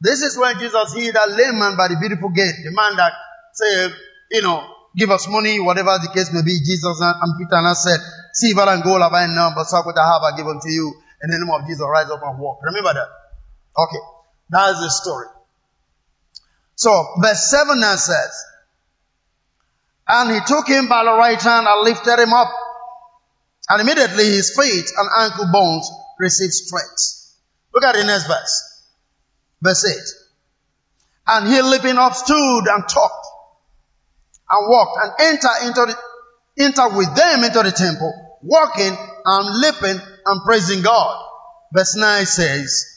This 0.00 0.22
is 0.22 0.38
when 0.38 0.58
Jesus 0.60 0.94
healed 0.94 1.16
that 1.16 1.34
lame 1.34 1.58
man 1.58 1.74
by 1.74 1.88
the 1.88 1.98
beautiful 1.98 2.30
gate. 2.30 2.54
The 2.62 2.70
man 2.70 2.94
that 3.02 3.12
said, 3.52 3.90
you 4.30 4.42
know, 4.42 4.62
give 4.94 5.10
us 5.10 5.26
money, 5.26 5.58
whatever 5.58 5.98
the 5.98 6.10
case 6.14 6.30
may 6.32 6.46
be. 6.46 6.54
Jesus 6.62 7.02
and 7.02 7.34
Peter 7.34 7.58
and 7.58 7.66
I 7.66 7.74
said, 7.74 7.98
silver 8.32 8.70
and 8.70 8.84
gold 8.84 9.02
have 9.02 9.12
I 9.12 9.26
none, 9.26 9.58
but 9.58 9.66
what 9.66 9.98
I 9.98 10.06
have 10.06 10.22
I 10.22 10.36
give 10.38 10.46
unto 10.46 10.70
you. 10.70 10.94
In 11.26 11.34
the 11.34 11.38
name 11.42 11.50
of 11.50 11.66
Jesus, 11.66 11.82
rise 11.82 12.08
up 12.08 12.22
and 12.22 12.38
walk. 12.38 12.62
Remember 12.62 12.94
that. 12.94 13.10
Okay. 13.76 14.19
That's 14.50 14.80
the 14.80 14.90
story. 14.90 15.26
So, 16.74 16.90
verse 17.20 17.50
7 17.50 17.78
now 17.78 17.96
says, 17.96 18.44
And 20.08 20.30
he 20.34 20.40
took 20.46 20.66
him 20.66 20.88
by 20.88 21.04
the 21.04 21.12
right 21.12 21.40
hand 21.40 21.66
and 21.68 21.84
lifted 21.84 22.18
him 22.18 22.32
up. 22.32 22.48
And 23.68 23.80
immediately 23.80 24.24
his 24.24 24.56
feet 24.56 24.90
and 24.96 25.08
ankle 25.18 25.46
bones 25.52 25.88
received 26.18 26.52
strength. 26.52 27.36
Look 27.72 27.84
at 27.84 27.94
the 27.94 28.04
next 28.04 28.26
verse. 28.26 28.86
Verse 29.62 29.84
8. 29.84 29.96
And 31.28 31.48
he 31.48 31.62
leaping 31.62 31.98
up 31.98 32.14
stood 32.14 32.64
and 32.66 32.88
talked 32.88 33.26
and 34.50 34.68
walked 34.68 34.98
and 35.04 35.12
entered 35.28 35.66
into 35.66 35.86
the, 35.86 36.64
entered 36.64 36.96
with 36.96 37.14
them 37.14 37.44
into 37.44 37.62
the 37.62 37.70
temple, 37.70 38.38
walking 38.42 38.96
and 39.24 39.60
leaping 39.60 40.00
and 40.26 40.44
praising 40.44 40.82
God. 40.82 41.24
Verse 41.72 41.94
9 41.94 42.26
says, 42.26 42.89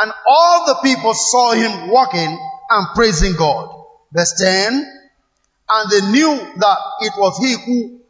and 0.00 0.12
all 0.26 0.66
the 0.66 0.78
people 0.82 1.12
saw 1.12 1.52
him 1.52 1.90
walking 1.90 2.38
and 2.70 2.86
praising 2.94 3.34
God. 3.36 3.84
Verse 4.12 4.34
10. 4.40 4.72
And 5.68 5.90
they 5.90 6.10
knew 6.10 6.36
that 6.56 6.78
it 7.00 7.12
was 7.18 7.38
he 7.38 7.52
who 7.66 8.00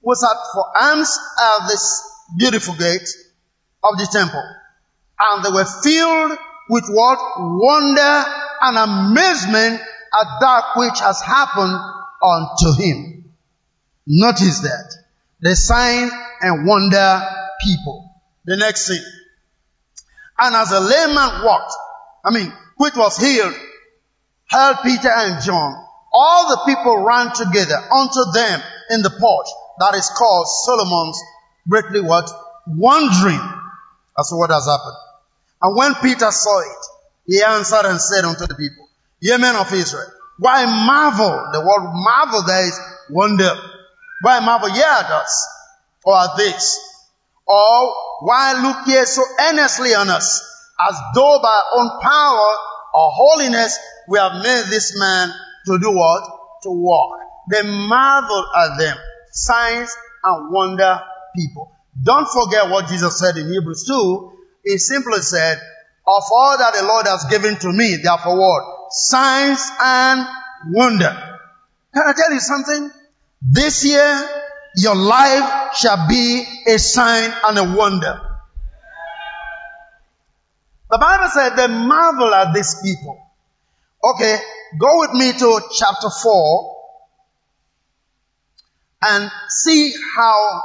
was 0.00 0.24
at 0.24 0.36
for 0.52 0.64
alms 0.82 1.16
at 1.40 1.68
this 1.68 2.02
beautiful 2.36 2.74
gate 2.74 3.08
of 3.84 3.98
the 3.98 4.08
temple. 4.12 4.42
And 5.20 5.44
they 5.44 5.50
were 5.50 5.64
filled 5.64 6.38
with 6.68 6.84
what? 6.88 7.18
Wonder 7.38 8.24
and 8.62 8.78
amazement 8.78 9.80
at 9.80 10.26
that 10.40 10.64
which 10.74 10.98
has 11.00 11.20
happened 11.22 11.78
unto 12.22 12.82
him. 12.82 13.32
Notice 14.08 14.60
that. 14.60 14.92
The 15.40 15.54
sign 15.54 16.10
and 16.40 16.66
wonder 16.66 17.22
people. 17.62 18.10
The 18.44 18.56
next 18.56 18.88
thing. 18.88 19.02
And 20.38 20.54
as 20.56 20.72
a 20.72 20.80
layman 20.80 21.44
walked, 21.44 21.72
I 22.24 22.30
mean, 22.32 22.52
which 22.76 22.94
was 22.96 23.16
healed, 23.16 23.54
held 24.48 24.76
Peter 24.82 25.10
and 25.10 25.42
John, 25.42 25.74
all 26.12 26.48
the 26.48 26.62
people 26.66 26.98
ran 26.98 27.32
together 27.32 27.76
unto 27.76 28.32
them 28.34 28.60
in 28.90 29.02
the 29.02 29.10
porch 29.10 29.46
that 29.78 29.94
is 29.94 30.10
called 30.16 30.46
Solomon's 30.64 31.20
greatly 31.68 32.00
what? 32.00 32.30
Wondering 32.66 33.40
as 34.18 34.28
to 34.28 34.36
what 34.36 34.50
has 34.50 34.66
happened. 34.66 34.96
And 35.62 35.76
when 35.76 35.94
Peter 35.96 36.30
saw 36.30 36.60
it, 36.60 36.86
he 37.26 37.42
answered 37.42 37.86
and 37.86 38.00
said 38.00 38.24
unto 38.24 38.46
the 38.46 38.54
people, 38.54 38.88
Ye 39.20 39.36
men 39.38 39.56
of 39.56 39.72
Israel, 39.72 40.10
why 40.38 40.64
marvel? 40.66 41.50
The 41.52 41.60
word 41.60 41.92
marvel 41.92 42.42
there 42.42 42.66
is 42.66 42.78
wonder. 43.10 43.50
Why 44.22 44.40
marvel 44.40 44.68
ye 44.70 44.82
at 44.82 45.10
us 45.10 45.48
or 46.04 46.18
at 46.18 46.36
this? 46.36 46.91
Or 47.46 47.94
why 48.20 48.60
look 48.62 48.86
ye 48.86 49.04
so 49.04 49.22
earnestly 49.40 49.94
on 49.94 50.08
us, 50.08 50.40
as 50.88 50.96
though 51.14 51.40
by 51.42 51.48
our 51.48 51.80
own 51.80 52.00
power 52.00 52.56
or 52.94 53.10
holiness 53.12 53.78
we 54.08 54.18
have 54.18 54.42
made 54.42 54.64
this 54.70 54.98
man 54.98 55.32
to 55.66 55.78
do 55.78 55.90
what? 55.90 56.24
To 56.62 56.70
walk. 56.70 57.18
They 57.50 57.62
marvel 57.62 58.44
at 58.56 58.78
them. 58.78 58.96
Signs 59.32 59.94
and 60.24 60.52
wonder 60.52 61.00
people. 61.34 61.72
Don't 62.02 62.28
forget 62.28 62.70
what 62.70 62.88
Jesus 62.88 63.18
said 63.18 63.36
in 63.36 63.52
Hebrews 63.52 63.84
2. 63.86 64.32
He 64.64 64.78
simply 64.78 65.20
said, 65.20 65.58
of 66.06 66.22
all 66.32 66.58
that 66.58 66.74
the 66.74 66.82
Lord 66.84 67.06
has 67.06 67.24
given 67.30 67.56
to 67.56 67.72
me, 67.72 67.96
therefore 68.02 68.38
what? 68.38 68.64
Signs 68.90 69.70
and 69.80 70.26
wonder. 70.70 71.38
Can 71.94 72.02
I 72.06 72.12
tell 72.12 72.32
you 72.32 72.40
something? 72.40 72.90
This 73.40 73.84
year, 73.84 74.41
your 74.76 74.94
life 74.94 75.74
shall 75.76 76.08
be 76.08 76.44
a 76.66 76.78
sign 76.78 77.32
and 77.44 77.58
a 77.58 77.76
wonder. 77.76 78.20
The 80.90 80.98
Bible 80.98 81.28
said 81.30 81.56
they 81.56 81.68
marvel 81.68 82.34
at 82.34 82.52
these 82.54 82.76
people. 82.82 83.18
Okay, 84.04 84.38
go 84.78 85.00
with 85.00 85.12
me 85.12 85.32
to 85.32 85.60
chapter 85.78 86.08
4 86.10 86.76
and 89.02 89.30
see 89.48 89.92
how 90.16 90.62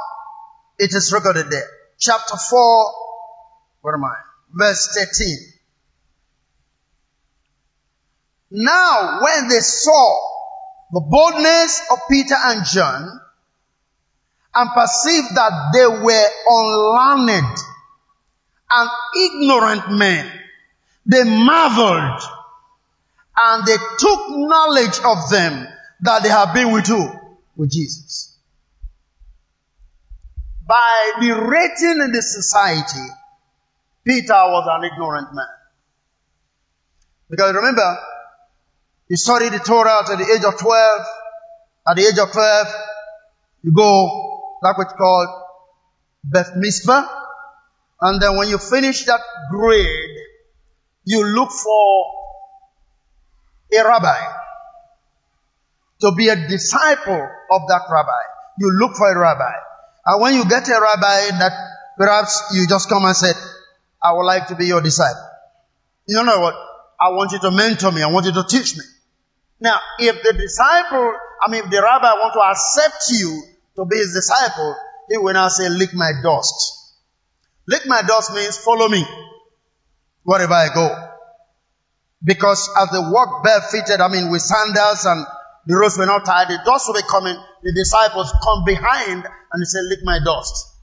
it 0.78 0.92
is 0.94 1.12
recorded 1.12 1.50
there. 1.50 1.68
Chapter 1.98 2.36
4, 2.36 2.94
where 3.82 3.94
am 3.94 4.04
I? 4.04 4.14
Verse 4.52 4.88
13. 4.94 5.38
Now, 8.50 9.20
when 9.22 9.48
they 9.48 9.60
saw 9.60 10.16
the 10.92 11.00
boldness 11.00 11.82
of 11.90 11.98
Peter 12.08 12.36
and 12.36 12.64
John, 12.64 13.20
and 14.54 14.70
perceived 14.74 15.34
that 15.34 15.70
they 15.72 15.86
were 15.86 16.28
unlearned 16.48 17.58
and 18.70 18.90
ignorant 19.16 19.92
men. 19.92 20.30
They 21.06 21.24
marveled 21.24 22.22
and 23.36 23.66
they 23.66 23.76
took 23.98 24.20
knowledge 24.30 24.98
of 25.04 25.30
them 25.30 25.66
that 26.02 26.22
they 26.22 26.28
have 26.28 26.54
been 26.54 26.72
with 26.72 26.86
who? 26.86 27.08
With 27.56 27.70
Jesus. 27.70 28.36
By 30.66 31.12
the 31.20 31.30
rating 31.30 32.02
in 32.04 32.12
the 32.12 32.20
society, 32.20 33.08
Peter 34.04 34.34
was 34.34 34.68
an 34.70 34.84
ignorant 34.84 35.28
man. 35.34 35.46
Because 37.30 37.54
remember, 37.54 37.98
he 39.08 39.16
studied 39.16 39.52
the 39.52 39.60
Torah 39.60 40.00
at 40.00 40.18
the 40.18 40.24
age 40.24 40.44
of 40.44 40.58
12. 40.58 41.06
At 41.88 41.96
the 41.96 42.02
age 42.02 42.18
of 42.18 42.30
12, 42.32 42.66
you 43.62 43.72
go 43.72 44.27
that 44.62 44.74
which 44.78 44.88
called 44.96 45.28
Bar 46.24 46.44
Mitzvah. 46.56 47.08
And 48.00 48.22
then 48.22 48.36
when 48.36 48.48
you 48.48 48.58
finish 48.58 49.04
that 49.06 49.20
grade, 49.50 50.16
you 51.04 51.24
look 51.24 51.50
for 51.50 52.06
a 53.72 53.84
rabbi 53.84 54.20
to 56.00 56.12
be 56.16 56.28
a 56.28 56.36
disciple 56.48 57.28
of 57.50 57.62
that 57.68 57.82
rabbi. 57.90 58.22
You 58.58 58.70
look 58.78 58.96
for 58.96 59.10
a 59.10 59.18
rabbi. 59.18 59.52
And 60.06 60.22
when 60.22 60.34
you 60.34 60.44
get 60.48 60.68
a 60.68 60.80
rabbi 60.80 61.38
that 61.38 61.52
perhaps 61.98 62.52
you 62.54 62.66
just 62.68 62.88
come 62.88 63.04
and 63.04 63.16
say, 63.16 63.32
I 64.02 64.12
would 64.12 64.24
like 64.24 64.46
to 64.48 64.54
be 64.54 64.66
your 64.66 64.80
disciple. 64.80 65.26
You 66.06 66.22
know 66.22 66.40
what? 66.40 66.54
I 67.00 67.10
want 67.10 67.32
you 67.32 67.38
to 67.40 67.50
mentor 67.50 67.92
me. 67.92 68.02
I 68.02 68.06
want 68.06 68.26
you 68.26 68.32
to 68.32 68.44
teach 68.44 68.76
me. 68.76 68.84
Now, 69.60 69.78
if 69.98 70.22
the 70.22 70.32
disciple, 70.32 71.12
I 71.42 71.50
mean, 71.50 71.64
if 71.64 71.70
the 71.70 71.82
rabbi 71.82 72.12
want 72.14 72.34
to 72.34 72.40
accept 72.40 73.10
you 73.10 73.42
to 73.78 73.84
be 73.86 73.96
his 73.96 74.12
disciple, 74.12 74.74
he 75.08 75.18
will 75.18 75.32
now 75.32 75.48
say, 75.48 75.68
lick 75.68 75.94
my 75.94 76.10
dust. 76.22 76.96
Lick 77.68 77.82
my 77.86 78.02
dust 78.02 78.34
means 78.34 78.58
follow 78.58 78.88
me 78.88 79.04
wherever 80.24 80.52
I 80.52 80.68
go. 80.74 80.88
Because 82.22 82.68
as 82.76 82.90
they 82.90 82.98
walk 82.98 83.44
barefooted, 83.44 84.00
I 84.00 84.08
mean 84.08 84.32
with 84.32 84.42
sandals 84.42 85.04
and 85.04 85.24
the 85.66 85.76
roads 85.76 85.96
were 85.96 86.06
not 86.06 86.24
tied, 86.24 86.48
the 86.48 86.58
dust 86.64 86.88
will 86.88 86.94
be 86.94 87.06
coming, 87.08 87.36
the 87.62 87.72
disciples 87.72 88.32
come 88.42 88.64
behind 88.66 89.24
and 89.24 89.62
they 89.62 89.64
say, 89.64 89.78
lick 89.88 90.00
my 90.02 90.18
dust. 90.24 90.74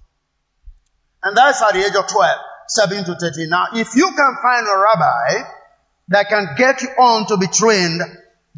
And 1.24 1.36
that's 1.36 1.62
at 1.62 1.74
the 1.74 1.80
age 1.80 1.96
of 1.96 2.08
12, 2.08 2.40
7 2.70 3.04
to 3.06 3.16
13. 3.16 3.50
Now, 3.50 3.66
if 3.74 3.96
you 3.96 4.08
can 4.16 4.36
find 4.42 4.66
a 4.68 4.78
rabbi 4.80 5.50
that 6.10 6.30
can 6.30 6.56
get 6.56 6.82
you 6.82 6.90
on 6.90 7.28
to 7.28 7.38
be 7.38 7.48
trained, 7.48 8.00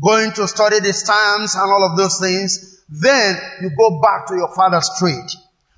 going 0.03 0.31
to 0.33 0.47
study 0.47 0.79
the 0.79 0.93
Psalms 0.93 1.55
and 1.55 1.71
all 1.71 1.89
of 1.89 1.97
those 1.97 2.19
things, 2.19 2.76
then 2.89 3.35
you 3.61 3.71
go 3.77 4.01
back 4.01 4.27
to 4.27 4.35
your 4.35 4.53
father's 4.55 4.89
trade. 4.99 5.29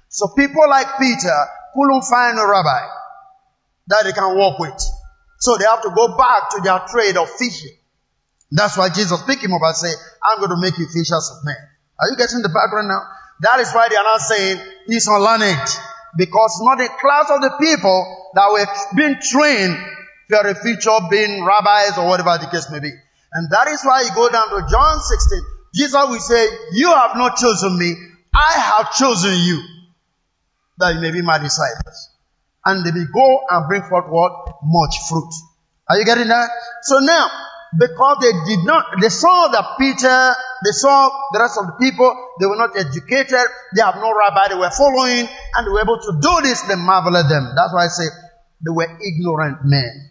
So 0.10 0.28
people 0.36 0.68
like 0.70 0.88
Peter 1.00 1.38
couldn't 1.74 2.04
find 2.04 2.38
a 2.38 2.46
rabbi 2.46 2.86
that 3.88 4.04
they 4.06 4.12
can 4.12 4.38
work 4.38 4.60
with. 4.60 4.80
So 5.40 5.58
they 5.58 5.66
have 5.66 5.82
to 5.84 5.92
go 5.96 6.18
back 6.18 6.50
to 6.52 6.62
their 6.62 6.80
trade 6.90 7.18
of 7.18 7.30
fishing. 7.30 7.74
That's 8.52 8.78
why 8.78 8.90
Jesus 8.90 9.22
picked 9.24 9.44
him 9.44 9.54
up 9.54 9.62
and 9.64 9.76
said, 9.76 9.96
I'm 10.24 10.40
going 10.40 10.50
to 10.50 10.62
make 10.62 10.78
you 10.78 10.88
fishers 10.88 11.32
of 11.38 11.46
men. 11.46 11.56
Are 12.00 12.10
you 12.10 12.18
getting 12.18 12.42
the 12.42 12.50
background 12.50 12.88
now? 12.90 13.02
That 13.42 13.60
is 13.60 13.72
why 13.72 13.88
they 13.90 13.96
are 13.96 14.04
not 14.04 14.22
saying 14.22 14.60
he's 14.88 15.08
unlearned. 15.08 15.70
Because 16.18 16.60
not 16.62 16.82
a 16.82 16.90
class 17.00 17.30
of 17.30 17.42
the 17.42 17.54
people 17.62 18.32
that 18.34 18.50
were 18.52 18.66
being 18.98 19.16
trained 19.22 19.78
for 20.28 20.42
a 20.42 20.56
future 20.56 20.98
being 21.10 21.46
rabbis 21.46 21.98
or 21.98 22.08
whatever 22.08 22.38
the 22.42 22.50
case 22.50 22.70
may 22.72 22.80
be. 22.80 22.92
And 23.34 23.50
that 23.52 23.68
is 23.70 23.84
why 23.84 24.02
you 24.02 24.10
go 24.16 24.30
down 24.30 24.50
to 24.50 24.66
John 24.70 25.00
16. 25.00 25.59
Jesus 25.74 26.06
will 26.08 26.20
say, 26.20 26.48
you 26.74 26.92
have 26.92 27.16
not 27.16 27.38
chosen 27.38 27.78
me. 27.78 27.96
I 28.34 28.54
have 28.60 28.94
chosen 28.94 29.34
you 29.36 29.62
that 30.78 30.96
you 30.96 31.02
may 31.02 31.12
be 31.12 31.22
my 31.22 31.38
disciples. 31.38 32.10
And 32.66 32.86
they 32.86 32.92
will 32.92 33.08
go 33.14 33.42
and 33.50 33.68
bring 33.68 33.84
forth 33.84 34.06
what? 34.10 34.58
Much 34.64 34.96
fruit. 35.10 35.32
Are 35.90 35.98
you 35.98 36.06
getting 36.06 36.28
that? 36.28 36.50
So 36.84 37.00
now, 37.00 37.28
because 37.78 38.18
they 38.22 38.32
did 38.56 38.66
not, 38.66 38.86
they 39.02 39.10
saw 39.10 39.48
that 39.50 39.78
Peter, 39.78 40.34
they 40.66 40.72
saw 40.72 41.10
the 41.32 41.40
rest 41.40 41.58
of 41.60 41.68
the 41.68 41.74
people, 41.80 42.10
they 42.40 42.46
were 42.46 42.58
not 42.58 42.76
educated, 42.78 43.46
they 43.76 43.82
have 43.82 43.96
no 43.96 44.14
rabbi, 44.14 44.50
they 44.50 44.56
were 44.56 44.72
following, 44.72 45.28
and 45.28 45.68
they 45.68 45.72
were 45.72 45.82
able 45.82 46.00
to 46.00 46.20
do 46.20 46.42
this, 46.42 46.62
they 46.64 46.76
marveled 46.76 47.16
at 47.16 47.30
them. 47.30 47.54
That's 47.56 47.74
why 47.74 47.86
I 47.86 47.88
say 47.88 48.06
they 48.66 48.72
were 48.74 48.90
ignorant 48.90 49.60
men. 49.64 50.10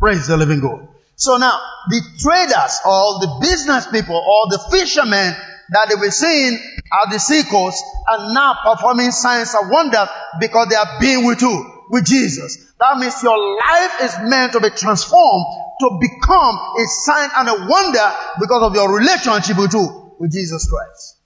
Praise 0.00 0.26
the 0.26 0.36
living 0.36 0.60
God. 0.60 0.88
So 1.20 1.36
now, 1.36 1.52
the 1.90 2.00
traders 2.18 2.80
or 2.86 3.20
the 3.20 3.38
business 3.42 3.86
people 3.88 4.16
or 4.16 4.48
the 4.48 4.58
fishermen 4.70 5.36
that 5.68 5.88
they 5.90 5.94
were 5.94 6.10
seeing 6.10 6.54
at 6.56 7.12
the 7.12 7.18
seacoast 7.18 7.84
are 8.08 8.32
now 8.32 8.56
performing 8.64 9.10
signs 9.10 9.54
of 9.54 9.68
wonders 9.68 10.08
because 10.40 10.68
they 10.70 10.76
are 10.76 10.98
being 10.98 11.26
with 11.26 11.40
who? 11.40 11.84
With 11.90 12.06
Jesus. 12.06 12.72
That 12.80 12.96
means 12.96 13.22
your 13.22 13.36
life 13.36 14.00
is 14.00 14.16
meant 14.30 14.52
to 14.52 14.60
be 14.60 14.70
transformed 14.70 15.44
to 15.80 15.98
become 16.00 16.56
a 16.56 16.84
sign 17.04 17.28
and 17.36 17.48
a 17.50 17.66
wonder 17.68 18.12
because 18.40 18.62
of 18.62 18.74
your 18.74 18.96
relationship 18.96 19.58
with 19.58 19.72
who? 19.72 20.14
With 20.18 20.32
Jesus 20.32 20.70
Christ. 20.70 21.18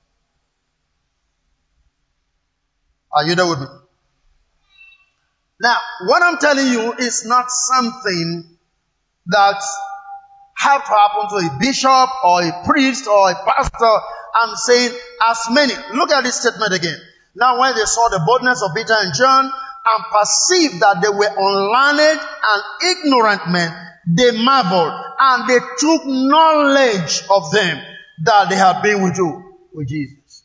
Are 3.13 3.25
you 3.25 3.37
there 3.37 3.47
with 3.47 3.61
me? 3.61 3.67
Now, 5.61 5.77
what 6.09 6.21
I'm 6.21 6.39
telling 6.39 6.67
you 6.67 6.95
is 6.95 7.25
not 7.25 7.47
something 7.49 8.55
that 9.27 9.63
have 10.57 10.85
to 10.85 10.91
happen 10.91 11.29
to 11.31 11.55
a 11.55 11.59
bishop 11.59 12.09
or 12.25 12.43
a 12.43 12.65
priest 12.65 13.07
or 13.07 13.31
a 13.31 13.35
pastor. 13.45 13.95
I'm 14.35 14.55
saying 14.57 14.93
as 15.31 15.39
many. 15.51 15.75
Look 15.95 16.11
at 16.11 16.25
this 16.25 16.41
statement 16.41 16.73
again. 16.73 16.99
Now 17.35 17.61
when 17.61 17.75
they 17.75 17.85
saw 17.85 18.09
the 18.09 18.23
boldness 18.27 18.63
of 18.63 18.75
Peter 18.75 18.95
and 18.97 19.15
John 19.15 19.45
and 19.45 20.05
perceived 20.11 20.81
that 20.81 21.03
they 21.03 21.09
were 21.09 21.31
unlearned 21.37 22.21
and 22.21 22.63
ignorant 22.91 23.51
men, 23.51 23.71
they 24.17 24.31
marveled 24.43 24.93
and 25.19 25.49
they 25.49 25.59
took 25.79 26.03
knowledge 26.07 27.23
of 27.31 27.51
them 27.53 27.81
that 28.25 28.49
they 28.49 28.57
had 28.57 28.83
been 28.83 29.03
with 29.03 29.17
who? 29.17 29.43
With 29.73 29.89
Jesus. 29.89 30.45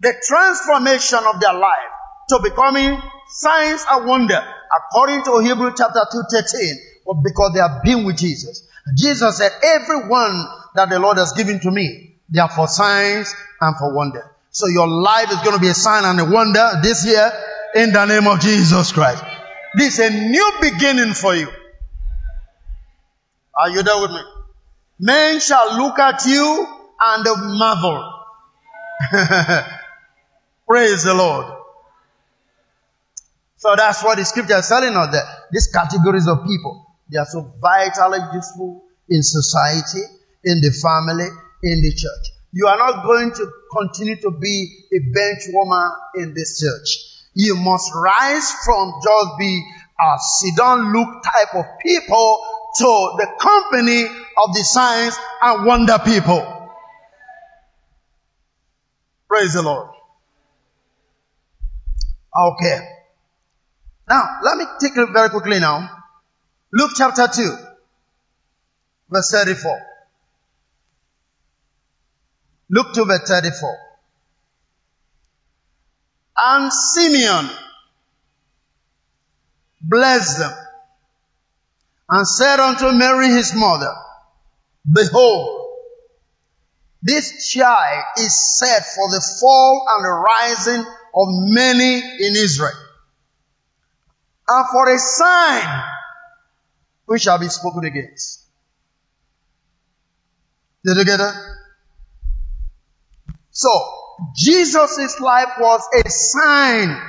The 0.00 0.14
transformation 0.26 1.20
of 1.32 1.40
their 1.40 1.54
life 1.54 1.94
to 2.28 2.40
becoming 2.42 3.00
signs 3.28 3.84
and 3.90 4.06
wonder 4.06 4.42
according 4.76 5.24
to 5.24 5.38
Hebrew 5.38 5.72
chapter 5.76 6.04
2:13, 6.12 6.76
but 6.84 6.93
because 7.22 7.52
they 7.54 7.60
have 7.60 7.82
been 7.82 8.04
with 8.04 8.16
Jesus. 8.16 8.66
Jesus 8.96 9.38
said, 9.38 9.52
everyone 9.62 10.46
that 10.74 10.88
the 10.90 10.98
Lord 10.98 11.18
has 11.18 11.32
given 11.32 11.60
to 11.60 11.70
me, 11.70 12.16
they 12.28 12.40
are 12.40 12.48
for 12.48 12.66
signs 12.66 13.34
and 13.60 13.76
for 13.76 13.94
wonder. 13.94 14.30
So 14.50 14.66
your 14.68 14.88
life 14.88 15.30
is 15.30 15.38
going 15.38 15.54
to 15.54 15.60
be 15.60 15.68
a 15.68 15.74
sign 15.74 16.04
and 16.04 16.20
a 16.20 16.24
wonder 16.24 16.80
this 16.82 17.04
year 17.06 17.30
in 17.74 17.92
the 17.92 18.04
name 18.06 18.26
of 18.26 18.40
Jesus 18.40 18.92
Christ. 18.92 19.22
This 19.74 19.98
is 19.98 20.10
a 20.10 20.28
new 20.28 20.52
beginning 20.60 21.14
for 21.14 21.34
you. 21.34 21.48
Are 23.56 23.70
you 23.70 23.82
there 23.82 24.00
with 24.00 24.10
me? 24.10 24.20
Men 25.00 25.40
shall 25.40 25.76
look 25.76 25.98
at 25.98 26.24
you 26.26 26.66
and 27.04 27.58
marvel. 27.58 28.12
Praise 30.68 31.02
the 31.02 31.14
Lord. 31.14 31.46
So 33.56 33.74
that's 33.76 34.02
what 34.04 34.18
the 34.18 34.24
scripture 34.24 34.58
is 34.58 34.68
telling 34.68 34.94
us 34.94 35.12
that 35.12 35.24
these 35.50 35.68
categories 35.68 36.28
of 36.28 36.44
people, 36.46 36.83
they 37.10 37.18
are 37.18 37.26
so 37.26 37.52
vitally 37.60 38.18
useful 38.32 38.84
in 39.08 39.22
society, 39.22 40.02
in 40.44 40.60
the 40.60 40.70
family, 40.70 41.28
in 41.62 41.82
the 41.82 41.92
church. 41.92 42.34
You 42.52 42.66
are 42.66 42.78
not 42.78 43.04
going 43.04 43.32
to 43.32 43.50
continue 43.76 44.16
to 44.22 44.30
be 44.30 44.86
a 44.92 44.98
bench 45.12 45.42
warmer 45.52 45.92
in 46.14 46.34
this 46.34 46.60
church. 46.60 47.22
You 47.34 47.56
must 47.56 47.90
rise 47.94 48.50
from 48.64 48.92
just 49.02 49.38
be 49.38 49.64
a 50.00 50.18
sit 50.18 50.56
down 50.56 50.92
look 50.92 51.22
type 51.24 51.54
of 51.54 51.64
people 51.80 52.46
to 52.78 52.84
the 53.18 53.26
company 53.40 54.04
of 54.04 54.54
the 54.54 54.64
signs 54.64 55.16
and 55.42 55.66
wonder 55.66 55.98
people. 56.04 56.70
Praise 59.28 59.54
the 59.54 59.62
Lord. 59.62 59.90
Okay. 62.36 62.78
Now, 64.08 64.38
let 64.42 64.58
me 64.58 64.64
take 64.80 64.96
it 64.96 65.08
very 65.12 65.30
quickly 65.30 65.60
now. 65.60 66.03
Luke 66.76 66.90
chapter 66.96 67.28
2, 67.28 67.56
verse 69.08 69.30
34. 69.30 69.80
Luke 72.68 72.92
2, 72.92 73.04
verse 73.04 73.28
34. 73.28 73.78
And 76.36 76.72
Simeon 76.72 77.48
blessed 79.80 80.38
them 80.40 80.52
and 82.10 82.26
said 82.26 82.58
unto 82.58 82.90
Mary 82.90 83.28
his 83.28 83.54
mother, 83.54 83.94
Behold, 84.92 85.68
this 87.02 87.52
child 87.52 88.04
is 88.18 88.58
set 88.58 88.84
for 88.96 89.10
the 89.10 89.24
fall 89.40 89.86
and 89.90 90.04
the 90.04 90.10
rising 90.10 90.80
of 91.14 91.28
many 91.30 91.98
in 91.98 92.34
Israel 92.34 92.72
and 94.48 94.66
for 94.72 94.92
a 94.92 94.98
sign 94.98 95.84
which 97.06 97.22
shall 97.22 97.38
be 97.38 97.48
spoken 97.48 97.84
against. 97.84 98.44
Did 100.84 100.96
you 100.96 101.04
get 101.04 101.18
that? 101.18 101.34
So, 103.50 103.70
Jesus' 104.36 105.20
life 105.20 105.52
was 105.58 105.82
a 105.94 106.08
sign. 106.10 107.00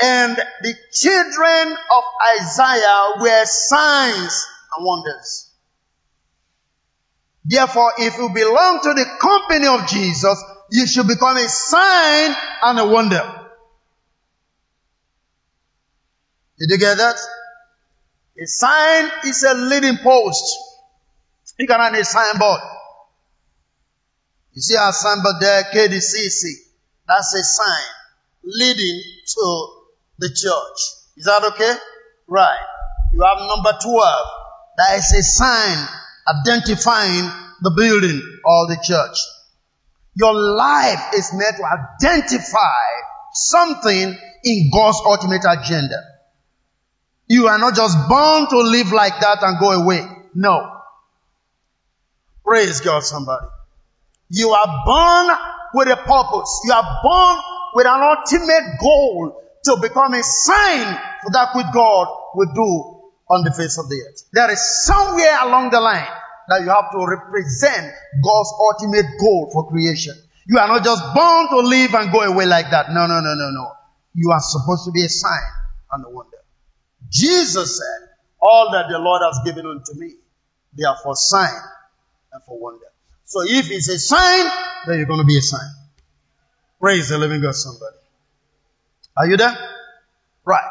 And 0.00 0.36
the 0.36 0.74
children 0.92 1.76
of 1.92 2.04
Isaiah 2.40 3.12
were 3.20 3.44
signs 3.44 4.46
and 4.76 4.84
wonders. 4.84 5.50
Therefore, 7.44 7.92
if 7.98 8.16
you 8.18 8.30
belong 8.34 8.80
to 8.82 8.94
the 8.94 9.06
company 9.20 9.66
of 9.66 9.86
Jesus, 9.88 10.42
you 10.70 10.86
should 10.86 11.06
become 11.06 11.36
a 11.36 11.48
sign 11.48 12.34
and 12.62 12.78
a 12.80 12.86
wonder. 12.86 13.41
Did 16.62 16.70
you 16.70 16.78
get 16.78 16.96
that? 16.98 17.16
A 18.40 18.46
sign 18.46 19.10
is 19.24 19.42
a 19.42 19.52
leading 19.54 19.98
post. 19.98 20.44
You 21.58 21.66
can 21.66 21.80
have 21.80 21.92
a 21.92 22.04
signboard. 22.04 22.60
You 24.52 24.62
see 24.62 24.76
our 24.76 24.92
signboard 24.92 25.36
there, 25.40 25.64
KDCC. 25.64 26.44
That's 27.08 27.34
a 27.34 27.42
sign 27.42 27.88
leading 28.44 29.02
to 29.26 29.66
the 30.20 30.28
church. 30.28 30.78
Is 31.16 31.24
that 31.24 31.42
okay? 31.52 31.74
Right. 32.28 32.66
You 33.12 33.24
have 33.24 33.38
number 33.48 33.72
12. 33.82 34.26
That 34.76 34.98
is 34.98 35.12
a 35.18 35.22
sign 35.24 35.88
identifying 36.28 37.28
the 37.60 37.72
building 37.76 38.22
or 38.44 38.66
the 38.68 38.78
church. 38.84 39.18
Your 40.14 40.34
life 40.34 41.12
is 41.14 41.32
meant 41.34 41.56
to 41.56 41.64
identify 41.64 42.84
something 43.32 44.16
in 44.44 44.70
God's 44.72 45.00
ultimate 45.04 45.44
agenda. 45.44 46.11
You 47.32 47.48
are 47.48 47.56
not 47.56 47.74
just 47.74 47.96
born 48.10 48.46
to 48.50 48.58
live 48.58 48.92
like 48.92 49.18
that 49.20 49.38
and 49.40 49.58
go 49.58 49.70
away. 49.72 50.04
No. 50.34 50.68
Praise 52.44 52.82
God, 52.82 53.02
somebody. 53.04 53.46
You 54.28 54.50
are 54.50 54.82
born 54.84 55.38
with 55.72 55.88
a 55.88 55.96
purpose. 55.96 56.60
You 56.66 56.74
are 56.74 56.98
born 57.02 57.36
with 57.72 57.86
an 57.86 58.02
ultimate 58.04 58.76
goal 58.78 59.42
to 59.64 59.78
become 59.80 60.12
a 60.12 60.22
sign 60.22 60.92
for 61.24 61.30
that 61.32 61.56
which 61.56 61.72
God 61.72 62.08
will 62.34 62.52
do 62.52 63.00
on 63.32 63.44
the 63.44 63.52
face 63.56 63.78
of 63.78 63.88
the 63.88 63.96
earth. 64.06 64.28
There 64.34 64.50
is 64.52 64.84
somewhere 64.84 65.38
along 65.40 65.70
the 65.70 65.80
line 65.80 66.12
that 66.48 66.60
you 66.60 66.68
have 66.68 66.92
to 66.92 67.00
represent 67.00 67.94
God's 68.22 68.52
ultimate 68.60 69.06
goal 69.18 69.48
for 69.54 69.70
creation. 69.70 70.12
You 70.46 70.58
are 70.58 70.68
not 70.68 70.84
just 70.84 71.00
born 71.14 71.48
to 71.48 71.66
live 71.66 71.94
and 71.94 72.12
go 72.12 72.20
away 72.20 72.44
like 72.44 72.68
that. 72.72 72.90
No, 72.90 73.06
no, 73.06 73.20
no, 73.20 73.32
no, 73.32 73.48
no. 73.48 73.72
You 74.12 74.32
are 74.32 74.40
supposed 74.40 74.84
to 74.84 74.90
be 74.92 75.06
a 75.06 75.08
sign 75.08 75.48
and 75.92 76.04
a 76.04 76.10
wonder. 76.10 76.31
Jesus 77.12 77.78
said, 77.78 78.08
all 78.40 78.70
that 78.72 78.86
the 78.90 78.98
Lord 78.98 79.22
has 79.22 79.40
given 79.44 79.66
unto 79.66 79.94
me, 79.94 80.14
they 80.76 80.84
are 80.84 80.96
for 81.02 81.14
sign 81.14 81.52
and 82.32 82.42
for 82.44 82.58
wonder. 82.58 82.86
So 83.26 83.42
if 83.42 83.70
it's 83.70 83.88
a 83.88 83.98
sign, 83.98 84.50
then 84.86 84.98
you're 84.98 85.06
going 85.06 85.20
to 85.20 85.26
be 85.26 85.36
a 85.38 85.42
sign. 85.42 85.70
Praise 86.80 87.10
the 87.10 87.18
living 87.18 87.42
God, 87.42 87.54
somebody. 87.54 87.96
Are 89.16 89.26
you 89.26 89.36
there? 89.36 89.54
Right. 90.44 90.70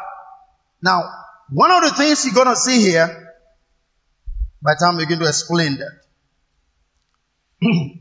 Now, 0.82 1.02
one 1.50 1.70
of 1.70 1.84
the 1.84 1.90
things 1.96 2.24
you're 2.24 2.34
going 2.34 2.48
to 2.48 2.56
see 2.56 2.80
here, 2.82 3.06
by 4.60 4.72
the 4.74 4.84
time 4.84 4.96
we 4.96 5.04
begin 5.04 5.20
to 5.20 5.28
explain 5.28 5.78
that. 5.78 5.92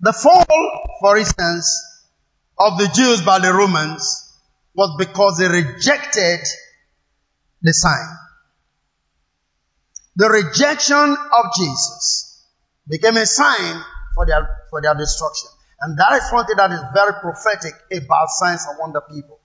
the 0.00 0.12
fall, 0.12 0.44
for 1.00 1.16
instance, 1.16 2.04
of 2.58 2.78
the 2.78 2.88
Jews 2.94 3.22
by 3.22 3.38
the 3.38 3.52
Romans 3.52 4.27
was 4.74 4.96
because 4.98 5.38
they 5.38 5.48
rejected 5.48 6.40
the 7.62 7.72
sign. 7.72 8.16
The 10.16 10.28
rejection 10.28 11.16
of 11.16 11.44
Jesus 11.56 12.44
became 12.88 13.16
a 13.16 13.26
sign 13.26 13.82
for 14.14 14.26
their, 14.26 14.48
for 14.70 14.82
their 14.82 14.94
destruction. 14.94 15.50
And 15.80 15.96
that 15.98 16.12
is 16.14 16.28
something 16.28 16.56
that 16.56 16.72
is 16.72 16.80
very 16.92 17.12
prophetic 17.20 17.72
about 17.92 18.28
signs 18.28 18.66
and 18.68 18.78
wonder 18.80 19.00
people. 19.00 19.38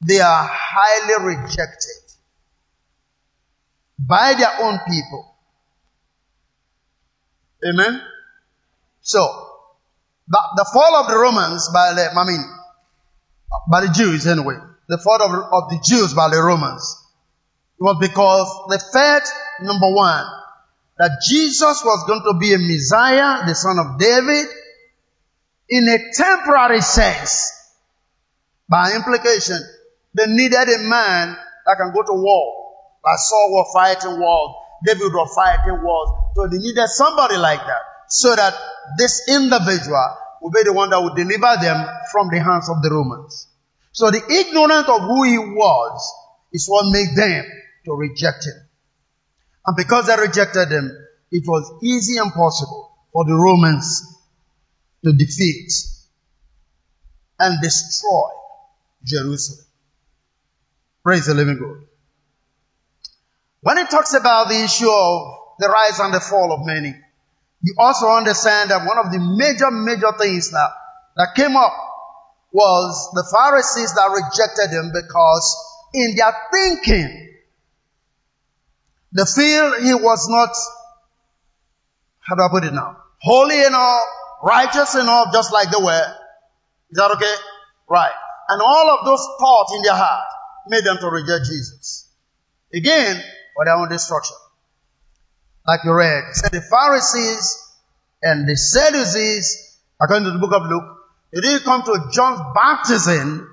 They 0.00 0.20
are 0.20 0.48
highly 0.50 1.36
rejected 1.36 2.00
by 3.98 4.34
their 4.38 4.62
own 4.62 4.78
people. 4.88 5.34
Amen. 7.68 8.00
So, 9.02 9.20
the, 10.26 10.40
the 10.56 10.70
fall 10.72 10.96
of 10.96 11.08
the 11.08 11.18
Romans 11.18 11.68
by 11.72 11.92
the, 11.92 12.10
I 12.16 12.24
mean, 12.24 12.42
by 13.70 13.80
the 13.82 13.92
Jews 13.92 14.26
anyway, 14.26 14.56
the 14.88 14.98
fall 14.98 15.22
of, 15.22 15.30
of 15.30 15.70
the 15.70 15.80
Jews 15.84 16.14
by 16.14 16.28
the 16.30 16.42
Romans 16.42 17.00
It 17.78 17.84
was 17.84 17.96
because 18.00 18.48
they 18.68 18.78
felt, 18.92 19.24
number 19.62 19.94
one, 19.94 20.26
that 20.98 21.22
Jesus 21.26 21.82
was 21.82 22.04
going 22.06 22.22
to 22.28 22.38
be 22.38 22.52
a 22.52 22.58
Messiah, 22.58 23.46
the 23.46 23.54
son 23.54 23.78
of 23.78 23.98
David, 23.98 24.46
in 25.70 25.88
a 25.88 25.98
temporary 26.12 26.82
sense. 26.82 27.56
By 28.68 28.92
implication, 28.94 29.58
they 30.14 30.26
needed 30.26 30.68
a 30.68 30.78
man 30.88 31.36
that 31.66 31.76
can 31.78 31.92
go 31.94 32.02
to 32.02 32.12
war. 32.12 32.74
Like 33.02 33.18
Saul 33.18 33.48
was 33.50 33.70
fighting 33.72 34.20
wars, 34.20 34.54
David 34.84 35.12
was 35.14 35.32
fighting 35.34 35.82
wars. 35.82 36.10
So 36.36 36.46
they 36.48 36.58
needed 36.58 36.86
somebody 36.88 37.36
like 37.36 37.60
that. 37.60 37.82
So 38.08 38.36
that 38.36 38.54
this 38.98 39.26
individual 39.28 40.16
would 40.40 40.52
be 40.52 40.62
the 40.64 40.72
one 40.72 40.90
that 40.90 41.02
would 41.02 41.16
deliver 41.16 41.60
them 41.60 41.86
from 42.12 42.28
the 42.30 42.40
hands 42.40 42.68
of 42.68 42.82
the 42.82 42.90
Romans. 42.90 43.48
So 43.92 44.10
the 44.10 44.22
ignorance 44.22 44.88
of 44.88 45.00
who 45.02 45.24
he 45.24 45.38
was 45.38 46.14
is 46.52 46.66
what 46.68 46.90
made 46.90 47.16
them 47.16 47.44
to 47.86 47.92
reject 47.92 48.46
him. 48.46 48.68
And 49.66 49.76
because 49.76 50.06
they 50.06 50.16
rejected 50.16 50.68
him, 50.68 50.90
it 51.30 51.44
was 51.46 51.82
easy 51.82 52.18
and 52.18 52.32
possible 52.32 52.96
for 53.12 53.24
the 53.24 53.34
Romans 53.34 54.18
to 55.04 55.12
defeat 55.12 55.72
and 57.38 57.60
destroy 57.62 58.30
Jerusalem. 59.04 59.66
Praise 61.02 61.26
the 61.26 61.34
living 61.34 61.58
God. 61.58 61.86
When 63.62 63.78
it 63.78 63.90
talks 63.90 64.14
about 64.14 64.48
the 64.48 64.62
issue 64.62 64.90
of 64.90 65.36
the 65.58 65.68
rise 65.68 65.98
and 66.00 66.14
the 66.14 66.20
fall 66.20 66.52
of 66.52 66.66
many, 66.66 66.94
you 67.62 67.74
also 67.78 68.08
understand 68.08 68.70
that 68.70 68.86
one 68.86 68.98
of 68.98 69.12
the 69.12 69.20
major, 69.20 69.70
major 69.70 70.16
things 70.18 70.50
that, 70.50 70.70
that 71.16 71.34
came 71.36 71.56
up 71.56 71.72
was 72.52 73.10
the 73.12 73.24
Pharisees 73.30 73.94
that 73.94 74.08
rejected 74.10 74.74
him 74.74 74.90
because 74.92 75.56
in 75.94 76.16
their 76.16 76.34
thinking, 76.52 77.28
they 79.12 79.24
feel 79.24 79.82
he 79.82 79.94
was 79.94 80.26
not, 80.30 80.50
how 82.20 82.36
do 82.36 82.42
I 82.42 82.48
put 82.50 82.64
it 82.64 82.72
now? 82.72 82.96
Holy 83.20 83.62
enough, 83.62 84.02
righteous 84.42 84.94
enough, 84.94 85.32
just 85.32 85.52
like 85.52 85.70
they 85.70 85.82
were. 85.82 86.14
Is 86.90 86.96
that 86.96 87.10
okay? 87.16 87.34
Right. 87.88 88.12
And 88.48 88.62
all 88.62 88.98
of 88.98 89.04
those 89.04 89.24
thoughts 89.38 89.74
in 89.76 89.82
their 89.82 89.94
heart 89.94 90.28
made 90.68 90.84
them 90.84 90.96
to 90.98 91.08
reject 91.08 91.44
Jesus. 91.44 92.08
Again, 92.72 93.22
for 93.54 93.64
their 93.64 93.74
own 93.74 93.88
destruction. 93.90 94.36
Like 95.66 95.80
you 95.84 95.92
read, 95.92 96.24
said 96.32 96.52
the 96.52 96.62
Pharisees 96.62 97.76
and 98.22 98.48
the 98.48 98.56
Sadducees, 98.56 99.78
according 100.00 100.24
to 100.26 100.32
the 100.32 100.38
book 100.38 100.52
of 100.52 100.62
Luke, 100.68 100.98
they 101.32 101.40
didn't 101.40 101.64
come 101.64 101.82
to 101.82 102.08
John's 102.12 102.40
baptism 102.54 103.46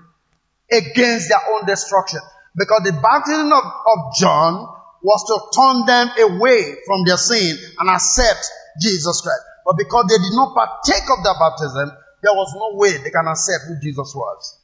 against 0.72 1.30
their 1.30 1.42
own 1.54 1.66
destruction. 1.66 2.20
Because 2.56 2.82
the 2.84 2.94
baptism 2.94 3.52
of, 3.54 3.64
of 3.64 4.00
John 4.20 4.68
was 5.04 5.22
to 5.30 5.38
turn 5.54 5.86
them 5.86 6.10
away 6.32 6.76
from 6.86 7.06
their 7.06 7.18
sin 7.18 7.56
and 7.80 7.90
accept 7.90 8.50
Jesus 8.82 9.22
Christ. 9.22 9.42
But 9.66 9.78
because 9.78 10.06
they 10.10 10.18
did 10.18 10.34
not 10.34 10.56
partake 10.56 11.06
of 11.12 11.24
that 11.24 11.38
baptism, 11.38 11.92
there 12.24 12.34
was 12.34 12.50
no 12.56 12.78
way 12.80 12.98
they 12.98 13.12
can 13.12 13.28
accept 13.28 13.68
who 13.68 13.80
Jesus 13.80 14.14
was. 14.16 14.60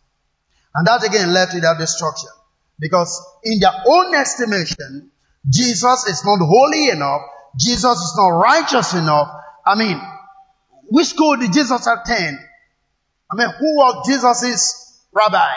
And 0.73 0.87
that 0.87 1.03
again 1.05 1.33
led 1.33 1.51
to 1.51 1.59
their 1.61 1.77
destruction. 1.77 2.29
Because 2.79 3.13
in 3.43 3.59
their 3.59 3.73
own 3.85 4.15
estimation, 4.15 5.11
Jesus 5.49 6.07
is 6.07 6.23
not 6.25 6.39
holy 6.39 6.89
enough. 6.89 7.21
Jesus 7.57 7.97
is 7.97 8.13
not 8.17 8.29
righteous 8.29 8.93
enough. 8.93 9.29
I 9.65 9.75
mean, 9.75 9.99
which 10.89 11.07
school 11.07 11.37
did 11.37 11.53
Jesus 11.53 11.85
attend? 11.87 12.37
I 13.31 13.35
mean, 13.35 13.49
who 13.49 13.75
was 13.77 14.07
Jesus' 14.07 15.01
rabbi 15.11 15.53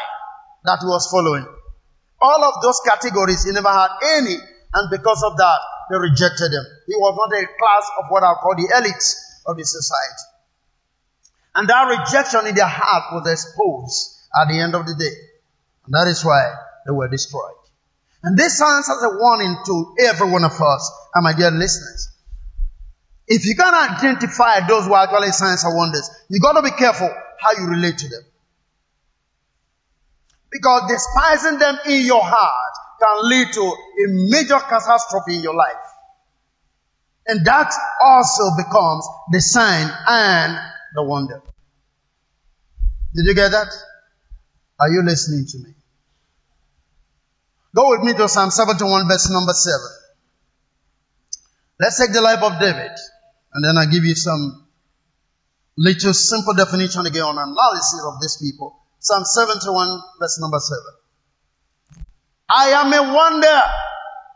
that 0.64 0.78
he 0.80 0.86
was 0.86 1.08
following? 1.10 1.46
All 2.20 2.44
of 2.44 2.62
those 2.62 2.80
categories, 2.84 3.44
he 3.44 3.52
never 3.52 3.68
had 3.68 3.90
any. 4.18 4.36
And 4.74 4.90
because 4.90 5.22
of 5.22 5.36
that, 5.36 5.60
they 5.90 5.98
rejected 5.98 6.52
him. 6.52 6.64
He 6.86 6.94
was 6.96 7.14
not 7.16 7.38
a 7.38 7.46
class 7.58 7.90
of 8.00 8.04
what 8.08 8.22
I 8.22 8.34
call 8.40 8.54
the 8.56 8.68
elites 8.74 9.14
of 9.46 9.56
the 9.56 9.64
society. 9.64 10.24
And 11.54 11.68
that 11.68 11.84
rejection 11.84 12.46
in 12.46 12.54
their 12.54 12.68
heart 12.68 13.12
was 13.12 13.30
exposed 13.30 14.16
at 14.34 14.48
the 14.48 14.60
end 14.60 14.74
of 14.74 14.86
the 14.86 14.94
day. 14.94 15.16
And 15.86 15.94
that 15.94 16.08
is 16.08 16.24
why 16.24 16.52
they 16.84 16.92
were 16.92 17.08
destroyed. 17.08 17.55
And 18.26 18.36
this 18.36 18.56
stands 18.56 18.90
as 18.90 19.04
a 19.04 19.18
warning 19.18 19.56
to 19.66 19.94
every 20.00 20.28
one 20.28 20.42
of 20.42 20.60
us 20.60 20.92
and 21.14 21.22
my 21.22 21.32
dear 21.32 21.52
listeners. 21.52 22.08
If 23.28 23.46
you 23.46 23.54
can 23.54 23.72
identify 23.72 24.66
those 24.66 24.86
who 24.86 24.94
are 24.94 25.04
actually 25.04 25.30
signs 25.30 25.62
and 25.62 25.76
wonders, 25.76 26.10
you 26.28 26.40
got 26.40 26.54
to 26.54 26.62
be 26.62 26.72
careful 26.72 27.08
how 27.08 27.52
you 27.60 27.68
relate 27.68 27.98
to 27.98 28.08
them. 28.08 28.22
Because 30.50 30.90
despising 30.90 31.60
them 31.60 31.78
in 31.86 32.04
your 32.04 32.22
heart 32.24 32.74
can 33.00 33.30
lead 33.30 33.46
to 33.52 33.60
a 33.60 34.08
major 34.08 34.58
catastrophe 34.58 35.36
in 35.36 35.42
your 35.42 35.54
life. 35.54 35.86
And 37.28 37.46
that 37.46 37.72
also 38.02 38.56
becomes 38.56 39.06
the 39.30 39.40
sign 39.40 39.88
and 40.08 40.58
the 40.96 41.04
wonder. 41.04 41.42
Did 43.14 43.26
you 43.26 43.34
get 43.36 43.52
that? 43.52 43.68
Are 44.80 44.88
you 44.88 45.02
listening 45.04 45.46
to 45.46 45.58
me? 45.58 45.75
Go 47.76 47.90
with 47.90 48.00
me 48.00 48.14
to 48.14 48.26
Psalm 48.26 48.50
71 48.50 49.06
verse 49.06 49.28
number 49.30 49.52
7. 49.52 49.78
Let's 51.78 51.98
take 51.98 52.12
the 52.14 52.22
life 52.22 52.42
of 52.42 52.58
David 52.58 52.92
and 53.52 53.62
then 53.62 53.76
I'll 53.76 53.90
give 53.90 54.02
you 54.02 54.14
some 54.14 54.66
little 55.76 56.14
simple 56.14 56.54
definition 56.54 57.04
again 57.04 57.24
on 57.24 57.36
analysis 57.36 58.02
of 58.06 58.14
these 58.22 58.38
people. 58.40 58.80
Psalm 58.98 59.24
71 59.24 60.00
verse 60.18 60.40
number 60.40 60.58
7. 60.58 60.80
I 62.48 62.68
am 62.70 62.92
a 62.94 63.12
wonder 63.12 63.62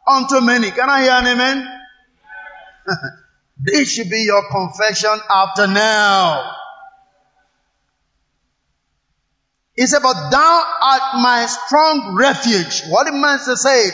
unto 0.06 0.44
many. 0.44 0.70
Can 0.70 0.90
I 0.90 1.02
hear 1.02 1.12
an 1.12 1.26
amen? 1.26 1.80
this 3.58 3.90
should 3.90 4.10
be 4.10 4.22
your 4.26 4.42
confession 4.50 5.18
after 5.34 5.66
now. 5.66 6.59
He 9.80 9.86
said, 9.86 10.00
but 10.02 10.28
thou 10.28 10.62
art 10.82 11.22
my 11.22 11.46
strong 11.46 12.14
refuge. 12.14 12.82
What 12.90 13.06
it 13.06 13.14
means 13.14 13.46
to 13.46 13.56
say 13.56 13.88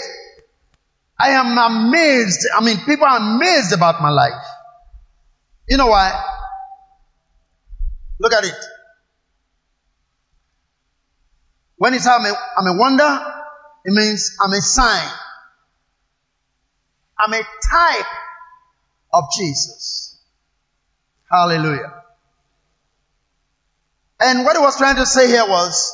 I 1.16 1.28
am 1.28 1.56
amazed. 1.56 2.40
I 2.58 2.64
mean, 2.64 2.78
people 2.78 3.06
are 3.06 3.18
amazed 3.18 3.72
about 3.72 4.02
my 4.02 4.10
life. 4.10 4.44
You 5.68 5.76
know 5.76 5.86
why? 5.86 6.10
Look 8.18 8.32
at 8.32 8.42
it. 8.42 8.64
When 11.76 11.92
he 11.92 12.00
says 12.00 12.08
I'm 12.18 12.24
a, 12.24 12.34
I'm 12.58 12.66
a 12.66 12.76
wonder, 12.76 13.34
it 13.84 13.92
means 13.94 14.36
I'm 14.44 14.52
a 14.52 14.60
sign. 14.60 15.08
I'm 17.16 17.32
a 17.32 17.42
type 17.70 18.06
of 19.12 19.22
Jesus. 19.38 20.20
Hallelujah. 21.30 21.95
And 24.20 24.44
what 24.44 24.56
he 24.56 24.62
was 24.62 24.76
trying 24.78 24.96
to 24.96 25.06
say 25.06 25.28
here 25.28 25.46
was, 25.46 25.92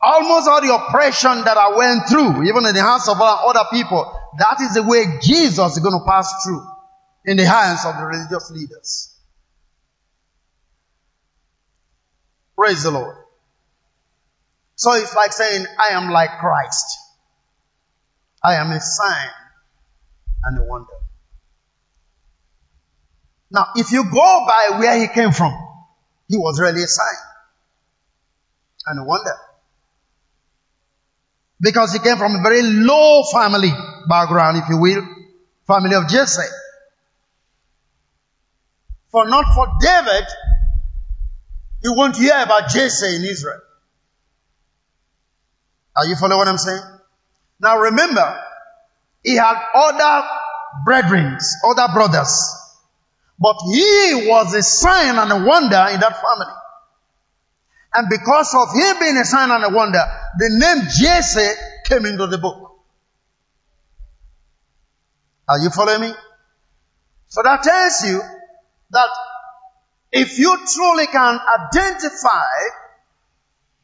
almost 0.00 0.48
all 0.48 0.60
the 0.60 0.74
oppression 0.74 1.44
that 1.44 1.56
I 1.56 1.76
went 1.76 2.08
through, 2.08 2.48
even 2.48 2.64
in 2.66 2.74
the 2.74 2.82
hands 2.82 3.08
of 3.08 3.16
other 3.20 3.64
people, 3.72 4.10
that 4.38 4.60
is 4.60 4.74
the 4.74 4.82
way 4.82 5.04
Jesus 5.20 5.76
is 5.76 5.78
going 5.82 5.98
to 5.98 6.06
pass 6.06 6.44
through 6.44 6.64
in 7.24 7.36
the 7.36 7.44
hands 7.44 7.84
of 7.84 7.96
the 7.96 8.06
religious 8.06 8.50
leaders. 8.50 9.14
Praise 12.56 12.82
the 12.82 12.90
Lord. 12.90 13.16
So 14.76 14.92
it's 14.92 15.14
like 15.14 15.32
saying, 15.32 15.66
I 15.78 15.94
am 15.94 16.10
like 16.10 16.30
Christ. 16.38 16.98
I 18.42 18.54
am 18.54 18.70
a 18.70 18.80
sign 18.80 19.28
and 20.44 20.58
a 20.58 20.62
wonder. 20.64 20.86
Now, 23.50 23.66
if 23.74 23.90
you 23.92 24.04
go 24.04 24.46
by 24.46 24.78
where 24.78 24.98
he 24.98 25.08
came 25.08 25.32
from, 25.32 25.52
He 26.28 26.38
was 26.38 26.60
really 26.60 26.82
a 26.82 26.86
sign. 26.86 27.29
And 28.86 29.00
a 29.00 29.04
wonder. 29.04 29.34
Because 31.60 31.92
he 31.92 31.98
came 31.98 32.16
from 32.16 32.36
a 32.36 32.42
very 32.42 32.62
low 32.62 33.22
family 33.32 33.70
background, 34.08 34.56
if 34.58 34.68
you 34.68 34.78
will, 34.78 35.06
family 35.66 35.94
of 35.94 36.08
Jesse. 36.08 36.48
For 39.10 39.28
not 39.28 39.44
for 39.54 39.66
David, 39.80 40.24
you 41.82 41.94
won't 41.94 42.16
hear 42.16 42.40
about 42.42 42.70
Jesse 42.70 43.16
in 43.16 43.24
Israel. 43.24 43.60
Are 45.96 46.06
you 46.06 46.16
following 46.16 46.38
what 46.38 46.48
I'm 46.48 46.58
saying? 46.58 46.82
Now 47.60 47.78
remember, 47.78 48.40
he 49.22 49.36
had 49.36 49.56
other 49.74 50.26
brethren, 50.84 51.36
other 51.64 51.92
brothers. 51.92 52.56
But 53.38 53.56
he 53.72 54.26
was 54.28 54.54
a 54.54 54.62
sign 54.62 55.16
and 55.16 55.32
a 55.32 55.44
wonder 55.46 55.86
in 55.92 56.00
that 56.00 56.22
family. 56.22 56.54
And 57.92 58.08
because 58.08 58.54
of 58.54 58.72
him 58.74 58.98
being 59.00 59.16
a 59.16 59.24
sign 59.24 59.50
and 59.50 59.64
a 59.64 59.68
wonder, 59.74 60.02
the 60.38 60.48
name 60.50 60.86
Jesse 61.00 61.54
came 61.86 62.06
into 62.06 62.26
the 62.26 62.38
book. 62.38 62.78
Are 65.48 65.58
you 65.58 65.70
following 65.70 66.02
me? 66.02 66.12
So 67.28 67.42
that 67.42 67.62
tells 67.62 68.04
you 68.04 68.22
that 68.90 69.08
if 70.12 70.38
you 70.38 70.56
truly 70.66 71.06
can 71.06 71.38
identify 71.60 72.46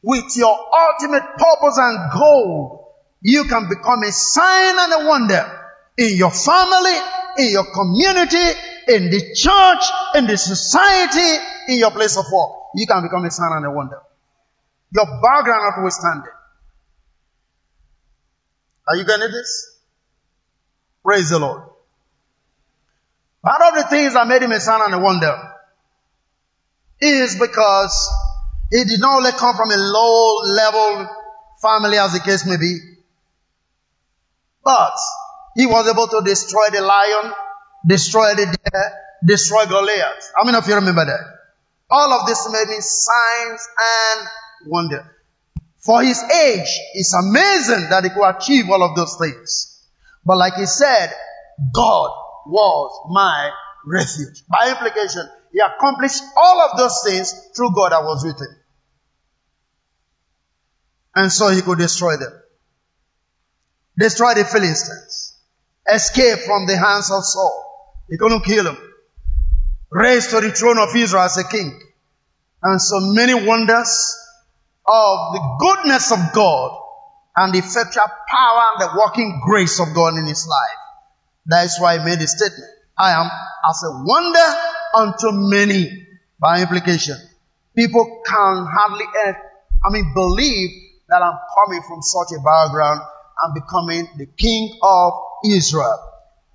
with 0.01 0.37
your 0.37 0.57
ultimate 0.91 1.23
purpose 1.37 1.77
and 1.77 2.11
goal, 2.13 2.95
you 3.21 3.43
can 3.45 3.67
become 3.67 4.03
a 4.03 4.11
sign 4.11 4.75
and 4.79 5.03
a 5.03 5.07
wonder 5.07 5.61
in 5.97 6.15
your 6.15 6.31
family, 6.31 6.97
in 7.39 7.51
your 7.51 7.65
community, 7.73 8.59
in 8.87 9.09
the 9.09 9.33
church, 9.35 9.83
in 10.15 10.27
the 10.27 10.37
society, 10.37 11.43
in 11.67 11.79
your 11.79 11.91
place 11.91 12.15
of 12.15 12.25
work. 12.31 12.56
You 12.77 12.85
can 12.85 13.01
become 13.01 13.25
a 13.25 13.31
sign 13.31 13.49
and 13.53 13.65
a 13.65 13.71
wonder. 13.71 13.99
Your 14.91 15.05
background 15.19 15.73
notwithstanding. 15.75 16.31
Are 18.87 18.95
you 18.95 19.03
getting 19.03 19.31
this? 19.31 19.79
Praise 21.03 21.31
the 21.31 21.39
Lord. 21.39 21.63
Part 23.43 23.61
of 23.61 23.81
the 23.81 23.89
things 23.89 24.13
that 24.13 24.27
made 24.27 24.43
him 24.43 24.51
a 24.51 24.59
sign 24.59 24.81
and 24.85 24.93
a 24.93 24.99
wonder 24.99 25.35
is 27.01 27.39
because 27.39 28.09
he 28.71 28.83
did 28.83 28.99
not 28.99 29.17
only 29.17 29.31
come 29.31 29.55
from 29.55 29.71
a 29.71 29.77
low 29.77 30.35
level 30.45 31.09
family 31.59 31.97
as 31.97 32.13
the 32.13 32.19
case 32.19 32.45
may 32.45 32.57
be, 32.57 32.77
but 34.63 34.93
he 35.55 35.65
was 35.65 35.87
able 35.89 36.07
to 36.07 36.21
destroy 36.23 36.67
the 36.71 36.81
lion, 36.81 37.33
destroy 37.87 38.35
the 38.35 38.45
deer, 38.45 38.91
destroy 39.25 39.65
Goliath. 39.65 40.31
How 40.35 40.43
many 40.43 40.57
of 40.57 40.67
you 40.67 40.75
remember 40.75 41.05
that? 41.05 41.36
All 41.89 42.13
of 42.13 42.27
this 42.27 42.49
made 42.51 42.67
me 42.67 42.77
signs 42.79 43.67
and 43.79 44.27
wonder. 44.67 45.15
For 45.79 46.03
his 46.03 46.21
age, 46.21 46.79
it's 46.93 47.13
amazing 47.13 47.89
that 47.89 48.03
he 48.03 48.09
could 48.09 48.27
achieve 48.27 48.69
all 48.69 48.83
of 48.83 48.95
those 48.95 49.15
things. 49.17 49.87
But 50.25 50.37
like 50.37 50.55
he 50.55 50.65
said, 50.65 51.13
God 51.73 52.11
was 52.45 53.07
my 53.09 53.51
refuge. 53.85 54.43
By 54.49 54.69
implication, 54.69 55.23
he 55.53 55.59
accomplished 55.59 56.21
all 56.35 56.61
of 56.61 56.77
those 56.77 57.01
things 57.05 57.33
through 57.55 57.73
God 57.73 57.93
that 57.93 58.03
was 58.03 58.23
with 58.25 58.39
him. 58.39 58.55
And 61.15 61.31
so 61.31 61.49
he 61.49 61.61
could 61.61 61.77
destroy 61.77 62.17
them. 62.17 62.33
Destroy 63.97 64.33
the 64.33 64.43
Philistines. 64.43 65.39
Escape 65.91 66.39
from 66.39 66.67
the 66.67 66.77
hands 66.77 67.09
of 67.11 67.23
Saul. 67.23 67.95
He 68.09 68.17
couldn't 68.17 68.43
kill 68.43 68.67
him. 68.67 68.77
Raised 69.89 70.31
to 70.31 70.41
the 70.41 70.51
throne 70.51 70.77
of 70.77 70.95
Israel 70.95 71.23
as 71.23 71.37
a 71.37 71.47
king. 71.47 71.79
And 72.63 72.81
so 72.81 72.99
many 72.99 73.33
wonders 73.33 74.15
of 74.85 75.33
the 75.33 75.57
goodness 75.59 76.11
of 76.11 76.19
God 76.33 76.79
and 77.35 77.53
the 77.53 77.59
effectual 77.59 78.03
power 78.27 78.63
and 78.73 78.81
the 78.81 78.99
working 78.99 79.41
grace 79.45 79.79
of 79.79 79.93
God 79.93 80.17
in 80.17 80.25
his 80.25 80.47
life. 80.47 80.79
That 81.47 81.65
is 81.65 81.77
why 81.79 81.99
he 81.99 82.05
made 82.05 82.19
the 82.19 82.27
statement. 82.27 82.69
I 82.97 83.11
am 83.11 83.29
as 83.69 83.83
a 83.83 84.03
wonder 84.03 84.55
unto 84.95 85.31
many. 85.49 86.05
By 86.39 86.61
implication, 86.61 87.17
people 87.75 88.21
can 88.23 88.67
hardly, 88.69 89.05
I 89.15 89.89
mean, 89.89 90.13
believe 90.13 90.69
that 91.09 91.23
I'm 91.23 91.39
coming 91.55 91.81
from 91.87 92.03
such 92.03 92.37
a 92.37 92.41
background 92.43 93.01
and 93.41 93.53
becoming 93.55 94.07
the 94.17 94.27
king 94.27 94.77
of 94.83 95.13
Israel. 95.45 95.97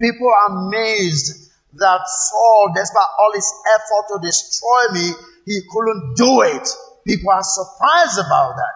People 0.00 0.28
are 0.28 0.68
amazed 0.68 1.51
that 1.74 2.00
Saul, 2.06 2.72
despite 2.74 3.12
all 3.18 3.32
his 3.34 3.52
effort 3.74 4.04
to 4.14 4.26
destroy 4.26 4.82
me, 4.92 5.06
he 5.46 5.60
couldn't 5.70 6.14
do 6.16 6.42
it. 6.42 6.68
People 7.06 7.30
are 7.30 7.42
surprised 7.42 8.18
about 8.18 8.54
that. 8.56 8.74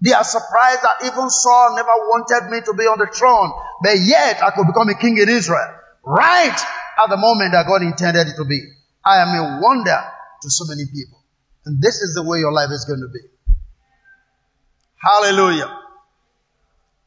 They 0.00 0.12
are 0.12 0.24
surprised 0.24 0.82
that 0.82 1.06
even 1.06 1.30
Saul 1.30 1.76
never 1.76 1.94
wanted 2.12 2.50
me 2.50 2.60
to 2.60 2.74
be 2.74 2.84
on 2.84 2.98
the 2.98 3.06
throne, 3.06 3.52
but 3.82 3.96
yet 4.04 4.42
I 4.42 4.50
could 4.50 4.66
become 4.66 4.88
a 4.88 4.94
king 4.94 5.16
in 5.16 5.28
Israel. 5.28 5.78
Right 6.04 6.58
at 7.02 7.08
the 7.08 7.16
moment 7.16 7.52
that 7.52 7.66
God 7.66 7.82
intended 7.82 8.28
it 8.28 8.36
to 8.36 8.44
be. 8.44 8.60
I 9.04 9.22
am 9.22 9.28
a 9.28 9.60
wonder 9.62 9.98
to 10.42 10.50
so 10.50 10.64
many 10.68 10.84
people. 10.86 11.22
And 11.64 11.80
this 11.80 12.02
is 12.02 12.14
the 12.14 12.22
way 12.22 12.38
your 12.38 12.52
life 12.52 12.70
is 12.70 12.84
going 12.84 13.00
to 13.00 13.08
be. 13.08 13.20
Hallelujah. 15.00 15.80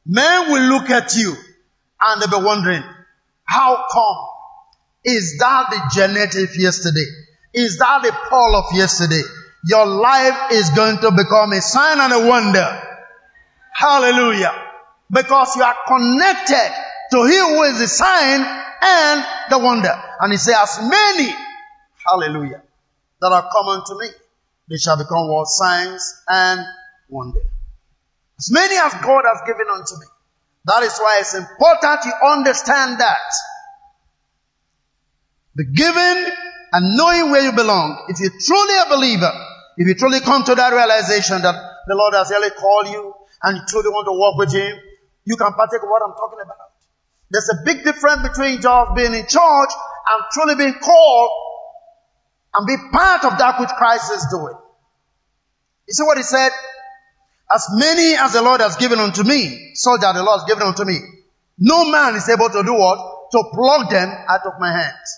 Men 0.06 0.52
will 0.52 0.64
look 0.70 0.90
at 0.90 1.16
you 1.16 1.36
and 2.02 2.22
they'll 2.22 2.40
be 2.40 2.46
wondering, 2.46 2.84
how 3.44 3.86
come? 3.92 4.37
Is 5.08 5.38
that 5.40 5.70
the 5.72 5.80
genetic 5.96 6.50
yesterday? 6.58 7.08
Is 7.54 7.78
that 7.78 8.04
the 8.04 8.12
Paul 8.30 8.56
of 8.58 8.66
yesterday? 8.76 9.22
Your 9.66 9.86
life 9.86 10.52
is 10.52 10.70
going 10.72 10.98
to 11.00 11.12
become 11.12 11.54
a 11.54 11.62
sign 11.62 12.00
and 12.02 12.12
a 12.12 12.28
wonder. 12.28 12.84
Hallelujah. 13.74 14.52
Because 15.10 15.56
you 15.56 15.64
are 15.64 15.76
connected 15.88 16.72
to 17.12 17.24
Him 17.24 17.56
who 17.56 17.64
is 17.64 17.80
the 17.80 17.88
sign 17.88 18.42
and 18.82 19.26
the 19.50 19.60
wonder. 19.60 19.96
And 20.20 20.34
He 20.34 20.38
says, 20.38 20.56
as 20.60 20.80
many, 20.82 21.34
hallelujah, 22.06 22.62
that 23.22 23.32
are 23.32 23.50
common 23.50 23.84
to 23.88 23.96
me, 23.96 24.08
they 24.70 24.76
shall 24.76 24.98
become 24.98 25.30
what? 25.30 25.48
Signs 25.48 26.22
and 26.28 26.60
wonder. 27.08 27.40
As 28.38 28.52
many 28.52 28.76
as 28.76 28.94
God 28.96 29.24
has 29.24 29.42
given 29.48 29.68
unto 29.72 29.96
me. 29.96 30.06
That 30.66 30.84
is 30.84 30.98
why 31.00 31.20
it's 31.22 31.34
important 31.34 32.04
you 32.04 32.12
understand 32.28 33.00
that. 33.00 33.32
The 35.58 35.66
giving 35.66 36.20
and 36.72 36.84
knowing 36.96 37.32
where 37.32 37.42
you 37.42 37.52
belong. 37.52 38.06
If 38.10 38.22
you're 38.22 38.38
truly 38.38 38.78
a 38.78 38.90
believer, 38.94 39.34
if 39.78 39.88
you 39.88 39.96
truly 39.96 40.20
come 40.22 40.44
to 40.46 40.54
that 40.54 40.70
realization 40.70 41.42
that 41.42 41.56
the 41.88 41.96
Lord 41.96 42.14
has 42.14 42.30
really 42.30 42.52
called 42.52 42.88
you 42.94 43.14
and 43.42 43.58
you 43.58 43.64
truly 43.66 43.90
want 43.90 44.06
to 44.06 44.14
walk 44.14 44.38
with 44.38 44.54
Him, 44.54 44.78
you 45.26 45.36
can 45.36 45.54
partake 45.54 45.82
of 45.82 45.90
what 45.90 46.06
I'm 46.06 46.14
talking 46.14 46.40
about. 46.46 46.78
There's 47.30 47.50
a 47.50 47.66
big 47.66 47.84
difference 47.84 48.22
between 48.30 48.62
just 48.62 48.96
being 48.96 49.14
in 49.14 49.26
church 49.26 49.72
and 49.74 50.18
truly 50.32 50.56
being 50.56 50.78
called 50.78 51.32
and 52.54 52.68
be 52.68 52.78
part 52.94 53.26
of 53.26 53.38
that 53.38 53.60
which 53.60 53.70
Christ 53.82 54.12
is 54.14 54.28
doing. 54.30 54.56
You 55.88 55.94
see 55.94 56.04
what 56.04 56.18
he 56.18 56.24
said? 56.24 56.52
As 57.50 57.66
many 57.74 58.16
as 58.16 58.34
the 58.34 58.42
Lord 58.42 58.62
has 58.62 58.76
given 58.76 59.00
unto 59.00 59.24
me, 59.24 59.72
so 59.74 59.98
that 59.98 60.14
the 60.14 60.22
Lord 60.22 60.42
has 60.42 60.48
given 60.48 60.68
unto 60.68 60.86
me. 60.86 61.00
No 61.58 61.90
man 61.90 62.16
is 62.16 62.30
able 62.30 62.50
to 62.50 62.62
do 62.62 62.74
what? 62.74 63.32
To 63.32 63.44
pluck 63.54 63.90
them 63.90 64.10
out 64.30 64.46
of 64.46 64.54
my 64.60 64.72
hands. 64.72 65.10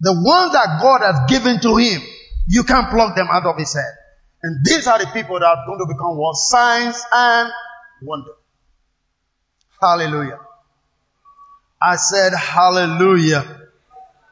The 0.00 0.12
ones 0.12 0.52
that 0.52 0.78
God 0.80 1.00
has 1.00 1.28
given 1.28 1.60
to 1.60 1.76
him, 1.76 2.00
you 2.46 2.62
can't 2.64 2.88
pluck 2.90 3.16
them 3.16 3.28
out 3.30 3.46
of 3.46 3.56
his 3.58 3.74
hand. 3.74 3.94
And 4.42 4.64
these 4.64 4.86
are 4.86 4.98
the 4.98 5.06
people 5.06 5.38
that 5.40 5.46
are 5.46 5.66
going 5.66 5.80
to 5.80 5.86
become 5.86 6.16
what? 6.16 6.36
Signs 6.36 7.02
and 7.12 7.50
wonder. 8.02 8.32
Hallelujah. 9.80 10.38
I 11.82 11.96
said 11.96 12.32
hallelujah. 12.34 13.68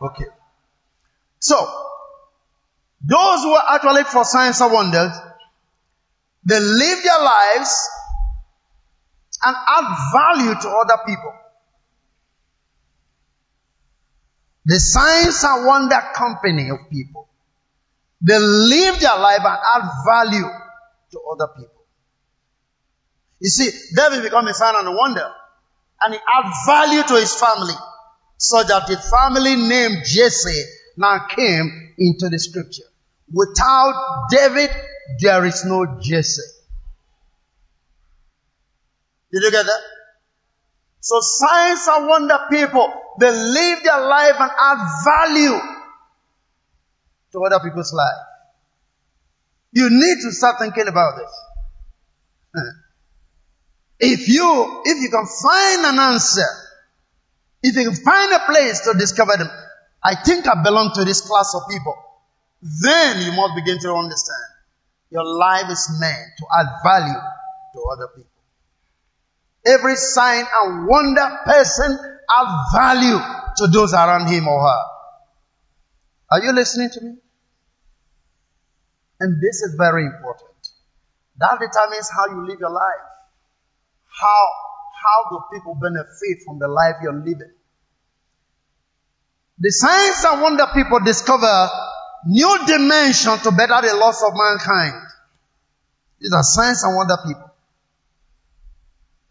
Okay. 0.01 0.27
So, 1.41 1.57
those 3.05 3.43
who 3.43 3.53
are 3.53 3.75
actually 3.75 4.05
for 4.05 4.25
signs 4.25 4.61
and 4.61 4.73
wonders, 4.73 5.13
they 6.45 6.59
live 6.59 7.03
their 7.03 7.21
lives 7.23 7.89
and 9.45 9.57
add 9.57 9.97
value 10.13 10.55
to 10.61 10.69
other 10.69 10.99
people. 11.07 11.35
The 14.67 14.81
signs 14.81 15.45
and 15.45 15.65
wonder 15.65 16.01
company 16.15 16.71
of 16.71 16.91
people. 16.91 17.29
They 18.21 18.39
live 18.39 18.99
their 19.01 19.17
life 19.17 19.39
and 19.39 19.59
add 19.75 19.91
value 20.05 20.49
to 21.13 21.21
other 21.33 21.53
people. 21.57 21.85
You 23.41 23.49
see, 23.49 23.71
David 23.95 24.25
become 24.25 24.49
a 24.49 24.55
sign 24.55 24.75
and 24.77 24.89
a 24.89 24.93
wonder. 24.93 25.31
And 26.01 26.15
he 26.15 26.21
add 26.21 26.53
value 26.67 27.03
to 27.05 27.15
his 27.15 27.33
family. 27.35 27.75
So 28.39 28.63
that 28.63 28.89
the 28.89 28.97
family 28.97 29.55
name 29.55 30.03
Jesse 30.05 30.65
now 30.97 31.27
came 31.29 31.95
into 31.99 32.29
the 32.29 32.39
scripture. 32.39 32.85
Without 33.33 34.27
David, 34.31 34.71
there 35.21 35.45
is 35.45 35.65
no 35.65 35.99
Jesse. 36.01 36.43
Did 39.33 39.43
you 39.43 39.51
get 39.51 39.65
that? 39.65 39.81
So 41.07 41.21
signs 41.21 41.87
and 41.87 42.09
wonder 42.09 42.37
people, 42.51 42.93
they 43.21 43.31
live 43.31 43.85
their 43.85 44.01
life 44.09 44.35
and 44.41 44.51
add 44.51 44.79
value 45.05 45.61
to 47.31 47.45
other 47.45 47.61
people's 47.61 47.93
life. 47.93 48.27
You 49.71 49.89
need 49.89 50.17
to 50.25 50.33
start 50.33 50.59
thinking 50.59 50.89
about 50.89 51.13
this. 51.17 52.65
If 54.01 54.29
you, 54.29 54.83
if 54.85 55.01
you 55.01 55.09
can 55.09 55.27
find 55.45 55.95
an 55.95 55.99
answer, 56.01 56.49
if 57.63 57.77
you 57.77 57.85
can 57.85 57.95
find 57.95 58.33
a 58.33 58.41
place 58.41 58.81
to 58.81 58.99
discover 58.99 59.37
them, 59.37 59.49
I 60.03 60.17
think 60.17 60.49
I 60.49 60.61
belong 60.61 60.91
to 60.97 61.05
this 61.05 61.21
class 61.21 61.55
of 61.55 61.71
people. 61.71 61.95
Then 62.83 63.23
you 63.23 63.31
must 63.31 63.55
begin 63.55 63.79
to 63.79 63.95
understand 63.95 64.43
your 65.11 65.25
life 65.25 65.71
is 65.71 65.89
meant 66.01 66.33
to 66.39 66.47
add 66.59 66.67
value 66.83 67.21
to 67.75 67.81
other 67.93 68.09
people. 68.17 68.36
Every 69.67 69.97
sign 69.97 70.45
and 70.63 70.87
wonder 70.87 71.39
person 71.45 71.99
add 72.31 72.65
value 72.73 73.19
to 73.57 73.67
those 73.73 73.93
around 73.93 74.29
him 74.29 74.47
or 74.47 74.61
her. 74.61 74.83
Are 76.31 76.43
you 76.45 76.53
listening 76.53 76.91
to 76.91 77.01
me? 77.01 77.17
And 79.21 79.41
this 79.41 79.63
is 79.63 79.75
very 79.79 80.05
important. 80.05 80.51
That 81.39 81.59
determines 81.59 82.11
how 82.11 82.27
you 82.29 82.47
live 82.47 82.61
your 82.61 82.71
life. 82.71 83.07
How, 84.09 84.47
how 85.05 85.31
do 85.31 85.41
people 85.53 85.75
benefit 85.75 86.45
from 86.45 86.59
the 86.59 86.69
life 86.69 86.97
you're 87.03 87.13
living? 87.13 87.53
The 89.59 89.71
signs 89.71 90.25
and 90.25 90.43
wonder 90.43 90.67
people 90.75 91.01
discover 91.01 91.69
new 92.27 92.59
dimension 92.67 93.39
to 93.39 93.51
better 93.53 93.87
the 93.87 93.97
loss 93.97 94.23
of 94.23 94.33
mankind. 94.35 95.03
These 96.21 96.33
are 96.33 96.43
signs 96.43 96.83
and 96.83 96.97
wonder 96.97 97.17
people. 97.27 97.46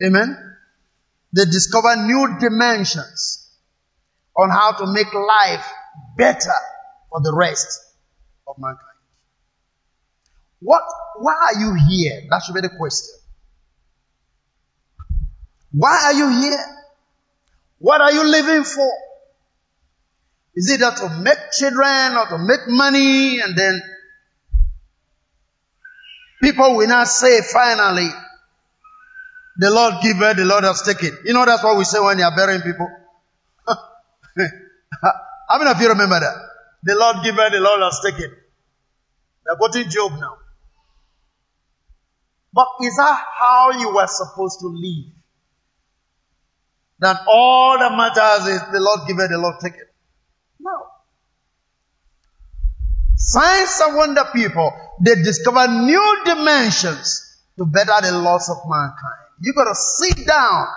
Amen. 0.04 0.38
They 1.34 1.46
discover 1.46 1.96
new 1.96 2.38
dimensions 2.39 3.50
on 4.38 4.50
how 4.50 4.74
to 4.74 4.88
make 4.88 5.14
life 5.14 5.66
better 6.18 6.54
for 7.10 7.22
the 7.22 7.34
rest 7.34 7.82
of 8.48 8.56
mankind. 8.58 8.82
What, 10.60 10.82
why 11.18 11.34
are 11.34 11.60
you 11.60 11.74
here? 11.89 12.22
That 12.30 12.43
should 12.46 12.56
be 12.56 12.62
the 12.62 12.76
question. 12.78 13.16
Why 15.72 16.02
are 16.06 16.14
you 16.14 16.30
here? 16.30 16.66
What 17.80 18.02
are 18.02 18.12
you 18.12 18.24
living 18.26 18.64
for? 18.64 18.91
Is 20.56 20.72
it 20.72 20.80
to 20.80 21.10
make 21.22 21.38
children 21.52 22.16
or 22.18 22.28
to 22.28 22.38
make 22.38 22.62
money 22.68 23.41
and 23.41 23.58
then 23.58 23.82
people 26.41 26.78
will 26.78 26.88
not 26.88 27.08
say 27.08 27.41
finally, 27.41 28.10
the 29.58 29.72
Lord 29.72 29.95
give 30.03 30.22
it, 30.22 30.38
the 30.38 30.45
Lord 30.45 30.64
has 30.64 30.82
taken. 30.82 31.18
You 31.24 31.34
know 31.34 31.45
that's 31.45 31.64
what 31.64 31.78
we 31.78 31.84
say 31.86 31.99
when 31.99 32.18
you 32.20 32.26
are 32.26 32.36
burying 32.36 32.62
people. 32.62 32.88
How 33.68 35.58
many 35.58 35.72
of 35.72 35.82
you 35.82 35.89
remember 35.89 36.20
that? 36.20 36.36
The 36.84 36.95
Lord 36.95 37.18
give 37.24 37.36
it, 37.38 37.51
the 37.51 37.60
Lord 37.60 37.82
has 37.82 37.99
taken. 38.03 38.36
They're 39.45 39.56
quoting 39.56 39.89
Job 39.89 40.12
now. 40.20 40.38
But 42.53 42.68
is 42.82 42.95
that 42.95 43.24
how 43.38 43.72
you 43.80 43.93
were 43.93 44.08
supposed 44.08 44.60
to 44.62 44.68
live? 44.68 45.12
That 46.99 47.22
all 47.28 47.78
that 47.80 47.91
matters 47.91 48.47
is 48.47 48.62
the 48.72 48.80
Lord 48.80 49.01
give 49.08 49.20
it, 49.20 49.30
the 49.30 49.38
Lord 49.38 49.56
take 49.62 49.74
it. 49.74 49.93
No. 50.60 50.72
Science 53.18 53.82
and 53.82 53.95
wonder 53.97 54.24
people, 54.34 54.72
they 55.03 55.16
discover 55.16 55.68
new 55.68 56.22
dimensions 56.24 57.22
to 57.58 57.66
better 57.66 57.93
the 58.01 58.18
loss 58.18 58.49
of 58.49 58.58
mankind. 58.68 59.25
You 59.42 59.54
gotta 59.54 59.76
sit 59.76 60.26
down. 60.26 60.68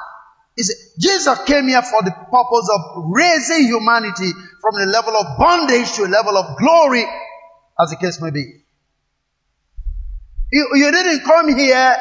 Jesus 0.99 1.39
came 1.47 1.69
here 1.69 1.83
for 1.83 2.03
the 2.03 2.11
purpose 2.11 2.69
of 2.75 3.05
raising 3.15 3.67
humanity 3.69 4.33
from 4.61 4.75
the 4.75 4.87
level 4.87 5.17
of 5.17 5.39
bondage 5.39 5.93
to 5.93 6.03
a 6.03 6.11
level 6.11 6.37
of 6.37 6.59
glory, 6.59 7.05
as 7.81 7.91
the 7.91 7.97
case 7.97 8.21
may 8.21 8.31
be. 8.31 8.65
You, 10.51 10.69
you 10.75 10.91
didn't 10.91 11.25
come 11.25 11.57
here 11.57 11.97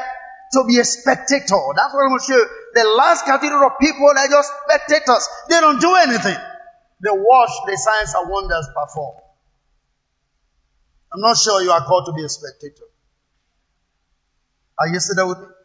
to 0.54 0.64
be 0.68 0.80
a 0.80 0.86
spectator. 0.86 1.62
That's 1.76 1.94
what 1.94 2.04
I'm 2.04 2.10
going 2.10 2.20
to 2.20 2.26
show 2.26 2.38
you. 2.38 2.48
The 2.74 2.84
last 2.98 3.26
category 3.26 3.66
of 3.66 3.74
people 3.80 4.08
are 4.08 4.28
just 4.28 4.52
spectators. 4.66 5.28
They 5.50 5.60
don't 5.60 5.80
do 5.80 5.94
anything. 5.96 6.38
They 7.04 7.12
watch 7.12 7.52
the 7.68 7.78
signs 7.78 8.14
and 8.16 8.30
wonders 8.30 8.68
perform. 8.74 9.18
I'm 11.14 11.22
not 11.22 11.38
sure 11.38 11.62
you 11.62 11.72
are 11.72 11.86
called 11.86 12.06
to 12.08 12.14
be 12.14 12.24
a 12.24 12.30
spectator. 12.30 12.86
Are 14.80 14.88
you 14.88 15.00
still 15.00 15.16
there 15.16 15.28
with 15.28 15.40
me? 15.40 15.57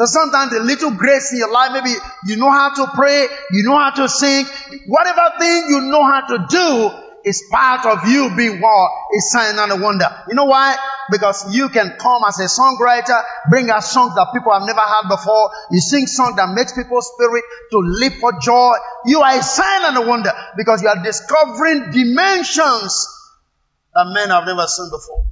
So 0.00 0.06
sometimes 0.06 0.50
the 0.52 0.60
little 0.60 0.92
grace 0.92 1.30
in 1.30 1.40
your 1.40 1.52
life, 1.52 1.72
maybe 1.74 1.94
you 2.24 2.36
know 2.36 2.50
how 2.50 2.72
to 2.72 2.90
pray, 2.94 3.26
you 3.50 3.68
know 3.68 3.76
how 3.76 3.90
to 3.90 4.08
sing, 4.08 4.46
whatever 4.86 5.36
thing 5.38 5.66
you 5.68 5.82
know 5.92 6.02
how 6.02 6.22
to 6.22 6.46
do 6.48 7.28
is 7.28 7.44
part 7.50 7.84
of 7.84 8.08
you 8.08 8.34
being 8.34 8.62
what? 8.62 8.90
A 9.14 9.20
sign 9.20 9.58
and 9.58 9.72
a 9.72 9.76
wonder. 9.76 10.06
You 10.26 10.36
know 10.36 10.46
why? 10.46 10.74
Because 11.10 11.54
you 11.54 11.68
can 11.68 11.98
come 11.98 12.22
as 12.26 12.40
a 12.40 12.44
songwriter, 12.44 13.22
bring 13.50 13.68
us 13.70 13.92
songs 13.92 14.14
that 14.14 14.28
people 14.32 14.54
have 14.54 14.62
never 14.62 14.80
heard 14.80 15.10
before. 15.10 15.50
You 15.70 15.80
sing 15.80 16.06
songs 16.06 16.36
that 16.36 16.48
makes 16.54 16.72
people's 16.72 17.12
spirit 17.12 17.44
to 17.72 17.78
leap 17.80 18.14
for 18.14 18.32
joy. 18.40 18.72
You 19.04 19.20
are 19.20 19.38
a 19.38 19.42
sign 19.42 19.84
and 19.84 19.98
a 19.98 20.08
wonder 20.08 20.32
because 20.56 20.80
you 20.80 20.88
are 20.88 21.02
discovering 21.04 21.90
dimensions 21.90 23.06
that 23.94 24.06
men 24.14 24.30
have 24.30 24.46
never 24.46 24.66
seen 24.66 24.88
before. 24.88 25.24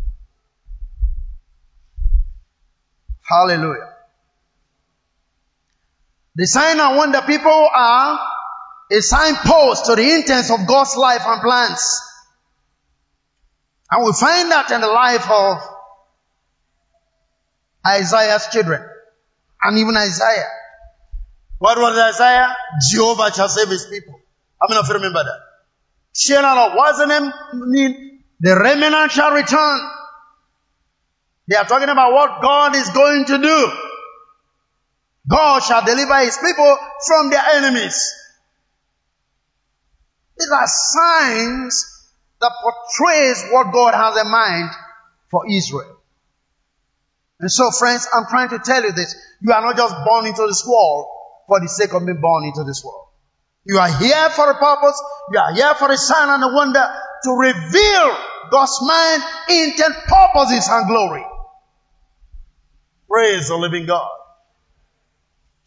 Hallelujah. 3.27 3.95
The 6.39 6.47
sign 6.47 6.79
and 6.79 6.97
wonder 6.97 7.21
people 7.23 7.69
are 7.75 8.21
a 8.93 9.01
signpost 9.01 9.87
to 9.87 9.97
the 9.97 10.15
intents 10.15 10.53
of 10.53 10.69
God's 10.69 10.97
life 10.97 11.23
and 11.27 11.43
plans. 11.43 12.01
And 13.91 14.07
we 14.07 14.13
find 14.13 14.49
that 14.53 14.71
in 14.71 14.81
the 14.81 14.87
life 14.87 15.29
of 15.29 15.59
Isaiah's 17.85 18.47
children 18.53 18.81
and 19.63 19.79
even 19.79 19.97
Isaiah. 19.97 20.47
What 21.59 21.77
was 21.77 21.99
Isaiah? 21.99 22.55
Jehovah 22.89 23.33
shall 23.33 23.49
save 23.49 23.69
his 23.69 23.87
people. 23.87 24.21
How 24.61 24.69
many 24.69 24.79
of 24.79 24.87
you 24.87 24.95
remember 24.95 25.25
that? 25.25 25.41
Of 26.39 26.73
what's 26.77 26.99
the 26.99 27.07
name? 27.07 28.21
The 28.39 28.61
remnant 28.61 29.11
shall 29.11 29.33
return. 29.33 29.81
They 31.49 31.57
are 31.57 31.65
talking 31.65 31.89
about 31.89 32.13
what 32.13 32.41
God 32.43 32.77
is 32.77 32.89
going 32.91 33.25
to 33.25 33.39
do. 33.39 33.88
God 35.29 35.63
shall 35.63 35.85
deliver 35.85 36.19
his 36.21 36.39
people 36.39 36.79
from 37.07 37.31
their 37.31 37.43
enemies. 37.55 38.15
These 40.39 40.51
are 40.51 40.67
signs 40.67 42.09
that 42.41 42.53
portrays 42.63 43.45
what 43.51 43.73
God 43.73 43.95
has 43.95 44.25
in 44.25 44.31
mind 44.31 44.71
for 45.31 45.43
Israel. 45.51 45.97
And 47.41 47.51
so 47.51 47.71
friends, 47.71 48.09
I'm 48.13 48.27
trying 48.29 48.49
to 48.51 48.59
tell 48.59 48.83
you 48.83 48.93
this. 48.93 49.15
You 49.41 49.53
are 49.53 49.61
not 49.61 49.77
just 49.77 49.95
born 50.05 50.27
into 50.27 50.47
this 50.47 50.65
world 50.67 51.07
for 51.47 51.61
the 51.61 51.69
sake 51.69 51.93
of 51.93 52.05
being 52.07 52.21
born 52.21 52.45
into 52.45 52.65
this 52.65 52.83
world. 52.85 53.09
You 53.65 53.79
are 53.79 53.89
here 53.89 54.31
for 54.31 54.51
a 54.51 54.55
purpose. 54.55 55.03
You 55.33 55.39
are 55.39 55.55
here 55.55 55.75
for 55.75 55.91
a 55.91 55.97
sign 55.97 56.29
and 56.31 56.43
a 56.43 56.55
wonder 56.55 56.85
to 57.25 57.31
reveal 57.33 58.17
God's 58.51 58.79
mind, 58.83 59.23
intent, 59.51 59.95
purposes, 60.07 60.69
and 60.71 60.87
glory. 60.89 61.25
Praise 63.11 63.49
the 63.49 63.57
living 63.57 63.87
God. 63.87 64.09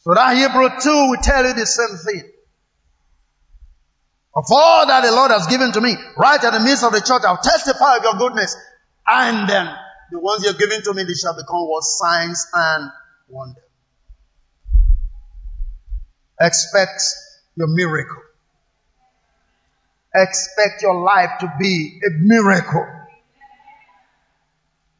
So 0.02 0.14
that 0.16 0.36
Hebrew 0.36 0.70
2 0.82 1.10
will 1.10 1.22
tell 1.22 1.46
you 1.46 1.54
the 1.54 1.66
same 1.66 1.98
thing. 1.98 2.32
Of 4.36 4.46
all 4.50 4.88
that 4.88 5.02
the 5.02 5.12
Lord 5.12 5.32
has 5.32 5.46
given 5.48 5.72
to 5.74 5.82
me, 5.82 5.96
right 6.18 6.44
at 6.44 6.54
the 6.54 6.60
midst 6.60 6.84
of 6.84 6.94
the 6.94 7.02
church, 7.02 7.22
I'll 7.26 7.38
testify 7.38 7.98
of 7.98 8.04
your 8.04 8.16
goodness. 8.16 8.56
And 9.06 9.48
then 9.48 9.70
the 10.12 10.20
ones 10.20 10.44
you're 10.44 10.54
giving 10.54 10.82
to 10.84 10.94
me, 10.94 11.04
they 11.04 11.14
shall 11.14 11.36
become 11.36 11.68
what 11.68 11.84
signs 11.84 12.48
and 12.54 12.92
wonder. 13.30 13.62
Expect 16.40 17.02
your 17.56 17.68
miracle. 17.68 18.24
Expect 20.16 20.82
your 20.82 21.02
life 21.04 21.30
to 21.42 21.54
be 21.60 22.02
a 22.06 22.10
miracle. 22.22 22.88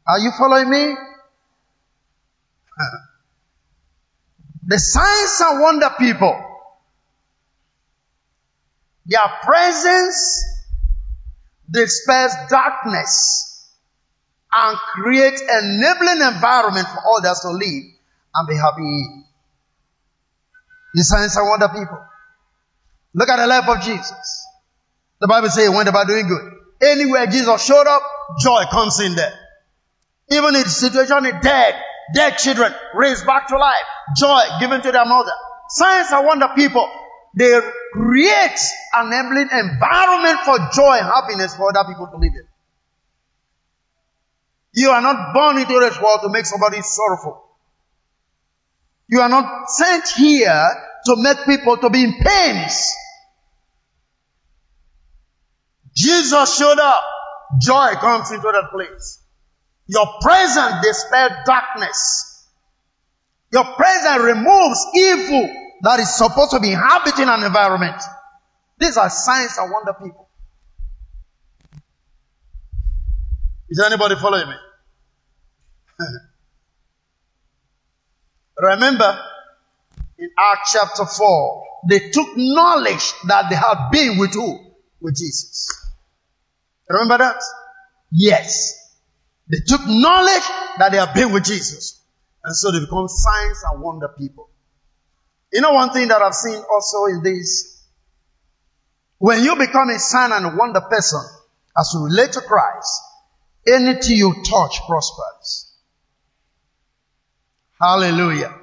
Are 0.06 0.18
you 0.18 0.30
following 0.38 0.70
me? 0.70 0.94
The 4.64 4.78
signs 4.78 5.40
and 5.40 5.60
wonder 5.60 5.90
people 5.98 6.48
their 9.06 9.20
presence 9.42 10.44
dispels 11.70 12.32
darkness 12.48 13.70
and 14.52 14.78
create 14.94 15.40
enabling 15.40 16.20
environment 16.34 16.86
for 16.86 17.00
others 17.18 17.40
to 17.40 17.50
live 17.50 17.84
and 18.34 18.48
be 18.48 18.54
happy. 18.54 19.24
The 20.94 21.02
signs 21.02 21.36
and 21.36 21.48
wonder 21.48 21.68
people. 21.68 21.98
Look 23.14 23.28
at 23.28 23.36
the 23.36 23.46
life 23.46 23.68
of 23.68 23.82
Jesus. 23.82 24.46
The 25.20 25.28
Bible 25.28 25.48
says 25.48 25.68
he 25.68 25.74
went 25.74 25.88
about 25.88 26.06
doing 26.06 26.28
good. 26.28 26.52
Anywhere 26.82 27.26
Jesus 27.26 27.64
showed 27.64 27.86
up, 27.86 28.02
joy 28.40 28.64
comes 28.70 29.00
in 29.00 29.14
there. 29.14 29.32
Even 30.30 30.54
in 30.54 30.62
the 30.62 30.68
situation 30.68 31.26
of 31.26 31.40
dead, 31.40 31.82
dead 32.14 32.38
children 32.38 32.72
raised 32.94 33.26
back 33.26 33.48
to 33.48 33.58
life, 33.58 33.86
joy 34.16 34.42
given 34.60 34.80
to 34.82 34.92
their 34.92 35.04
mother. 35.04 35.32
Signs 35.68 36.10
and 36.10 36.26
wonder 36.26 36.48
people 36.54 36.88
they 37.34 37.60
create 37.92 38.60
an 38.92 39.06
enabling 39.06 39.48
environment 39.52 40.40
for 40.44 40.58
joy 40.74 40.98
and 40.98 41.06
happiness 41.06 41.56
for 41.56 41.70
other 41.70 41.88
people 41.88 42.08
to 42.08 42.16
live 42.18 42.32
in. 42.34 42.46
You 44.74 44.90
are 44.90 45.00
not 45.00 45.32
born 45.32 45.58
into 45.58 45.78
this 45.80 46.00
world 46.00 46.20
to 46.22 46.28
make 46.28 46.46
somebody 46.46 46.80
sorrowful. 46.82 47.42
You 49.08 49.20
are 49.20 49.28
not 49.28 49.70
sent 49.70 50.08
here 50.08 50.68
to 51.06 51.16
make 51.18 51.38
people 51.44 51.76
to 51.78 51.90
be 51.90 52.04
in 52.04 52.14
pains. 52.22 52.94
Jesus 55.94 56.56
showed 56.56 56.78
up. 56.78 57.04
Joy 57.60 57.92
comes 58.00 58.30
into 58.30 58.50
that 58.50 58.70
place. 58.72 59.21
Your 59.92 60.06
presence 60.22 60.76
dispels 60.82 61.32
darkness. 61.44 62.48
Your 63.52 63.64
presence 63.64 64.22
removes 64.22 64.86
evil 64.94 65.54
that 65.82 66.00
is 66.00 66.16
supposed 66.16 66.52
to 66.52 66.60
be 66.60 66.72
inhabiting 66.72 67.28
an 67.28 67.42
environment. 67.42 68.00
These 68.78 68.96
are 68.96 69.10
signs 69.10 69.58
and 69.58 69.70
wonder 69.70 69.92
people. 69.92 70.30
Is 73.68 73.82
anybody 73.84 74.14
following 74.16 74.48
me? 74.48 74.54
Remember, 78.60 79.18
in 80.18 80.30
Acts 80.38 80.72
chapter 80.72 81.04
4, 81.04 81.64
they 81.90 82.10
took 82.10 82.28
knowledge 82.36 83.12
that 83.26 83.50
they 83.50 83.56
had 83.56 83.90
been 83.90 84.16
with 84.16 84.32
who? 84.32 84.58
With 85.02 85.16
Jesus. 85.16 85.68
Remember 86.88 87.18
that? 87.18 87.42
Yes. 88.10 88.81
They 89.52 89.58
took 89.58 89.82
knowledge 89.86 90.48
that 90.78 90.88
they 90.92 90.96
have 90.96 91.14
been 91.14 91.30
with 91.30 91.44
Jesus. 91.44 92.00
And 92.42 92.56
so 92.56 92.72
they 92.72 92.80
become 92.80 93.06
signs 93.06 93.62
and 93.70 93.82
wonder 93.82 94.08
people. 94.08 94.48
You 95.52 95.60
know 95.60 95.72
one 95.72 95.90
thing 95.90 96.08
that 96.08 96.22
I've 96.22 96.34
seen 96.34 96.56
also 96.56 97.04
in 97.04 97.22
this? 97.22 97.86
When 99.18 99.44
you 99.44 99.54
become 99.56 99.90
a 99.90 99.98
sign 99.98 100.32
and 100.32 100.56
wonder 100.56 100.80
person, 100.80 101.20
as 101.78 101.90
you 101.92 102.04
relate 102.06 102.32
to 102.32 102.40
Christ, 102.40 103.02
anything 103.68 104.16
you 104.16 104.34
touch 104.42 104.80
prospers. 104.88 105.76
Hallelujah. 107.78 108.54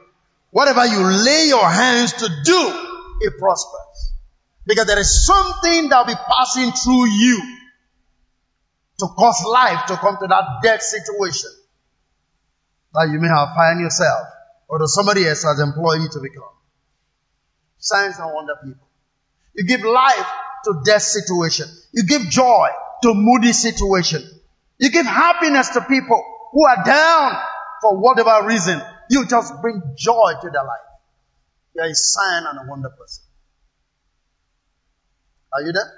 Whatever 0.49 0.87
you 0.87 1.03
lay 1.03 1.45
your 1.49 1.69
hands 1.69 2.13
to 2.13 2.27
do, 2.43 2.73
it 3.21 3.37
prospers. 3.37 4.13
Because 4.65 4.87
there 4.87 4.99
is 4.99 5.27
something 5.27 5.89
that 5.89 5.99
will 5.99 6.15
be 6.15 6.19
passing 6.27 6.71
through 6.71 7.05
you 7.05 7.58
to 8.99 9.07
cause 9.07 9.43
life 9.51 9.85
to 9.87 9.95
come 9.97 10.17
to 10.19 10.27
that 10.27 10.59
dead 10.61 10.81
situation 10.81 11.51
that 12.93 13.09
you 13.11 13.19
may 13.19 13.27
have 13.27 13.49
found 13.55 13.79
yourself 13.81 14.27
or 14.67 14.79
that 14.79 14.87
somebody 14.87 15.27
else 15.27 15.43
has 15.43 15.59
employed 15.59 16.01
you 16.01 16.09
to 16.09 16.19
become. 16.19 16.49
Signs 17.77 18.17
and 18.19 18.33
wonder 18.33 18.53
people. 18.63 18.87
You 19.55 19.65
give 19.65 19.81
life 19.81 20.27
to 20.65 20.81
death 20.85 21.01
situation. 21.01 21.67
You 21.93 22.03
give 22.03 22.29
joy 22.29 22.67
to 23.03 23.13
moody 23.13 23.53
situation. 23.53 24.23
You 24.77 24.91
give 24.91 25.05
happiness 25.05 25.69
to 25.69 25.81
people 25.81 26.23
who 26.51 26.65
are 26.65 26.83
down 26.83 27.33
for 27.81 27.97
whatever 27.97 28.45
reason. 28.47 28.81
You 29.09 29.25
just 29.27 29.53
bring 29.61 29.81
joy 29.97 30.33
to 30.41 30.49
their 30.49 30.63
life. 30.63 30.87
You 31.75 31.81
are 31.83 31.87
a 31.87 31.95
sign 31.95 32.43
and 32.47 32.59
a 32.59 32.69
wonder 32.69 32.89
person. 32.89 33.23
Are 35.53 35.61
you 35.61 35.71
there? 35.71 35.91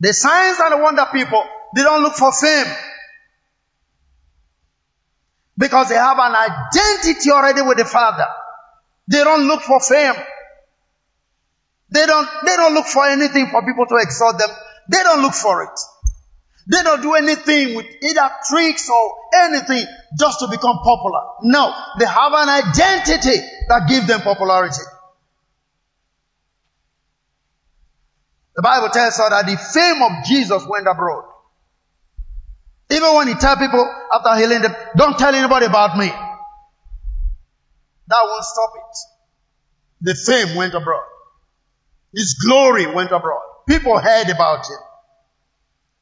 The 0.00 0.12
signs 0.12 0.58
and 0.60 0.72
the 0.72 0.78
wonder 0.78 1.06
people, 1.12 1.44
they 1.74 1.82
don't 1.82 2.02
look 2.02 2.14
for 2.14 2.32
fame. 2.32 2.66
Because 5.56 5.88
they 5.88 5.96
have 5.96 6.18
an 6.18 6.34
identity 6.34 7.30
already 7.32 7.62
with 7.62 7.78
the 7.78 7.84
Father. 7.84 8.26
They 9.08 9.24
don't 9.24 9.48
look 9.48 9.62
for 9.62 9.80
fame. 9.80 10.14
They 11.90 12.06
don't, 12.06 12.28
they 12.44 12.56
don't 12.56 12.74
look 12.74 12.86
for 12.86 13.06
anything 13.06 13.48
for 13.48 13.64
people 13.64 13.86
to 13.86 13.96
exalt 13.96 14.38
them. 14.38 14.50
They 14.90 15.02
don't 15.02 15.22
look 15.22 15.34
for 15.34 15.64
it. 15.64 15.80
They 16.70 16.82
don't 16.82 17.00
do 17.00 17.14
anything 17.14 17.74
with 17.74 17.86
either 18.02 18.30
tricks 18.48 18.90
or 18.90 19.14
anything 19.46 19.84
just 20.18 20.38
to 20.40 20.48
become 20.48 20.78
popular. 20.84 21.20
No, 21.42 21.74
they 21.98 22.04
have 22.04 22.32
an 22.34 22.48
identity 22.48 23.40
that 23.68 23.86
gives 23.88 24.06
them 24.06 24.20
popularity. 24.20 24.82
The 28.58 28.62
Bible 28.62 28.88
tells 28.88 29.20
us 29.20 29.28
that 29.30 29.46
the 29.46 29.56
fame 29.56 30.02
of 30.02 30.24
Jesus 30.26 30.66
went 30.68 30.88
abroad. 30.88 31.22
Even 32.90 33.14
when 33.14 33.28
he 33.28 33.34
tell 33.34 33.56
people 33.56 33.88
after 34.12 34.34
healing 34.34 34.62
them, 34.62 34.74
don't 34.96 35.16
tell 35.16 35.32
anybody 35.32 35.66
about 35.66 35.96
me. 35.96 36.08
That 38.08 38.20
won't 38.24 38.44
stop 38.44 38.70
it. 38.74 38.96
The 40.00 40.14
fame 40.16 40.56
went 40.56 40.74
abroad. 40.74 41.04
His 42.12 42.34
glory 42.44 42.92
went 42.92 43.12
abroad. 43.12 43.42
People 43.68 43.96
heard 43.96 44.28
about 44.28 44.66
him. 44.66 44.78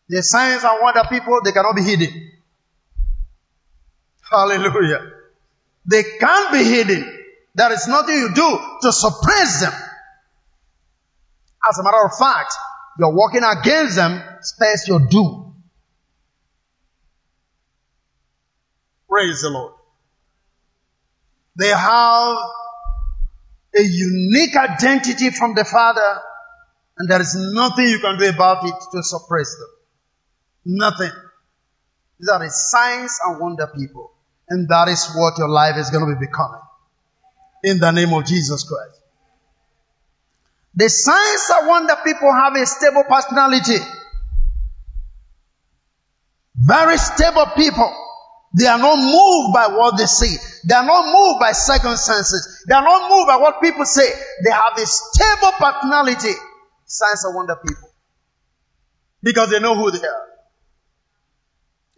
The 0.09 0.23
signs 0.23 0.65
and 0.65 0.79
wonder 0.81 1.03
people, 1.11 1.39
they 1.45 1.53
cannot 1.53 1.77
be 1.77 1.83
hidden. 1.83 2.33
Hallelujah. 4.31 5.13
They 5.85 6.05
can't 6.19 6.53
be 6.53 6.65
hidden. 6.65 7.23
There 7.55 7.73
is 7.75 7.87
nothing 7.87 8.15
you 8.15 8.33
do 8.35 8.59
to 8.81 8.93
suppress 8.93 9.61
them. 9.61 9.75
As 11.69 11.79
a 11.79 11.83
matter 11.83 12.05
of 12.05 12.17
fact, 12.19 12.55
you're 12.99 13.15
working 13.15 13.43
against 13.45 13.97
them, 13.97 14.23
spares 14.41 14.85
your 14.87 15.01
doom. 15.01 15.55
Praise 19.09 19.43
the 19.43 19.51
Lord. 19.51 19.75
They 21.59 21.69
have 21.69 22.37
a 23.75 23.83
unique 23.83 24.57
identity 24.57 25.31
from 25.31 25.55
the 25.55 25.65
Father, 25.65 26.21
and 26.99 27.11
there 27.11 27.21
is 27.21 27.35
nothing 27.37 27.89
you 27.89 27.99
can 28.01 28.19
do 28.19 28.29
about 28.29 28.65
it 28.65 28.75
to 28.93 29.03
suppress 29.03 29.55
them. 29.57 29.69
Nothing. 30.67 31.13
These 32.19 32.29
are 32.29 32.39
the 32.41 32.51
signs 32.51 33.19
and 33.25 33.41
wonder 33.41 33.67
people. 33.67 34.13
And 34.49 34.69
that 34.69 34.89
is 34.89 35.13
what 35.15 35.39
your 35.39 35.49
life 35.49 35.77
is 35.77 35.91
going 35.91 36.07
to 36.07 36.19
be 36.19 36.27
becoming. 36.27 36.61
In 37.65 37.79
the 37.79 37.91
name 37.91 38.13
of 38.13 38.25
Jesus 38.25 38.65
Christ. 38.65 39.01
The 40.77 40.89
signs 40.91 41.51
and 41.57 41.69
wonder 41.69 41.97
people 42.05 42.33
have 42.33 42.55
a 42.55 42.67
stable 42.67 43.05
personality. 43.09 43.79
Very 46.55 46.99
stable 46.99 47.47
people. 47.57 47.93
They 48.59 48.67
are 48.67 48.79
not 48.79 48.97
moved 48.97 49.55
by 49.55 49.69
what 49.77 49.97
they 49.97 50.07
see. 50.07 50.37
They 50.69 50.75
are 50.75 50.85
not 50.85 51.05
moved 51.13 51.41
by 51.41 51.53
circumstances. 51.53 52.65
They 52.69 52.75
are 52.75 52.83
not 52.85 53.11
moved 53.11 53.27
by 53.29 53.37
what 53.37 53.61
people 53.61 53.85
say. 53.85 54.09
They 54.45 54.51
have 54.51 54.77
a 54.77 54.87
stable 54.87 55.53
personality. 55.59 56.33
Signs 56.85 57.25
and 57.25 57.35
wonder 57.35 57.57
people. 57.57 57.91
Because 59.23 59.51
they 59.51 59.61
know 59.61 59.75
who 59.75 59.91
they 59.91 60.07
are. 60.07 60.27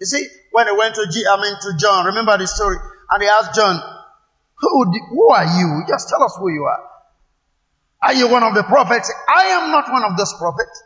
You 0.00 0.06
see, 0.06 0.24
when 0.52 0.66
they 0.66 0.72
went 0.72 0.94
to 0.94 1.06
G, 1.10 1.24
I 1.28 1.40
mean 1.40 1.54
to 1.62 1.76
John, 1.78 2.06
remember 2.06 2.38
the 2.38 2.46
story, 2.46 2.76
and 3.10 3.22
they 3.22 3.28
asked 3.28 3.54
John, 3.54 3.80
who, 4.60 4.84
who 5.10 5.30
are 5.30 5.44
you? 5.58 5.82
Just 5.88 6.08
tell 6.08 6.22
us 6.22 6.36
who 6.38 6.48
you 6.50 6.64
are. 6.64 6.97
Are 8.02 8.14
you 8.14 8.28
one 8.28 8.42
of 8.42 8.54
the 8.54 8.62
prophets? 8.62 9.12
I 9.28 9.44
am 9.46 9.70
not 9.70 9.90
one 9.90 10.04
of 10.04 10.16
those 10.16 10.32
prophets. 10.38 10.82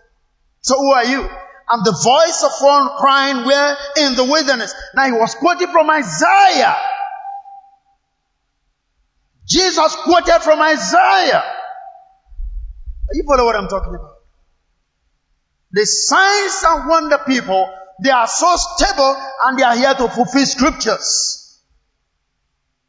So 0.63 0.77
who 0.77 0.93
are 0.93 1.05
you? 1.05 1.29
I'm 1.69 1.85
the 1.85 1.93
voice 1.93 2.43
of 2.45 2.53
one 2.65 2.99
crying 2.99 3.45
where 3.47 3.77
in 3.99 4.15
the 4.17 4.25
wilderness. 4.25 4.75
Now 4.95 5.07
he 5.07 5.13
was 5.13 5.35
quoting 5.35 5.69
from 5.69 5.91
Isaiah. 5.91 6.77
Jesus 9.47 9.97
quoted 10.05 10.41
from 10.41 10.61
Isaiah. 10.61 11.43
Are 11.43 13.15
you 13.15 13.25
follow 13.27 13.45
what 13.45 13.57
I'm 13.57 13.69
talking 13.69 13.95
about? 13.95 14.17
The 15.73 15.85
signs 15.87 16.65
and 16.67 16.89
wonder 16.89 17.19
people, 17.27 17.71
they 18.03 18.11
are 18.11 18.27
so 18.27 18.57
stable 18.57 19.17
and 19.45 19.59
they 19.59 19.63
are 19.63 19.77
here 19.77 19.95
to 19.95 20.09
fulfill 20.09 20.47
scriptures. 20.47 21.41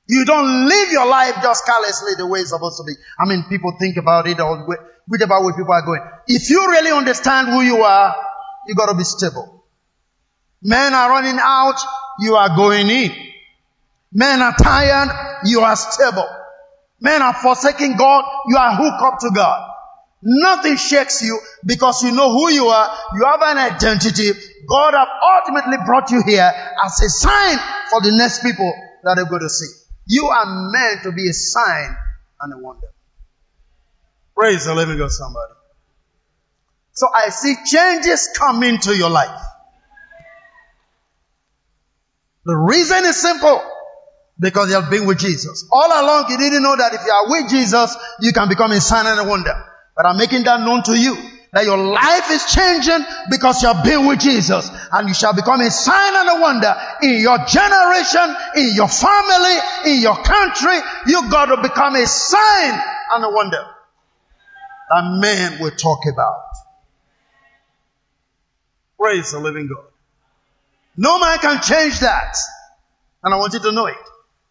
You 0.08 0.26
don't 0.26 0.68
live 0.68 0.92
your 0.92 1.08
life 1.08 1.36
just 1.42 1.66
carelessly 1.66 2.14
the 2.18 2.28
way 2.28 2.40
it's 2.40 2.50
supposed 2.50 2.78
to 2.78 2.84
be. 2.84 2.94
I 3.20 3.26
mean, 3.26 3.46
people 3.48 3.76
think 3.80 3.98
about 3.98 4.28
it 4.28 4.40
or 4.40 4.64
about 4.64 5.44
where 5.44 5.54
people 5.54 5.74
are 5.74 5.86
going. 5.86 6.02
If 6.28 6.50
you 6.50 6.60
really 6.70 6.92
understand 6.92 7.48
who 7.48 7.62
you 7.62 7.84
are, 7.84 8.16
you 8.68 8.76
gotta 8.76 8.96
be 8.96 9.04
stable. 9.04 9.64
Men 10.62 10.94
are 10.94 11.10
running 11.10 11.40
out, 11.42 11.80
you 12.20 12.36
are 12.36 12.56
going 12.56 12.90
in. 12.90 13.12
Men 14.12 14.42
are 14.42 14.54
tired, 14.54 15.10
you 15.46 15.62
are 15.62 15.76
stable. 15.76 16.28
Men 17.00 17.22
are 17.22 17.34
forsaking 17.34 17.98
God, 17.98 18.24
you 18.48 18.58
are 18.58 18.76
hooked 18.76 19.02
up 19.02 19.20
to 19.20 19.32
God. 19.34 19.70
Nothing 20.22 20.78
shakes 20.78 21.22
you 21.22 21.38
because 21.66 22.02
you 22.04 22.12
know 22.12 22.32
who 22.32 22.50
you 22.50 22.68
are. 22.68 22.98
You 23.16 23.26
have 23.26 23.42
an 23.42 23.58
identity. 23.58 24.32
God 24.70 24.94
have 24.94 25.08
ultimately 25.38 25.78
brought 25.86 26.12
you 26.12 26.24
here 26.26 26.50
as 26.86 27.02
a 27.02 27.10
sign 27.10 27.58
for 27.90 28.00
the 28.02 28.16
next 28.18 28.42
people 28.42 28.72
that 29.04 29.18
are 29.18 29.26
going 29.26 29.42
to 29.42 29.50
see. 29.50 29.83
You 30.14 30.28
are 30.28 30.46
meant 30.46 31.02
to 31.04 31.12
be 31.12 31.28
a 31.28 31.34
sign 31.34 31.98
and 32.42 32.54
a 32.54 32.58
wonder. 32.60 32.86
Praise 34.36 34.66
the 34.66 34.76
living 34.76 35.00
God, 35.00 35.10
somebody. 35.10 35.54
So 36.92 37.08
I 37.12 37.30
see 37.30 37.56
changes 37.66 38.30
coming 38.38 38.78
to 38.82 38.96
your 38.96 39.10
life. 39.10 39.42
The 42.46 42.56
reason 42.56 43.06
is 43.06 43.20
simple. 43.20 43.60
Because 44.40 44.70
you 44.70 44.76
have 44.76 44.92
been 44.92 45.08
with 45.08 45.18
Jesus. 45.18 45.68
All 45.72 45.88
along 45.88 46.26
you 46.30 46.38
didn't 46.38 46.62
know 46.62 46.76
that 46.76 46.94
if 46.94 47.02
you 47.06 47.12
are 47.12 47.30
with 47.30 47.50
Jesus, 47.50 47.98
you 48.20 48.34
can 48.34 48.50
become 48.50 48.72
a 48.72 48.82
sign 48.82 49.08
and 49.08 49.20
a 49.20 49.24
wonder. 49.24 49.56
But 49.96 50.06
I'm 50.06 50.18
making 50.18 50.44
that 50.44 50.60
known 50.60 50.84
to 50.84 51.00
you. 51.00 51.16
That 51.54 51.66
your 51.66 51.78
life 51.78 52.32
is 52.32 52.46
changing 52.52 53.06
because 53.30 53.62
you 53.62 53.72
have 53.72 53.84
been 53.86 54.08
with 54.08 54.20
Jesus. 54.20 54.70
and 54.92 55.08
you 55.08 55.14
shall 55.14 55.34
become 55.36 55.62
a 55.62 55.70
sign 55.70 56.14
and 56.16 56.30
a 56.38 56.42
wonder 56.42 56.74
in 57.04 57.22
your 57.22 57.38
generation, 57.46 58.36
in 58.56 58.74
your 58.76 58.88
family, 58.88 59.58
in 59.86 60.02
your 60.02 60.18
country. 60.18 60.78
You 61.06 61.30
got 61.30 61.46
to 61.54 61.62
become 61.62 61.96
a 61.96 62.08
sign 62.08 62.82
and 63.14 63.24
a 63.24 63.30
wonder 63.30 63.64
that 64.90 65.20
men 65.22 65.62
will 65.62 65.72
talk 65.72 66.00
about. 66.12 66.42
Praise 69.00 69.32
the 69.32 69.40
living 69.40 69.68
God. 69.68 69.86
No 70.98 71.20
man 71.20 71.38
can 71.40 71.62
change 71.62 72.00
that. 72.00 72.36
And 73.24 73.34
I 73.34 73.38
want 73.38 73.54
you 73.54 73.60
to 73.60 73.72
know 73.72 73.86
it. 73.88 73.98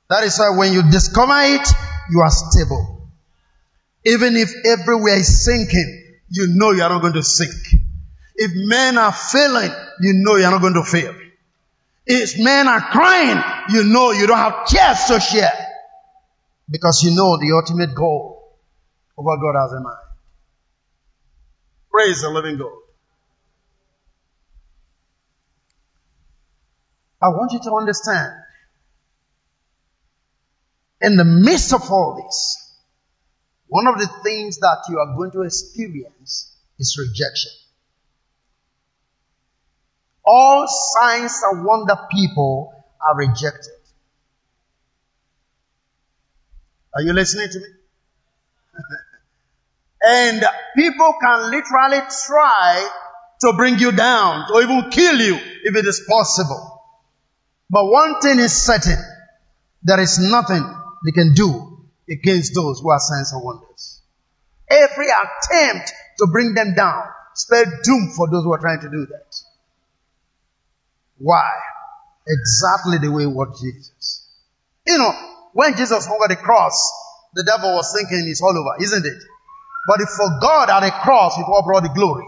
That 0.08 0.24
is 0.24 0.38
why 0.38 0.50
when 0.56 0.72
you 0.72 0.82
discover 0.90 1.40
it, 1.40 1.66
you 2.10 2.20
are 2.20 2.30
stable. 2.30 3.08
Even 4.04 4.36
if 4.36 4.52
everywhere 4.66 5.16
is 5.16 5.44
sinking, 5.44 6.01
you 6.32 6.48
know 6.48 6.70
you 6.70 6.82
are 6.82 6.88
not 6.88 7.02
going 7.02 7.12
to 7.12 7.22
sink. 7.22 7.80
If 8.34 8.52
men 8.54 8.96
are 8.96 9.12
failing, 9.12 9.70
you 10.00 10.14
know 10.14 10.36
you 10.36 10.44
are 10.44 10.50
not 10.50 10.62
going 10.62 10.74
to 10.74 10.82
fail. 10.84 11.14
If 12.06 12.42
men 12.42 12.66
are 12.66 12.80
crying, 12.80 13.38
you 13.68 13.84
know 13.84 14.12
you 14.12 14.26
don't 14.26 14.38
have 14.38 14.66
tears 14.66 15.04
to 15.08 15.20
share. 15.20 15.52
Because 16.68 17.02
you 17.04 17.14
know 17.14 17.36
the 17.36 17.52
ultimate 17.52 17.94
goal 17.94 18.56
of 19.18 19.24
what 19.24 19.40
God 19.40 19.60
has 19.60 19.72
in 19.72 19.82
mind. 19.82 19.96
Praise 21.90 22.22
the 22.22 22.30
living 22.30 22.56
God. 22.56 22.72
I 27.20 27.28
want 27.28 27.52
you 27.52 27.60
to 27.60 27.74
understand 27.74 28.32
in 31.02 31.16
the 31.16 31.24
midst 31.24 31.74
of 31.74 31.82
all 31.90 32.24
this, 32.24 32.61
one 33.72 33.86
of 33.86 33.98
the 33.98 34.06
things 34.22 34.58
that 34.58 34.84
you 34.90 34.98
are 34.98 35.16
going 35.16 35.30
to 35.30 35.40
experience 35.40 36.54
is 36.78 36.98
rejection. 36.98 37.50
All 40.26 40.66
signs 40.68 41.40
and 41.42 41.64
wonder 41.64 41.96
people 42.10 42.70
are 43.00 43.16
rejected. 43.16 43.72
Are 46.94 47.00
you 47.00 47.14
listening 47.14 47.48
to 47.48 47.58
me? 47.60 47.64
and 50.06 50.44
people 50.76 51.14
can 51.18 51.50
literally 51.50 52.02
try 52.26 52.90
to 53.40 53.54
bring 53.56 53.78
you 53.78 53.92
down, 53.92 54.48
to 54.48 54.60
even 54.60 54.90
kill 54.90 55.18
you 55.18 55.36
if 55.64 55.74
it 55.74 55.86
is 55.86 56.04
possible. 56.06 56.82
But 57.70 57.86
one 57.86 58.20
thing 58.20 58.38
is 58.38 58.52
certain. 58.52 59.02
There 59.82 59.98
is 59.98 60.18
nothing 60.18 60.62
they 61.06 61.12
can 61.12 61.32
do 61.32 61.71
against 62.08 62.54
those 62.54 62.80
who 62.80 62.90
are 62.90 62.98
signs 63.00 63.32
and 63.32 63.44
wonders. 63.44 64.00
Every 64.68 65.08
attempt 65.08 65.92
to 66.18 66.26
bring 66.32 66.54
them 66.54 66.74
down 66.74 67.04
spell 67.34 67.64
doom 67.82 68.10
for 68.16 68.28
those 68.30 68.44
who 68.44 68.52
are 68.52 68.58
trying 68.58 68.80
to 68.80 68.90
do 68.90 69.06
that. 69.06 69.36
Why? 71.18 71.48
Exactly 72.26 72.98
the 72.98 73.10
way 73.10 73.26
what 73.26 73.56
Jesus. 73.60 74.28
You 74.86 74.98
know, 74.98 75.12
when 75.52 75.76
Jesus 75.76 76.06
hung 76.06 76.16
on 76.16 76.28
the 76.28 76.36
cross, 76.36 76.74
the 77.34 77.44
devil 77.44 77.74
was 77.74 77.92
thinking 77.94 78.28
it's 78.28 78.42
all 78.42 78.56
over, 78.56 78.82
isn't 78.82 79.06
it? 79.06 79.22
But 79.86 80.00
if 80.00 80.08
for 80.08 80.38
God 80.40 80.70
at 80.70 80.80
the 80.80 80.90
cross, 80.90 81.38
it 81.38 81.42
all 81.42 81.62
brought 81.64 81.82
the 81.82 81.94
glory. 81.94 82.26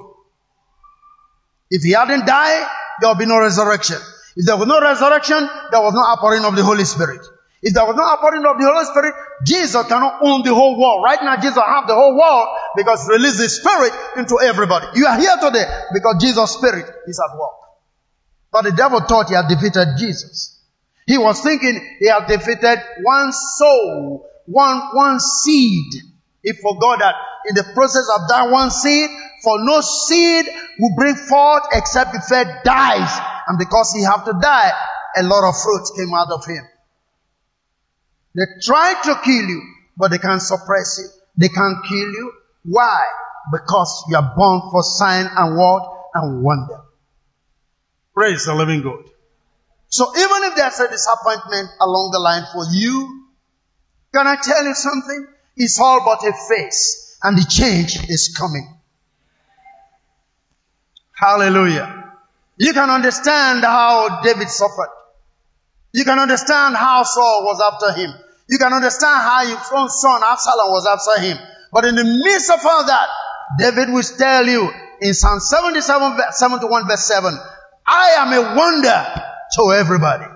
If 1.70 1.82
he 1.82 1.92
hadn't 1.92 2.26
died, 2.26 2.66
there 3.00 3.10
would 3.10 3.18
be 3.18 3.26
no 3.26 3.38
resurrection. 3.38 3.96
If 4.36 4.46
there 4.46 4.56
was 4.56 4.66
no 4.66 4.80
resurrection, 4.80 5.48
there 5.70 5.80
was 5.80 5.94
no 5.94 6.04
outpouring 6.04 6.44
of 6.44 6.56
the 6.56 6.64
Holy 6.64 6.84
Spirit. 6.84 7.24
If 7.64 7.72
there 7.72 7.86
was 7.88 7.96
no 7.96 8.04
outpouring 8.04 8.44
of 8.44 8.60
the 8.60 8.68
Holy 8.68 8.84
Spirit, 8.84 9.14
Jesus 9.46 9.88
cannot 9.88 10.20
own 10.20 10.44
the 10.44 10.52
whole 10.52 10.78
world. 10.78 11.00
Right 11.02 11.18
now, 11.24 11.40
Jesus 11.40 11.56
have 11.56 11.88
the 11.88 11.96
whole 11.96 12.12
world 12.12 12.48
because 12.76 13.08
release 13.08 13.40
the 13.40 13.48
Spirit 13.48 13.92
into 14.20 14.36
everybody. 14.44 14.86
You 15.00 15.06
are 15.06 15.16
here 15.16 15.32
today 15.40 15.64
because 15.94 16.20
Jesus' 16.20 16.60
Spirit 16.60 16.84
is 17.08 17.16
at 17.16 17.32
work. 17.40 17.56
But 18.52 18.68
the 18.68 18.72
devil 18.72 19.00
thought 19.00 19.30
he 19.30 19.34
had 19.34 19.48
defeated 19.48 19.96
Jesus. 19.96 20.60
He 21.06 21.16
was 21.16 21.40
thinking 21.40 21.80
he 22.00 22.06
had 22.06 22.28
defeated 22.28 22.84
one 23.00 23.32
soul, 23.32 24.28
one, 24.44 24.80
one 24.92 25.18
seed. 25.18 26.04
He 26.44 26.52
forgot 26.52 27.00
that 27.00 27.14
in 27.48 27.54
the 27.54 27.64
process 27.72 28.04
of 28.12 28.28
that 28.28 28.50
one 28.52 28.70
seed, 28.70 29.08
for 29.42 29.56
no 29.64 29.80
seed 29.80 30.44
will 30.78 30.94
bring 30.96 31.16
forth 31.16 31.64
except 31.72 32.14
if 32.14 32.28
it 32.28 32.48
dies. 32.62 33.20
And 33.48 33.58
because 33.58 33.92
he 33.96 34.04
have 34.04 34.26
to 34.26 34.36
die, 34.36 34.70
a 35.16 35.22
lot 35.22 35.48
of 35.48 35.56
fruit 35.56 35.88
came 35.96 36.12
out 36.12 36.28
of 36.30 36.44
him. 36.44 36.64
They 38.34 38.42
try 38.62 38.94
to 39.04 39.20
kill 39.24 39.48
you, 39.48 39.62
but 39.96 40.10
they 40.10 40.18
can't 40.18 40.42
suppress 40.42 40.98
you. 40.98 41.08
They 41.36 41.48
can't 41.48 41.84
kill 41.88 41.98
you. 41.98 42.32
Why? 42.64 43.02
Because 43.52 44.04
you 44.08 44.16
are 44.16 44.32
born 44.36 44.62
for 44.70 44.82
sign 44.82 45.26
and 45.36 45.56
word 45.56 45.82
And 46.14 46.42
wonder. 46.42 46.80
Praise 48.14 48.46
the 48.46 48.54
living 48.54 48.82
God. 48.82 49.04
So 49.88 50.16
even 50.16 50.44
if 50.44 50.56
there's 50.56 50.78
a 50.80 50.88
disappointment 50.88 51.70
along 51.80 52.10
the 52.12 52.20
line 52.20 52.44
for 52.52 52.64
you, 52.72 53.26
can 54.14 54.26
I 54.26 54.36
tell 54.40 54.64
you 54.64 54.74
something? 54.74 55.26
It's 55.56 55.78
all 55.80 56.04
but 56.04 56.24
a 56.26 56.32
face 56.32 57.18
and 57.22 57.36
the 57.36 57.44
change 57.44 58.08
is 58.08 58.34
coming. 58.36 58.76
Hallelujah. 61.12 62.12
You 62.56 62.72
can 62.72 62.90
understand 62.90 63.62
how 63.62 64.20
David 64.22 64.48
suffered. 64.48 64.90
You 65.92 66.04
can 66.04 66.18
understand 66.18 66.76
how 66.76 67.02
Saul 67.02 67.42
was 67.44 67.60
after 67.60 68.00
him. 68.00 68.12
You 68.48 68.58
can 68.58 68.72
understand 68.72 69.20
how 69.22 69.46
his 69.46 69.70
own 69.72 69.88
son 69.88 70.22
Absalom 70.22 70.70
was 70.70 70.86
after 70.86 71.20
him. 71.22 71.38
But 71.72 71.86
in 71.86 71.94
the 71.94 72.04
midst 72.04 72.50
of 72.50 72.60
all 72.64 72.86
that, 72.86 73.08
David 73.58 73.92
will 73.92 74.02
tell 74.02 74.46
you 74.46 74.70
in 75.00 75.14
Psalm 75.14 75.40
77, 75.40 76.20
71 76.30 76.88
verse 76.88 77.04
7, 77.06 77.34
I 77.86 78.08
am 78.18 78.32
a 78.32 78.56
wonder 78.56 79.06
to 79.56 79.72
everybody. 79.72 80.26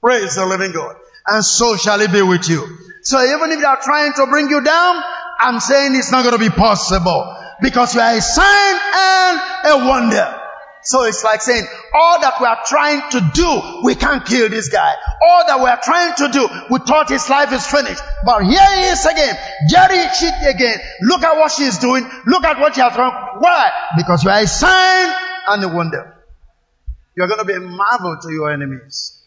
Praise 0.00 0.34
the 0.34 0.46
living 0.46 0.72
God. 0.72 0.96
And 1.26 1.44
so 1.44 1.76
shall 1.76 2.00
it 2.00 2.12
be 2.12 2.22
with 2.22 2.48
you. 2.48 2.62
So 3.02 3.22
even 3.22 3.52
if 3.52 3.60
they 3.60 3.66
are 3.66 3.80
trying 3.80 4.12
to 4.14 4.26
bring 4.26 4.50
you 4.50 4.62
down, 4.62 5.02
I'm 5.38 5.60
saying 5.60 5.94
it's 5.94 6.12
not 6.12 6.22
going 6.22 6.38
to 6.38 6.38
be 6.38 6.54
possible 6.54 7.36
because 7.60 7.94
you 7.94 8.00
are 8.00 8.16
a 8.16 8.20
sign 8.20 8.76
and 8.94 9.40
a 9.64 9.88
wonder. 9.88 10.40
So 10.84 11.04
it's 11.04 11.24
like 11.24 11.40
saying, 11.40 11.64
all 11.94 12.20
that 12.20 12.34
we 12.40 12.46
are 12.46 12.58
trying 12.66 13.10
to 13.12 13.30
do, 13.32 13.80
we 13.82 13.94
can't 13.94 14.24
kill 14.24 14.50
this 14.50 14.68
guy. 14.68 14.94
All 15.22 15.46
that 15.46 15.58
we 15.58 15.64
are 15.64 15.80
trying 15.82 16.14
to 16.16 16.28
do, 16.28 16.48
we 16.70 16.78
thought 16.80 17.08
his 17.08 17.28
life 17.30 17.52
is 17.52 17.66
finished. 17.66 18.02
But 18.24 18.44
here 18.44 18.68
he 18.76 18.82
is 18.92 19.04
again. 19.06 19.34
Jerry 19.70 20.04
cheat 20.18 20.34
again. 20.54 20.78
Look 21.02 21.22
at 21.22 21.36
what 21.36 21.52
she's 21.52 21.78
doing. 21.78 22.04
Look 22.26 22.44
at 22.44 22.58
what 22.60 22.74
she 22.74 22.82
has 22.82 22.94
done. 22.94 23.12
Why? 23.38 23.70
Because 23.96 24.24
you 24.24 24.30
are 24.30 24.40
a 24.40 24.46
sign 24.46 25.14
and 25.48 25.64
a 25.64 25.68
wonder. 25.68 26.22
You're 27.16 27.28
going 27.28 27.40
to 27.40 27.46
be 27.46 27.54
a 27.54 27.60
marvel 27.60 28.18
to 28.20 28.32
your 28.32 28.52
enemies. 28.52 29.22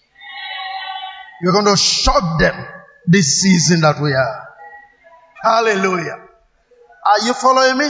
You're 1.42 1.54
going 1.54 1.66
to 1.66 1.78
shock 1.78 2.40
them 2.40 2.68
this 3.08 3.42
season 3.42 3.82
that 3.82 4.00
we 4.00 4.12
are. 4.14 4.48
Hallelujah. 5.42 6.20
Are 7.06 7.26
you 7.26 7.34
following 7.34 7.78
me? 7.78 7.90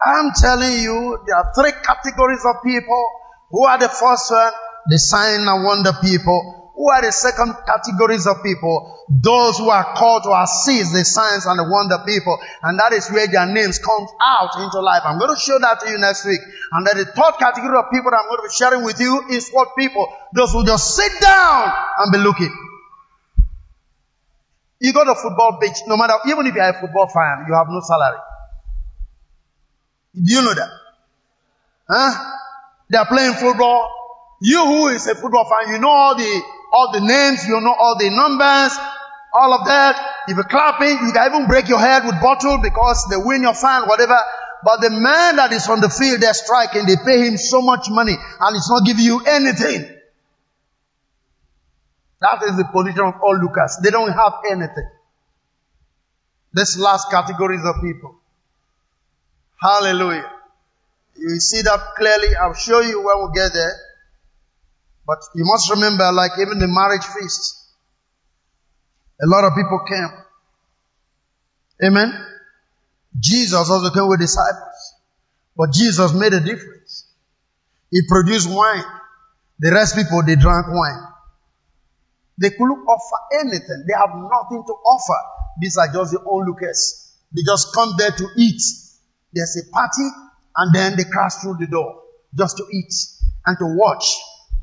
I'm 0.00 0.32
telling 0.32 0.82
you, 0.82 1.18
there 1.26 1.36
are 1.36 1.52
three 1.54 1.72
categories 1.82 2.44
of 2.44 2.56
people. 2.64 3.10
Who 3.50 3.64
are 3.64 3.78
the 3.78 3.88
first 3.88 4.30
one? 4.30 4.52
The 4.88 4.98
sign 4.98 5.46
and 5.48 5.64
wonder 5.64 5.92
people. 6.02 6.66
Who 6.76 6.90
are 6.90 7.00
the 7.00 7.10
second 7.10 7.56
categories 7.64 8.26
of 8.26 8.42
people? 8.44 9.08
Those 9.08 9.56
who 9.56 9.70
are 9.70 9.96
called 9.96 10.24
to 10.24 10.32
assist 10.44 10.92
the 10.92 11.04
signs 11.04 11.46
and 11.46 11.58
the 11.58 11.64
wonder 11.64 11.96
people. 12.04 12.38
And 12.62 12.78
that 12.78 12.92
is 12.92 13.08
where 13.08 13.26
their 13.26 13.46
names 13.46 13.78
come 13.78 14.06
out 14.20 14.52
into 14.60 14.80
life. 14.84 15.00
I'm 15.06 15.18
going 15.18 15.32
to 15.32 15.40
show 15.40 15.58
that 15.58 15.80
to 15.80 15.90
you 15.90 15.96
next 15.96 16.26
week. 16.26 16.40
And 16.72 16.86
then 16.86 16.98
the 16.98 17.06
third 17.06 17.40
category 17.40 17.78
of 17.78 17.88
people 17.90 18.12
I'm 18.12 18.28
going 18.28 18.44
to 18.44 18.48
be 18.52 18.54
sharing 18.54 18.84
with 18.84 19.00
you 19.00 19.24
is 19.32 19.48
what 19.50 19.72
people? 19.78 20.06
Those 20.34 20.52
who 20.52 20.66
just 20.66 20.94
sit 20.94 21.12
down 21.18 21.72
and 21.98 22.12
be 22.12 22.18
looking. 22.18 22.52
You 24.78 24.92
go 24.92 25.02
to 25.04 25.14
football 25.14 25.58
pitch, 25.58 25.80
no 25.86 25.96
matter, 25.96 26.14
even 26.28 26.46
if 26.46 26.54
you 26.54 26.60
are 26.60 26.76
a 26.76 26.78
football 26.78 27.08
fan, 27.08 27.46
you 27.48 27.54
have 27.56 27.68
no 27.72 27.80
salary. 27.80 28.20
Do 30.16 30.32
you 30.32 30.42
know 30.42 30.54
that? 30.54 30.70
Huh? 31.88 32.32
They 32.90 32.98
are 32.98 33.06
playing 33.06 33.34
football. 33.34 33.92
You 34.40 34.64
who 34.64 34.88
is 34.88 35.06
a 35.06 35.14
football 35.14 35.48
fan, 35.48 35.72
you 35.74 35.80
know 35.80 35.90
all 35.90 36.16
the, 36.16 36.42
all 36.72 36.92
the 36.92 37.00
names, 37.00 37.46
you 37.46 37.60
know 37.60 37.74
all 37.78 37.96
the 37.98 38.10
numbers, 38.10 38.76
all 39.34 39.52
of 39.52 39.66
that. 39.66 39.96
If 40.28 40.36
you're 40.36 40.44
clapping, 40.44 41.06
you 41.06 41.12
can 41.12 41.32
even 41.32 41.46
break 41.46 41.68
your 41.68 41.78
head 41.78 42.04
with 42.04 42.20
bottle 42.20 42.58
because 42.62 43.06
they 43.10 43.16
win 43.16 43.42
your 43.42 43.54
fan, 43.54 43.84
whatever. 43.88 44.18
But 44.64 44.80
the 44.80 44.90
man 44.90 45.36
that 45.36 45.52
is 45.52 45.68
on 45.68 45.80
the 45.80 45.88
field, 45.88 46.20
they're 46.20 46.34
striking, 46.34 46.86
they 46.86 46.96
pay 46.96 47.26
him 47.26 47.36
so 47.36 47.62
much 47.62 47.88
money 47.88 48.14
and 48.40 48.56
it's 48.56 48.70
not 48.70 48.84
giving 48.84 49.04
you 49.04 49.20
anything. 49.24 49.96
That 52.20 52.42
is 52.42 52.56
the 52.56 52.64
position 52.64 53.04
of 53.04 53.14
all 53.22 53.36
Lucas. 53.38 53.78
They 53.82 53.90
don't 53.90 54.12
have 54.12 54.32
anything. 54.50 54.88
This 56.52 56.78
last 56.78 57.10
categories 57.10 57.60
of 57.64 57.76
people. 57.82 58.15
Hallelujah. 59.60 60.30
You 61.16 61.40
see 61.40 61.62
that 61.62 61.94
clearly. 61.96 62.28
I'll 62.36 62.54
show 62.54 62.80
you 62.80 63.02
when 63.02 63.16
we 63.18 63.34
get 63.34 63.52
there. 63.52 63.72
But 65.06 65.18
you 65.34 65.44
must 65.44 65.70
remember, 65.70 66.10
like 66.12 66.32
even 66.40 66.58
the 66.58 66.68
marriage 66.68 67.04
feast, 67.04 67.54
a 69.22 69.26
lot 69.26 69.44
of 69.44 69.54
people 69.54 69.80
came. 69.88 70.08
Amen. 71.88 72.12
Jesus 73.18 73.70
also 73.70 73.90
came 73.90 74.08
with 74.08 74.20
disciples. 74.20 74.94
But 75.56 75.72
Jesus 75.72 76.12
made 76.12 76.34
a 76.34 76.40
difference. 76.40 77.06
He 77.90 78.00
produced 78.08 78.50
wine. 78.50 78.84
The 79.58 79.70
rest 79.70 79.96
people, 79.96 80.22
they 80.22 80.36
drank 80.36 80.66
wine. 80.68 81.06
They 82.38 82.50
couldn't 82.50 82.84
offer 82.84 83.40
anything. 83.40 83.84
They 83.88 83.94
have 83.96 84.10
nothing 84.14 84.64
to 84.66 84.72
offer. 84.72 85.20
These 85.58 85.78
are 85.78 85.90
just 85.90 86.12
the 86.12 86.20
onlookers. 86.20 87.14
They 87.34 87.40
just 87.42 87.74
come 87.74 87.94
there 87.96 88.10
to 88.10 88.28
eat. 88.36 88.60
There's 89.36 89.60
a 89.60 89.70
party 89.70 90.08
and 90.56 90.74
then 90.74 90.96
they 90.96 91.04
crash 91.04 91.34
through 91.42 91.58
the 91.60 91.66
door 91.66 92.00
just 92.32 92.56
to 92.56 92.64
eat 92.72 92.88
and 93.44 93.58
to 93.58 93.66
watch. 93.76 94.08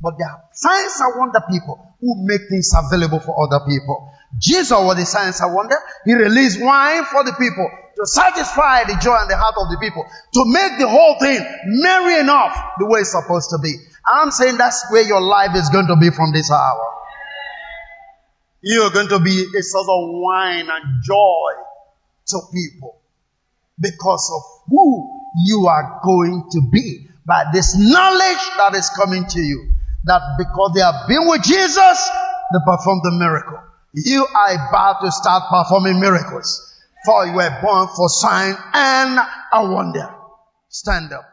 But 0.02 0.16
there 0.18 0.28
are 0.28 0.42
signs 0.52 1.00
and 1.00 1.14
wonder 1.20 1.40
people 1.48 1.96
who 2.02 2.26
make 2.26 2.42
things 2.50 2.74
available 2.74 3.20
for 3.20 3.38
other 3.38 3.64
people. 3.66 4.12
Jesus 4.42 4.72
was 4.72 4.98
the 4.98 5.06
signs 5.06 5.40
and 5.42 5.54
wonder. 5.54 5.78
He 6.06 6.14
released 6.14 6.60
wine 6.60 7.06
for 7.06 7.24
the 7.24 7.34
people 7.34 7.70
to 7.96 8.06
satisfy 8.08 8.84
the 8.86 8.98
joy 9.00 9.16
and 9.16 9.30
the 9.30 9.38
heart 9.38 9.54
of 9.62 9.70
the 9.70 9.78
people, 9.80 10.04
to 10.04 10.42
make 10.48 10.80
the 10.80 10.90
whole 10.90 11.20
thing 11.20 11.40
merry 11.66 12.20
enough 12.20 12.58
the 12.80 12.88
way 12.88 13.02
it's 13.02 13.12
supposed 13.12 13.52
to 13.52 13.60
be. 13.62 13.78
I'm 14.06 14.32
saying 14.32 14.58
that's 14.58 14.84
where 14.90 15.06
your 15.06 15.22
life 15.22 15.56
is 15.56 15.70
going 15.70 15.88
to 15.88 15.96
be 16.02 16.10
from 16.10 16.34
this 16.34 16.50
hour. 16.50 16.88
You 18.62 18.82
are 18.82 18.92
going 18.92 19.10
to 19.10 19.20
be 19.20 19.46
a 19.46 19.62
source 19.62 19.88
of 19.88 20.10
wine 20.10 20.68
and 20.68 21.04
joy 21.04 21.52
to 22.28 22.40
people 22.52 23.00
because 23.80 24.32
of 24.36 24.53
who 24.70 25.22
you 25.45 25.68
are 25.68 25.99
going 26.03 26.47
to 26.51 26.61
be 26.72 27.07
by 27.26 27.45
this 27.53 27.76
knowledge 27.78 28.43
that 28.57 28.74
is 28.76 28.89
coming 28.89 29.26
to 29.28 29.39
you. 29.39 29.70
That 30.05 30.22
because 30.38 30.72
they 30.76 30.82
have 30.82 31.07
been 31.07 31.28
with 31.28 31.43
Jesus, 31.43 32.09
they 32.51 32.59
perform 32.66 32.99
the 33.03 33.11
miracle. 33.18 33.59
You 33.93 34.26
are 34.26 34.70
about 34.70 35.01
to 35.01 35.11
start 35.11 35.43
performing 35.49 35.99
miracles. 35.99 36.74
For 37.05 37.26
you 37.26 37.34
were 37.34 37.59
born 37.61 37.88
for 37.95 38.09
sign 38.09 38.55
and 38.74 39.20
a 39.53 39.72
wonder. 39.72 40.14
Stand 40.70 41.14
up. 41.14 41.33